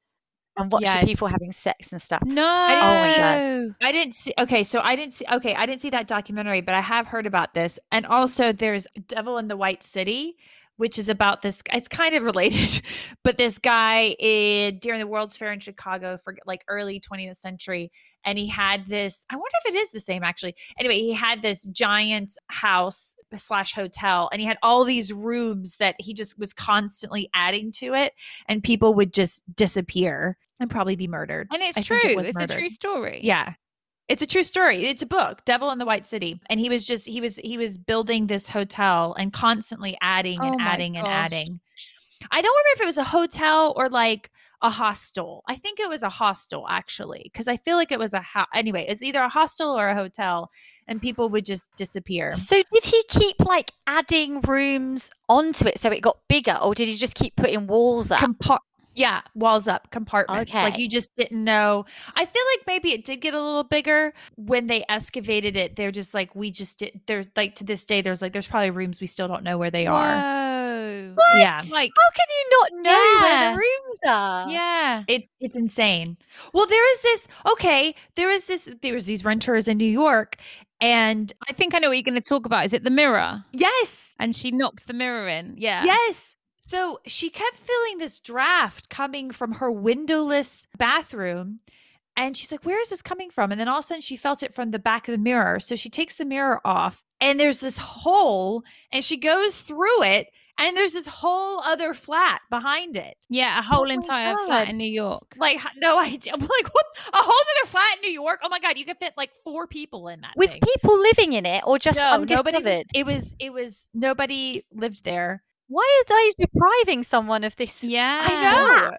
and 0.57 0.71
watch 0.71 0.83
the 0.83 1.05
people 1.05 1.27
having 1.27 1.51
sex 1.51 1.91
and 1.91 2.01
stuff? 2.01 2.23
No. 2.23 2.41
my 2.41 3.15
God. 3.17 3.75
I 3.81 3.91
didn't 3.91 4.15
see. 4.15 4.33
Okay, 4.39 4.63
so 4.63 4.79
I 4.81 4.95
didn't 4.95 5.13
see. 5.13 5.25
Okay, 5.31 5.55
I 5.55 5.65
didn't 5.65 5.81
see 5.81 5.89
that 5.91 6.07
documentary, 6.07 6.61
but 6.61 6.75
I 6.75 6.81
have 6.81 7.07
heard 7.07 7.25
about 7.25 7.53
this. 7.53 7.79
And 7.91 8.05
also, 8.05 8.51
there's 8.51 8.87
Devil 9.07 9.37
in 9.37 9.47
the 9.47 9.57
White 9.57 9.83
City, 9.83 10.35
which 10.77 10.97
is 10.97 11.09
about 11.09 11.41
this. 11.41 11.61
It's 11.71 11.87
kind 11.87 12.15
of 12.15 12.23
related, 12.23 12.81
but 13.23 13.37
this 13.37 13.57
guy 13.57 14.15
in, 14.19 14.79
during 14.79 14.99
the 14.99 15.07
World's 15.07 15.37
Fair 15.37 15.51
in 15.51 15.59
Chicago 15.59 16.17
for 16.17 16.35
like 16.45 16.63
early 16.67 16.99
20th 16.99 17.37
century, 17.37 17.91
and 18.25 18.37
he 18.37 18.47
had 18.47 18.87
this. 18.87 19.25
I 19.29 19.35
wonder 19.35 19.55
if 19.65 19.75
it 19.75 19.77
is 19.77 19.91
the 19.91 19.99
same 19.99 20.23
actually. 20.23 20.55
Anyway, 20.79 20.99
he 20.99 21.13
had 21.13 21.41
this 21.41 21.65
giant 21.67 22.33
house 22.47 23.15
slash 23.35 23.73
hotel, 23.73 24.29
and 24.31 24.41
he 24.41 24.47
had 24.47 24.57
all 24.63 24.83
these 24.83 25.11
rooms 25.11 25.77
that 25.77 25.95
he 25.99 26.13
just 26.13 26.37
was 26.37 26.53
constantly 26.53 27.29
adding 27.33 27.71
to 27.73 27.93
it, 27.93 28.13
and 28.47 28.63
people 28.63 28.93
would 28.93 29.13
just 29.13 29.43
disappear 29.55 30.37
and 30.59 30.69
probably 30.69 30.95
be 30.95 31.07
murdered. 31.07 31.47
And 31.51 31.61
it's 31.61 31.77
I 31.77 31.81
true. 31.81 31.99
it 32.01 32.17
was 32.17 32.27
it's 32.27 32.37
a 32.37 32.47
true 32.47 32.69
story. 32.69 33.19
Yeah. 33.23 33.53
It's 34.09 34.21
a 34.21 34.27
true 34.27 34.43
story. 34.43 34.85
It's 34.85 35.01
a 35.01 35.07
book, 35.07 35.45
Devil 35.45 35.71
in 35.71 35.79
the 35.79 35.85
White 35.85 36.05
City. 36.05 36.41
And 36.49 36.59
he 36.59 36.69
was 36.69 36.85
just 36.85 37.07
he 37.07 37.21
was 37.21 37.37
he 37.37 37.57
was 37.57 37.77
building 37.77 38.27
this 38.27 38.49
hotel 38.49 39.15
and 39.17 39.31
constantly 39.31 39.97
adding 40.01 40.39
and 40.39 40.55
Oh 40.55 40.57
my 40.57 40.63
adding 40.63 40.97
and 40.97 41.07
adding. 41.07 41.59
I 42.31 42.41
don't 42.41 42.51
remember 42.55 42.75
if 42.75 42.81
it 42.81 42.85
was 42.85 42.97
a 42.97 43.03
hotel 43.03 43.73
or 43.75 43.89
like 43.89 44.29
a 44.61 44.69
hostel. 44.69 45.43
I 45.47 45.55
think 45.55 45.79
it 45.79 45.89
was 45.89 46.03
a 46.03 46.09
hostel 46.09 46.65
actually 46.69 47.21
because 47.25 47.47
I 47.47 47.57
feel 47.57 47.75
like 47.75 47.91
it 47.91 47.99
was 47.99 48.13
a 48.13 48.21
house. 48.21 48.47
Anyway, 48.53 48.85
it's 48.87 49.01
either 49.01 49.21
a 49.21 49.29
hostel 49.29 49.77
or 49.77 49.89
a 49.89 49.95
hotel 49.95 50.49
and 50.87 51.01
people 51.01 51.29
would 51.29 51.45
just 51.45 51.69
disappear. 51.77 52.31
So 52.31 52.61
did 52.73 52.83
he 52.83 53.03
keep 53.09 53.39
like 53.39 53.71
adding 53.87 54.41
rooms 54.41 55.09
onto 55.29 55.67
it 55.67 55.79
so 55.79 55.89
it 55.91 56.01
got 56.01 56.17
bigger, 56.27 56.57
or 56.61 56.75
did 56.75 56.87
he 56.87 56.97
just 56.97 57.15
keep 57.15 57.35
putting 57.35 57.67
walls 57.67 58.11
up? 58.11 58.19
Compar- 58.19 58.59
yeah, 58.95 59.21
walls 59.35 59.67
up, 59.67 59.89
compartments. 59.91 60.53
Like 60.53 60.77
you 60.77 60.87
just 60.89 61.15
didn't 61.15 61.43
know. 61.43 61.85
I 62.15 62.25
feel 62.25 62.43
like 62.55 62.67
maybe 62.67 62.91
it 62.93 63.05
did 63.05 63.17
get 63.21 63.33
a 63.33 63.41
little 63.41 63.63
bigger 63.63 64.13
when 64.35 64.67
they 64.67 64.83
excavated 64.89 65.55
it. 65.55 65.75
They're 65.75 65.91
just 65.91 66.13
like, 66.13 66.35
we 66.35 66.51
just 66.51 66.79
did. 66.79 67.01
There's 67.07 67.27
like 67.35 67.55
to 67.55 67.63
this 67.63 67.85
day, 67.85 68.01
there's 68.01 68.21
like, 68.21 68.33
there's 68.33 68.47
probably 68.47 68.69
rooms 68.69 69.01
we 69.01 69.07
still 69.07 69.27
don't 69.27 69.43
know 69.43 69.57
where 69.57 69.71
they 69.71 69.87
are. 69.87 70.13
Whoa. 71.17 71.37
Yeah. 71.39 71.59
Like, 71.71 71.91
How 71.95 72.11
can 72.15 72.27
you 72.29 72.49
not 72.51 72.69
know 72.83 73.19
where 73.21 73.51
the 73.51 73.57
rooms 73.57 73.99
are? 74.07 74.49
yeah. 74.49 75.03
It's 75.07 75.29
it's 75.39 75.55
insane. 75.57 76.17
Well, 76.53 76.65
there 76.67 76.91
is 76.93 77.01
this. 77.01 77.27
Okay, 77.51 77.95
there 78.15 78.29
is 78.29 78.47
this. 78.47 78.73
There 78.81 78.93
was 78.93 79.05
these 79.05 79.23
renters 79.25 79.67
in 79.67 79.77
New 79.77 79.85
York, 79.91 80.37
and 80.81 81.31
I 81.49 81.53
think 81.53 81.73
I 81.73 81.79
know 81.79 81.89
what 81.89 81.97
you're 81.97 82.03
going 82.03 82.21
to 82.21 82.21
talk 82.21 82.45
about. 82.45 82.65
Is 82.65 82.73
it 82.73 82.83
the 82.83 82.89
mirror? 82.89 83.43
yes, 83.51 84.15
And 84.19 84.35
she 84.35 84.51
knocks 84.51 84.83
the 84.83 84.93
mirror 84.93 85.27
in. 85.27 85.55
Yeah. 85.57 85.83
Yes. 85.83 86.37
So 86.73 86.99
she 87.05 87.29
kept 87.29 87.57
feeling 87.57 87.99
this 87.99 88.19
draft 88.19 88.89
coming 88.89 89.29
from 89.29 89.51
her 89.51 89.69
windowless 89.69 90.67
bathroom. 90.75 91.59
And 92.17 92.35
she's 92.35 92.51
like, 92.51 92.65
Where 92.65 92.81
is 92.81 92.89
this 92.89 93.03
coming 93.03 93.29
from? 93.29 93.51
And 93.51 93.61
then 93.61 93.67
all 93.67 93.77
of 93.77 93.85
a 93.85 93.87
sudden 93.89 94.01
she 94.01 94.15
felt 94.17 94.41
it 94.41 94.55
from 94.55 94.71
the 94.71 94.79
back 94.79 95.07
of 95.07 95.11
the 95.11 95.19
mirror. 95.19 95.59
So 95.59 95.75
she 95.75 95.91
takes 95.91 96.15
the 96.15 96.25
mirror 96.25 96.59
off 96.65 97.03
and 97.21 97.39
there's 97.39 97.59
this 97.59 97.77
hole 97.77 98.63
and 98.91 99.03
she 99.03 99.17
goes 99.17 99.61
through 99.61 100.01
it. 100.01 100.29
And 100.57 100.75
there's 100.75 100.93
this 100.93 101.05
whole 101.05 101.61
other 101.61 101.93
flat 101.93 102.41
behind 102.49 102.97
it. 102.97 103.17
Yeah. 103.29 103.59
A 103.59 103.61
whole 103.61 103.83
oh 103.83 103.87
my 103.87 103.93
entire 103.93 104.33
God. 104.33 104.45
flat 104.47 104.69
in 104.69 104.77
New 104.77 104.91
York. 104.91 105.35
Like, 105.37 105.59
no 105.77 105.99
idea. 105.99 106.33
I'm 106.33 106.39
like, 106.39 106.73
what? 106.73 106.85
A 107.13 107.17
whole 107.17 107.31
other 107.61 107.69
flat 107.69 107.97
in 107.97 108.09
New 108.09 108.13
York? 108.13 108.39
Oh 108.43 108.49
my 108.49 108.59
God, 108.59 108.79
you 108.79 108.85
could 108.85 108.97
fit 108.97 109.13
like 109.15 109.31
four 109.43 109.67
people 109.67 110.07
in 110.07 110.21
that. 110.21 110.33
With 110.35 110.49
thing. 110.49 110.59
people 110.73 110.99
living 110.99 111.33
in 111.33 111.45
it 111.45 111.63
or 111.67 111.77
just 111.77 111.99
no, 111.99 112.13
undiscovered? 112.13 112.53
nobody. 112.53 112.83
It 112.95 113.05
was, 113.05 113.35
it 113.37 113.53
was, 113.53 113.89
nobody 113.93 114.65
lived 114.71 115.03
there. 115.03 115.43
Why 115.73 116.03
are 116.03 116.13
they 116.37 116.45
depriving 116.45 117.01
someone 117.01 117.43
of 117.43 117.55
this? 117.55 117.83
Yeah. 117.83 118.21
I 118.23 118.43
know. 118.43 118.97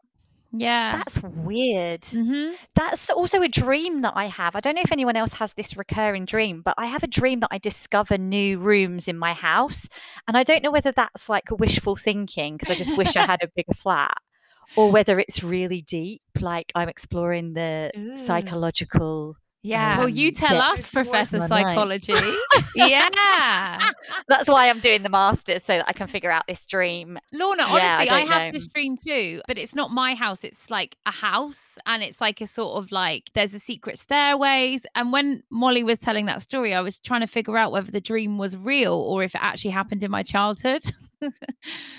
Yeah. 0.51 0.97
That's 0.97 1.23
weird. 1.23 2.01
mm-hmm. 2.01 2.55
That's 2.75 3.11
also 3.11 3.43
a 3.43 3.49
dream 3.49 4.03
that 4.03 4.15
I 4.17 4.27
have. 4.27 4.57
I 4.57 4.61
don't 4.61 4.75
know 4.75 4.83
if 4.83 4.91
anyone 4.91 5.15
else 5.15 5.35
has 5.35 5.53
this 5.53 5.77
recurring 5.77 6.25
dream, 6.25 6.63
but 6.65 6.75
I 6.77 6.87
have 6.87 7.05
a 7.05 7.09
dream 7.09 7.41
that 7.41 7.51
I 7.53 7.59
discover 7.59 8.19
new 8.19 8.59
rooms 8.59 9.07
in 9.07 9.17
my 9.17 9.35
house. 9.35 9.89
And 10.27 10.37
I 10.37 10.43
don't 10.43 10.65
know 10.65 10.73
whether 10.73 10.91
that's 10.91 11.29
like 11.29 11.45
wishful 11.51 11.95
thinking 11.95 12.57
because 12.57 12.73
I 12.73 12.77
just 12.77 12.97
wish 12.97 13.15
I 13.17 13.25
had 13.25 13.43
a 13.43 13.49
bigger 13.55 13.75
flat 13.75 14.17
or 14.77 14.91
whether 14.91 15.21
it's 15.21 15.45
really 15.45 15.81
deep, 15.81 16.23
like 16.41 16.73
I'm 16.75 16.89
exploring 16.89 17.53
the 17.55 17.93
Ooh. 17.97 18.17
psychological. 18.17 19.37
Yeah. 19.64 19.96
Well, 19.98 20.09
you 20.11 20.29
Um, 20.29 20.35
tell 20.35 20.55
yeah, 20.55 20.68
us, 20.68 20.92
Professor 20.92 21.38
worth 21.40 21.48
my 21.50 21.62
night. 21.62 21.74
Psychology. 21.74 22.37
yeah. 22.77 23.90
That's 24.29 24.46
why 24.48 24.68
I'm 24.68 24.79
doing 24.79 25.03
the 25.03 25.09
masters 25.09 25.64
so 25.64 25.79
that 25.79 25.87
I 25.88 25.92
can 25.94 26.07
figure 26.07 26.31
out 26.31 26.44
this 26.46 26.66
dream. 26.66 27.18
Lorna, 27.33 27.62
Yeah, 27.62 27.68
I 27.68 27.81
honestly, 27.81 28.11
I, 28.11 28.18
don't 28.20 28.29
have 28.29 28.42
know. 28.53 28.59
this 28.59 28.68
dream 28.68 28.96
too, 28.98 29.40
but 29.48 29.57
it's 29.57 29.74
not 29.74 29.90
my 29.90 30.14
house. 30.14 30.44
It's 30.44 30.70
like 30.70 30.96
a 31.07 31.11
house, 31.11 31.79
and 31.87 32.03
it's 32.03 32.20
like 32.20 32.40
a 32.42 32.46
sort 32.46 32.77
of 32.83 32.92
like 32.92 33.31
there's 33.35 33.55
a 33.55 33.59
secret 33.59 33.98
stairways. 33.98 34.85
And 34.94 35.12
when 35.12 35.42
Molly 35.50 35.83
was 35.83 35.98
telling 35.98 36.27
that 36.27 36.42
story, 36.42 36.74
I 36.74 36.81
was 36.83 37.00
trying 37.00 37.22
to 37.22 37.27
figure 37.27 37.57
out 37.57 37.72
whether 37.72 37.90
the 37.90 38.03
dream 38.03 38.37
was 38.37 38.57
real 38.59 38.92
or 38.94 39.22
if 39.22 39.35
it 39.35 39.40
actually 39.42 39.70
happened 39.70 40.05
in 40.05 40.11
my 40.11 40.22
childhood. 40.22 40.83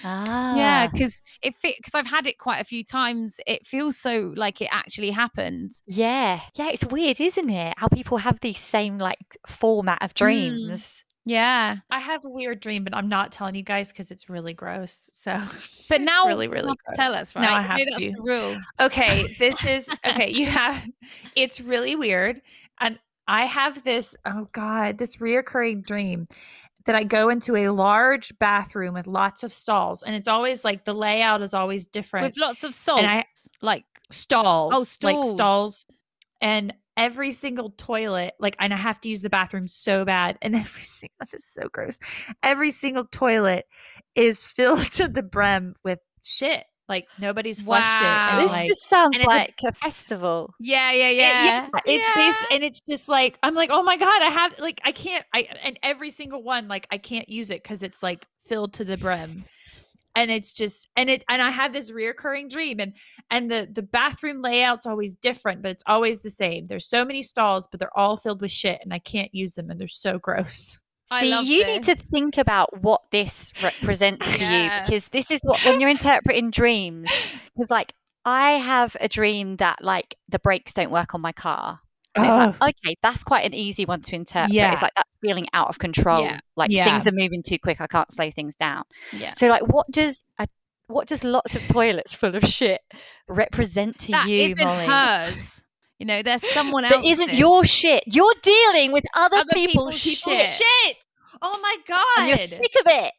Ah. 0.04 0.56
yeah, 0.56 0.88
because 0.88 1.22
it 1.42 1.56
because 1.62 1.96
I've 1.96 2.06
had 2.06 2.28
it 2.28 2.38
quite 2.38 2.60
a 2.60 2.64
few 2.64 2.84
times. 2.84 3.40
It 3.48 3.66
feels 3.66 3.98
so 3.98 4.34
like 4.36 4.62
it 4.62 4.70
actually 4.72 5.12
happened. 5.12 5.72
Yeah. 5.88 6.42
Yeah. 6.56 6.70
It's 6.70 6.86
weird, 6.86 7.20
isn't 7.20 7.50
it? 7.50 7.74
How 7.78 7.88
people 7.88 8.18
have 8.20 8.40
these 8.42 8.60
same 8.60 8.98
like 9.00 9.38
format 9.48 10.04
of 10.04 10.14
dreams. 10.14 11.04
Yeah, 11.28 11.78
I 11.90 12.00
have 12.00 12.24
a 12.24 12.30
weird 12.30 12.60
dream, 12.60 12.84
but 12.84 12.96
I'm 12.96 13.10
not 13.10 13.32
telling 13.32 13.56
you 13.56 13.64
guys 13.64 13.90
because 13.90 14.12
it's 14.12 14.30
really 14.30 14.54
gross. 14.54 15.10
So, 15.16 15.42
but 15.90 16.02
now 16.02 16.28
really, 16.28 16.48
really 16.48 16.68
have 16.68 16.94
to 16.94 16.96
tell 16.96 17.16
us, 17.16 17.36
right? 17.36 17.42
Now 17.42 17.56
I 17.56 17.62
have 17.64 17.80
that's 17.80 17.98
to. 17.98 18.12
the 18.12 18.22
rule. 18.22 18.58
okay, 18.80 19.26
this 19.40 19.66
is 19.66 19.90
okay. 20.06 20.30
You 20.30 20.46
have 20.46 20.86
it's 21.36 21.60
really 21.60 21.96
weird, 21.96 22.42
and 22.80 23.00
I 23.28 23.46
have 23.46 23.84
this. 23.84 24.16
Oh 24.26 24.48
God, 24.52 25.00
this 25.00 25.16
reoccurring 25.18 25.84
dream 25.88 26.28
that 26.86 26.96
I 26.96 27.04
go 27.04 27.30
into 27.30 27.56
a 27.56 27.70
large 27.70 28.38
bathroom 28.40 28.94
with 28.94 29.08
lots 29.08 29.44
of 29.44 29.52
stalls, 29.52 30.04
and 30.04 30.16
it's 30.16 30.28
always 30.28 30.64
like 30.64 30.86
the 30.86 30.94
layout 30.94 31.42
is 31.42 31.54
always 31.54 31.88
different. 31.88 32.28
With 32.28 32.38
lots 32.38 32.64
of 32.64 32.74
salt, 32.74 33.04
I- 33.04 33.26
like 33.62 33.86
oh, 33.86 34.02
stalls, 34.12 34.74
like 34.74 34.88
stalls. 34.88 35.26
like 35.26 35.32
stalls, 35.36 35.86
and 36.42 36.74
every 36.98 37.32
single 37.32 37.72
toilet, 37.72 38.34
like, 38.40 38.56
and 38.60 38.74
I 38.74 38.78
have 38.78 39.02
to 39.02 39.10
use 39.10 39.22
the 39.22 39.30
bathroom 39.30 39.68
so 39.68 40.06
bad, 40.06 40.38
and 40.42 40.56
every 40.56 40.84
single 40.84 41.16
this 41.20 41.34
is 41.34 41.46
so 41.46 41.70
gross. 41.72 42.00
Every 42.44 42.72
single 42.72 43.06
toilet 43.06 43.66
is 44.16 44.44
filled 44.44 44.84
to 44.92 45.08
the 45.08 45.24
brim 45.24 45.76
with 45.84 46.00
shit. 46.22 46.66
Like 46.88 47.08
nobody's 47.20 47.62
flushed 47.64 48.02
it. 48.02 48.06
And, 48.06 48.44
This 48.44 48.52
like, 48.52 48.68
just 48.68 48.88
sounds 48.88 49.16
it's 49.16 49.26
a- 49.26 49.28
like 49.28 49.56
a 49.66 49.72
festival. 49.72 50.54
yeah, 50.60 50.92
yeah, 50.92 51.06
eh, 51.06 51.10
it- 51.10 51.16
yeah. 51.16 51.68
it's 51.86 52.08
yeah. 52.08 52.14
base 52.16 52.46
and 52.52 52.64
it's 52.64 52.82
just 52.90 53.10
like 53.10 53.40
I'm 53.42 53.56
like, 53.56 53.70
oh 53.72 53.82
my 53.84 53.98
god, 53.98 54.22
I 54.22 54.30
have 54.30 54.54
like 54.60 54.80
I 54.84 54.92
can't 54.92 55.26
I 55.34 55.48
and 55.64 55.80
every 55.84 56.10
single 56.12 56.44
one 56.44 56.68
like 56.68 56.88
I 56.92 56.98
can't 56.98 57.28
use 57.28 57.50
it 57.50 57.64
because 57.64 57.82
it's 57.84 58.04
like 58.04 58.28
filled 58.46 58.74
to 58.74 58.84
the 58.86 58.98
brim. 58.98 59.46
And 60.18 60.32
it's 60.32 60.54
just 60.54 60.88
and 60.96 61.10
it 61.10 61.26
and 61.28 61.42
I 61.42 61.50
have 61.50 61.74
this 61.74 61.92
reoccurring 61.92 62.50
dream 62.50 62.80
and 62.80 62.94
and 63.32 63.52
the 63.52 63.68
the 63.72 63.82
bathroom 63.82 64.42
layout's 64.42 64.86
always 64.86 65.16
different, 65.16 65.62
but 65.62 65.72
it's 65.72 65.84
always 65.88 66.22
the 66.22 66.30
same. 66.30 66.68
There's 66.68 66.88
so 66.88 67.04
many 67.04 67.22
stalls, 67.24 67.68
but 67.70 67.80
they're 67.82 67.98
all 67.98 68.16
filled 68.16 68.42
with 68.42 68.52
shit 68.52 68.80
and 68.84 68.94
I 68.94 69.00
can't 69.00 69.34
use 69.34 69.56
them 69.56 69.70
and 69.72 69.78
they're 69.80 69.88
so 69.90 70.18
gross. 70.28 70.78
I 71.12 71.22
See, 71.22 71.42
you 71.60 71.64
this. 71.66 71.88
need 71.88 71.98
to 71.98 72.04
think 72.06 72.38
about 72.38 72.82
what 72.82 73.02
this 73.12 73.54
represents 73.62 74.38
to 74.38 74.44
Yeah. 74.44 74.80
you 74.80 74.86
because 74.86 75.08
this 75.10 75.30
is 75.32 75.40
what 75.44 75.64
when 75.66 75.80
you're 75.80 75.90
interpreting 76.00 76.52
dreams. 76.52 77.12
Because 77.54 77.70
like 77.70 77.94
I 78.26 78.54
have 78.54 78.98
a 79.00 79.08
dream 79.08 79.58
that 79.58 79.84
like 79.84 80.16
the 80.30 80.40
brakes 80.40 80.74
don't 80.74 80.92
work 80.92 81.14
on 81.14 81.22
my 81.22 81.32
car. 81.32 81.80
And 82.16 82.26
it's 82.26 82.34
like, 82.34 82.56
oh. 82.62 82.68
okay, 82.70 82.96
that's 83.04 83.24
quite 83.26 83.46
an 83.46 83.54
easy 83.54 83.86
one 83.86 84.02
to 84.02 84.16
interpret. 84.16 84.54
Yeah. 84.54 84.72
It's 84.72 84.82
like 84.82 84.94
that 84.96 85.06
feeling 85.22 85.48
out 85.54 85.68
of 85.68 85.78
control. 85.80 86.24
Yeah. 86.24 86.40
Like 86.56 86.72
Yeah. 86.72 86.86
things 86.86 87.06
are 87.06 87.12
moving 87.12 87.44
too 87.44 87.60
quick. 87.60 87.82
I 87.82 87.88
can't 87.88 88.12
slow 88.12 88.32
things 88.32 88.56
down. 88.56 88.84
Yeah. 89.12 89.34
So 89.34 89.48
like 89.48 89.68
what 89.68 89.86
does 89.92 90.24
a 90.40 90.48
what 90.88 91.08
does 91.08 91.24
lots 91.24 91.56
of 91.56 91.66
toilets 91.68 92.16
full 92.16 92.36
of 92.36 92.44
shit 92.46 92.82
represent 93.28 93.98
to 94.00 94.12
That 94.12 94.28
you, 94.28 94.56
not 94.56 94.66
Molly? 94.66 94.86
hers. 94.88 95.62
You 96.00 96.06
know, 96.06 96.22
there's 96.22 96.44
someone 96.54 96.84
That 96.84 96.92
else. 96.94 97.08
isn't 97.08 97.34
your 97.36 97.64
shit. 97.66 98.04
You're 98.06 98.34
dealing 98.42 98.92
with 98.92 99.06
other, 99.16 99.38
Other 99.38 99.50
people's, 99.54 100.02
people's 100.04 100.38
shit. 100.40 100.64
shit. 100.84 100.98
Oh 101.42 101.58
my 101.62 101.76
And 102.18 102.28
you're 102.28 102.38
sick 102.38 102.74
of 102.82 102.88
it. 102.88 103.14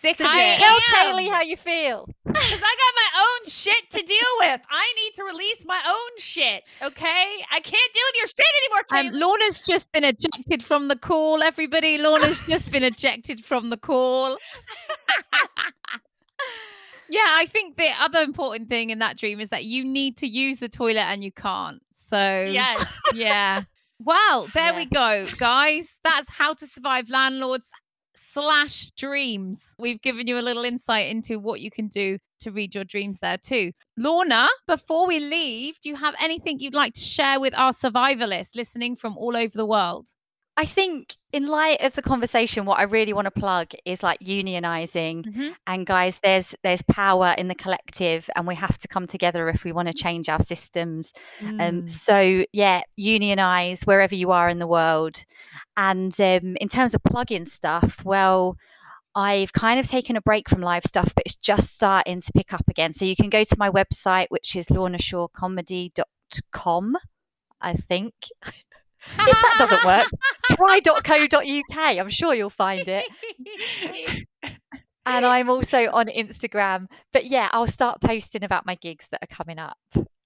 sick 0.00 0.16
So 0.16 0.24
of 0.26 0.32
it. 0.34 0.56
tell 0.58 0.74
am. 0.76 0.80
Kaylee 1.16 1.30
how 1.30 1.42
you 1.42 1.56
feel. 1.56 2.08
Because 2.26 2.60
I 2.62 2.76
got 2.76 2.94
my 2.96 3.10
own 3.22 3.46
shit 3.50 3.88
to 3.90 3.98
deal 4.04 4.18
with. 4.40 4.60
I 4.70 4.92
need 4.96 5.14
to 5.14 5.24
release 5.24 5.64
my 5.64 5.80
own 5.88 6.18
shit. 6.18 6.64
Okay? 6.82 7.24
I 7.50 7.60
can't 7.60 7.64
deal 7.64 8.02
with 8.08 8.16
your 8.16 8.26
shit 8.26 8.46
anymore. 8.62 8.82
Um, 8.90 9.12
Taylor. 9.12 9.18
Lorna's 9.26 9.62
just 9.62 9.90
been 9.92 10.04
ejected 10.04 10.62
from 10.62 10.88
the 10.88 10.96
call, 10.96 11.42
everybody. 11.42 11.96
Lorna's 11.96 12.40
just 12.46 12.70
been 12.70 12.82
ejected 12.82 13.42
from 13.44 13.70
the 13.70 13.78
call. 13.78 14.32
yeah, 17.08 17.20
I 17.34 17.46
think 17.46 17.76
the 17.76 17.88
other 17.98 18.20
important 18.20 18.68
thing 18.68 18.90
in 18.90 18.98
that 18.98 19.16
dream 19.16 19.40
is 19.40 19.48
that 19.50 19.64
you 19.64 19.84
need 19.84 20.16
to 20.18 20.26
use 20.26 20.58
the 20.58 20.68
toilet 20.68 21.06
and 21.08 21.22
you 21.24 21.32
can't. 21.32 21.80
So 22.08 22.50
Yes. 22.52 22.86
yeah. 23.14 23.62
Well, 23.98 24.48
there 24.54 24.72
Yeah. 24.72 24.76
we 24.76 24.84
go, 24.86 25.26
guys. 25.38 25.96
That's 26.04 26.28
how 26.30 26.54
to 26.54 26.66
survive 26.66 27.08
landlords 27.08 27.70
slash 28.14 28.90
dreams. 28.96 29.74
We've 29.78 30.00
given 30.00 30.26
you 30.26 30.38
a 30.38 30.40
little 30.40 30.64
insight 30.64 31.08
into 31.10 31.38
what 31.38 31.60
you 31.60 31.70
can 31.70 31.88
do 31.88 32.18
to 32.40 32.50
read 32.50 32.74
your 32.74 32.84
dreams 32.84 33.18
there 33.20 33.38
too. 33.38 33.72
Lorna, 33.96 34.48
before 34.66 35.06
we 35.06 35.20
leave, 35.20 35.80
do 35.80 35.88
you 35.88 35.96
have 35.96 36.14
anything 36.20 36.60
you'd 36.60 36.74
like 36.74 36.94
to 36.94 37.00
share 37.00 37.40
with 37.40 37.54
our 37.56 37.72
survivalists 37.72 38.54
listening 38.54 38.96
from 38.96 39.16
all 39.16 39.36
over 39.36 39.56
the 39.56 39.66
world? 39.66 40.08
I 40.58 40.64
think 40.64 41.16
in 41.32 41.46
light 41.46 41.82
of 41.82 41.94
the 41.94 42.00
conversation, 42.02 42.64
what 42.64 42.78
I 42.78 42.84
really 42.84 43.12
want 43.12 43.26
to 43.26 43.30
plug 43.30 43.72
is 43.84 44.02
like 44.02 44.20
unionizing. 44.20 45.26
Mhm. 45.26 45.54
And 45.66 45.84
guys, 45.86 46.18
there's 46.22 46.54
there's 46.62 46.80
power 46.82 47.34
in 47.36 47.48
the 47.48 47.54
collective, 47.54 48.30
and 48.34 48.46
we 48.46 48.54
have 48.54 48.78
to 48.78 48.88
come 48.88 49.06
together 49.06 49.50
if 49.50 49.64
we 49.64 49.72
want 49.72 49.88
to 49.88 49.94
change 49.94 50.30
our 50.30 50.40
systems. 50.42 51.12
Um, 51.42 51.58
Mm. 51.82 51.88
so 51.88 52.44
yeah, 52.52 52.80
unionize 52.96 53.82
wherever 53.82 54.14
you 54.14 54.30
are 54.32 54.48
in 54.48 54.58
the 54.58 54.66
world. 54.66 55.24
And 55.76 56.18
um, 56.20 56.56
in 56.58 56.68
terms 56.70 56.94
of 56.94 57.02
plug-in 57.04 57.44
stuff, 57.44 58.02
well, 58.02 58.56
I've 59.14 59.52
kind 59.52 59.78
of 59.78 59.86
taken 59.88 60.16
a 60.16 60.22
break 60.22 60.48
from 60.48 60.62
live 60.62 60.84
stuff, 60.84 61.12
but 61.14 61.24
it's 61.26 61.36
just 61.36 61.74
starting 61.74 62.20
to 62.22 62.32
pick 62.32 62.52
up 62.54 62.66
again. 62.68 62.92
So 62.94 63.04
you 63.04 63.14
can 63.16 63.28
go 63.30 63.44
to 63.44 63.56
my 63.58 63.68
website, 63.70 64.26
which 64.30 64.56
is 64.56 64.68
lornashawcomedy.com, 64.68 66.96
I 67.60 67.74
think. 67.74 68.14
if 69.18 69.40
that 69.40 69.54
doesn't 69.58 69.84
work, 69.84 70.08
try.co.uk. 70.52 71.78
I'm 71.78 72.08
sure 72.08 72.34
you'll 72.34 72.50
find 72.50 72.86
it. 72.86 73.04
And 75.06 75.24
I'm 75.24 75.48
also 75.48 75.88
on 75.92 76.08
Instagram. 76.08 76.88
But 77.12 77.26
yeah, 77.26 77.48
I'll 77.52 77.68
start 77.68 78.00
posting 78.00 78.42
about 78.42 78.66
my 78.66 78.74
gigs 78.74 79.06
that 79.12 79.22
are 79.22 79.28
coming 79.28 79.58
up. 79.58 79.78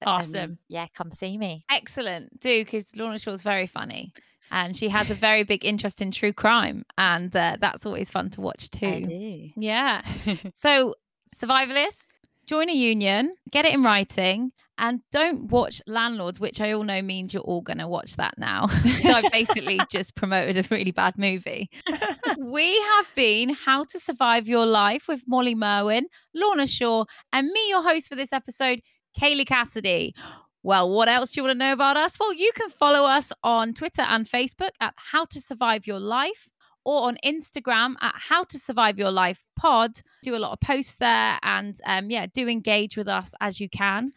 Awesome. 0.05 0.35
And, 0.35 0.59
yeah, 0.69 0.87
come 0.95 1.11
see 1.11 1.37
me. 1.37 1.65
Excellent. 1.71 2.41
Do 2.41 2.65
because 2.65 2.97
Lorna 2.97 3.19
Shaw's 3.19 3.43
very 3.43 3.67
funny. 3.67 4.13
And 4.51 4.75
she 4.75 4.89
has 4.89 5.11
a 5.11 5.15
very 5.15 5.43
big 5.45 5.65
interest 5.65 6.01
in 6.03 6.11
true 6.11 6.33
crime. 6.33 6.85
And 6.97 7.35
uh, 7.37 7.59
that's 7.61 7.85
always 7.87 8.11
fun 8.11 8.31
to 8.31 8.41
watch 8.41 8.69
I 8.75 8.79
too. 8.79 9.03
do. 9.05 9.51
Yeah. 9.57 10.03
So, 10.63 10.95
survivalists, 11.41 12.07
join 12.47 12.69
a 12.71 12.75
union, 12.75 13.37
get 13.53 13.65
it 13.65 13.73
in 13.75 13.83
writing, 13.83 14.51
and 14.81 15.01
don't 15.13 15.53
watch 15.53 15.81
Landlords, 15.87 16.41
which 16.41 16.61
I 16.61 16.73
all 16.73 16.83
know 16.83 17.03
means 17.03 17.35
you're 17.35 17.43
all 17.43 17.61
going 17.61 17.79
to 17.79 17.87
watch 17.87 18.17
that 18.17 18.35
now. 18.39 18.67
so, 19.03 19.13
I 19.13 19.29
basically 19.31 19.79
just 19.91 20.17
promoted 20.17 20.57
a 20.57 20.69
really 20.71 20.91
bad 20.91 21.17
movie. 21.17 21.71
We 22.39 22.79
have 22.81 23.07
been 23.15 23.51
How 23.51 23.85
to 23.85 24.01
Survive 24.01 24.49
Your 24.49 24.65
Life 24.65 25.09
with 25.09 25.23
Molly 25.27 25.55
Merwin, 25.55 26.07
Lorna 26.35 26.67
Shaw, 26.67 27.05
and 27.33 27.49
me, 27.49 27.69
your 27.69 27.83
host 27.83 28.09
for 28.09 28.15
this 28.15 28.33
episode, 28.33 28.81
Kaylee 29.19 29.47
Cassidy. 29.47 30.15
Well, 30.63 30.91
what 30.91 31.09
else 31.09 31.33
do 31.33 31.41
you 31.41 31.45
want 31.45 31.55
to 31.55 31.59
know 31.59 31.73
about 31.73 31.97
us? 31.97 32.19
Well, 32.19 32.33
you 32.33 32.51
can 32.55 32.71
follow 32.71 33.05
us 33.07 33.31
on 33.43 33.75
Twitter 33.75 34.03
and 34.03 34.27
Facebook 34.27 34.71
at 34.81 34.95
How 34.97 35.27
to 35.27 35.41
Survive 35.41 35.87
Your 35.87 36.01
Life 36.01 36.49
or 36.85 37.03
on 37.03 37.19
Instagram 37.25 37.95
at 38.01 38.15
How 38.17 38.45
to 38.45 38.59
Survive 38.59 38.99
Your 38.99 39.11
Life 39.11 39.45
Pod. 39.57 40.01
Do 40.23 40.35
a 40.35 40.39
lot 40.39 40.53
of 40.53 40.61
posts 40.61 40.97
there 40.97 41.39
and 41.43 41.79
um, 41.85 42.11
yeah, 42.11 42.27
do 42.33 42.49
engage 42.49 42.97
with 42.97 43.09
us 43.09 43.35
as 43.41 43.61
you 43.61 43.69
can. 43.69 44.13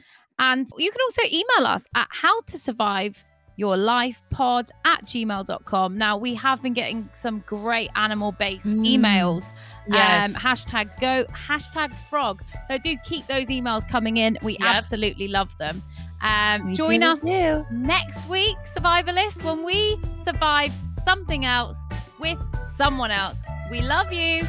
And 0.46 0.68
you 0.78 0.92
can 0.92 1.02
also 1.08 1.22
email 1.32 1.66
us 1.76 1.86
at 1.96 2.08
How 2.12 2.42
to 2.42 2.60
Survive 2.60 3.24
Your 3.56 3.78
Life 3.78 4.22
Pod 4.30 4.72
at 4.84 5.06
gmail.com. 5.06 5.98
Now, 5.98 6.18
we 6.18 6.34
have 6.36 6.62
been 6.62 6.74
getting 6.74 7.08
some 7.14 7.40
great 7.46 7.90
animal 7.96 8.32
based 8.34 8.68
Mm. 8.68 8.86
emails. 8.96 9.52
Yes. 9.88 10.36
Um, 10.36 10.42
hashtag 10.42 10.90
go, 11.00 11.26
hashtag 11.48 11.94
frog. 12.10 12.44
So 12.68 12.78
do 12.78 12.96
keep 13.06 13.26
those 13.28 13.48
emails 13.48 13.88
coming 13.88 14.18
in. 14.18 14.38
We 14.44 14.54
Yep. 14.54 14.62
absolutely 14.64 15.28
love 15.30 15.50
them. 15.60 15.82
Um, 16.22 16.68
We 16.68 16.74
join 16.76 17.04
us 17.04 17.22
too. 17.22 17.66
next 17.72 18.28
week, 18.28 18.58
Survivalists, 18.76 19.44
when 19.46 19.64
we 19.64 19.98
survive 20.26 20.72
something 21.06 21.46
else 21.46 21.78
with 22.20 22.40
someone 22.76 23.12
else. 23.12 23.42
We 23.72 23.80
love 23.82 24.12
you. 24.12 24.42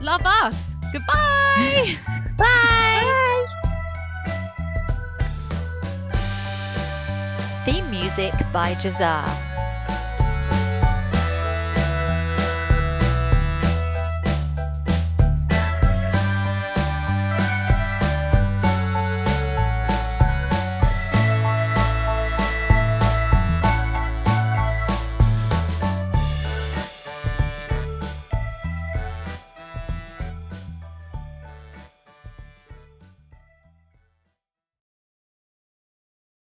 Love 0.00 0.22
us. 0.24 0.74
Goodbye. 0.92 1.96
Bye. 2.38 3.46
Theme 3.62 3.67
music 8.08 8.32
by 8.54 8.72
Jazar. 8.80 9.57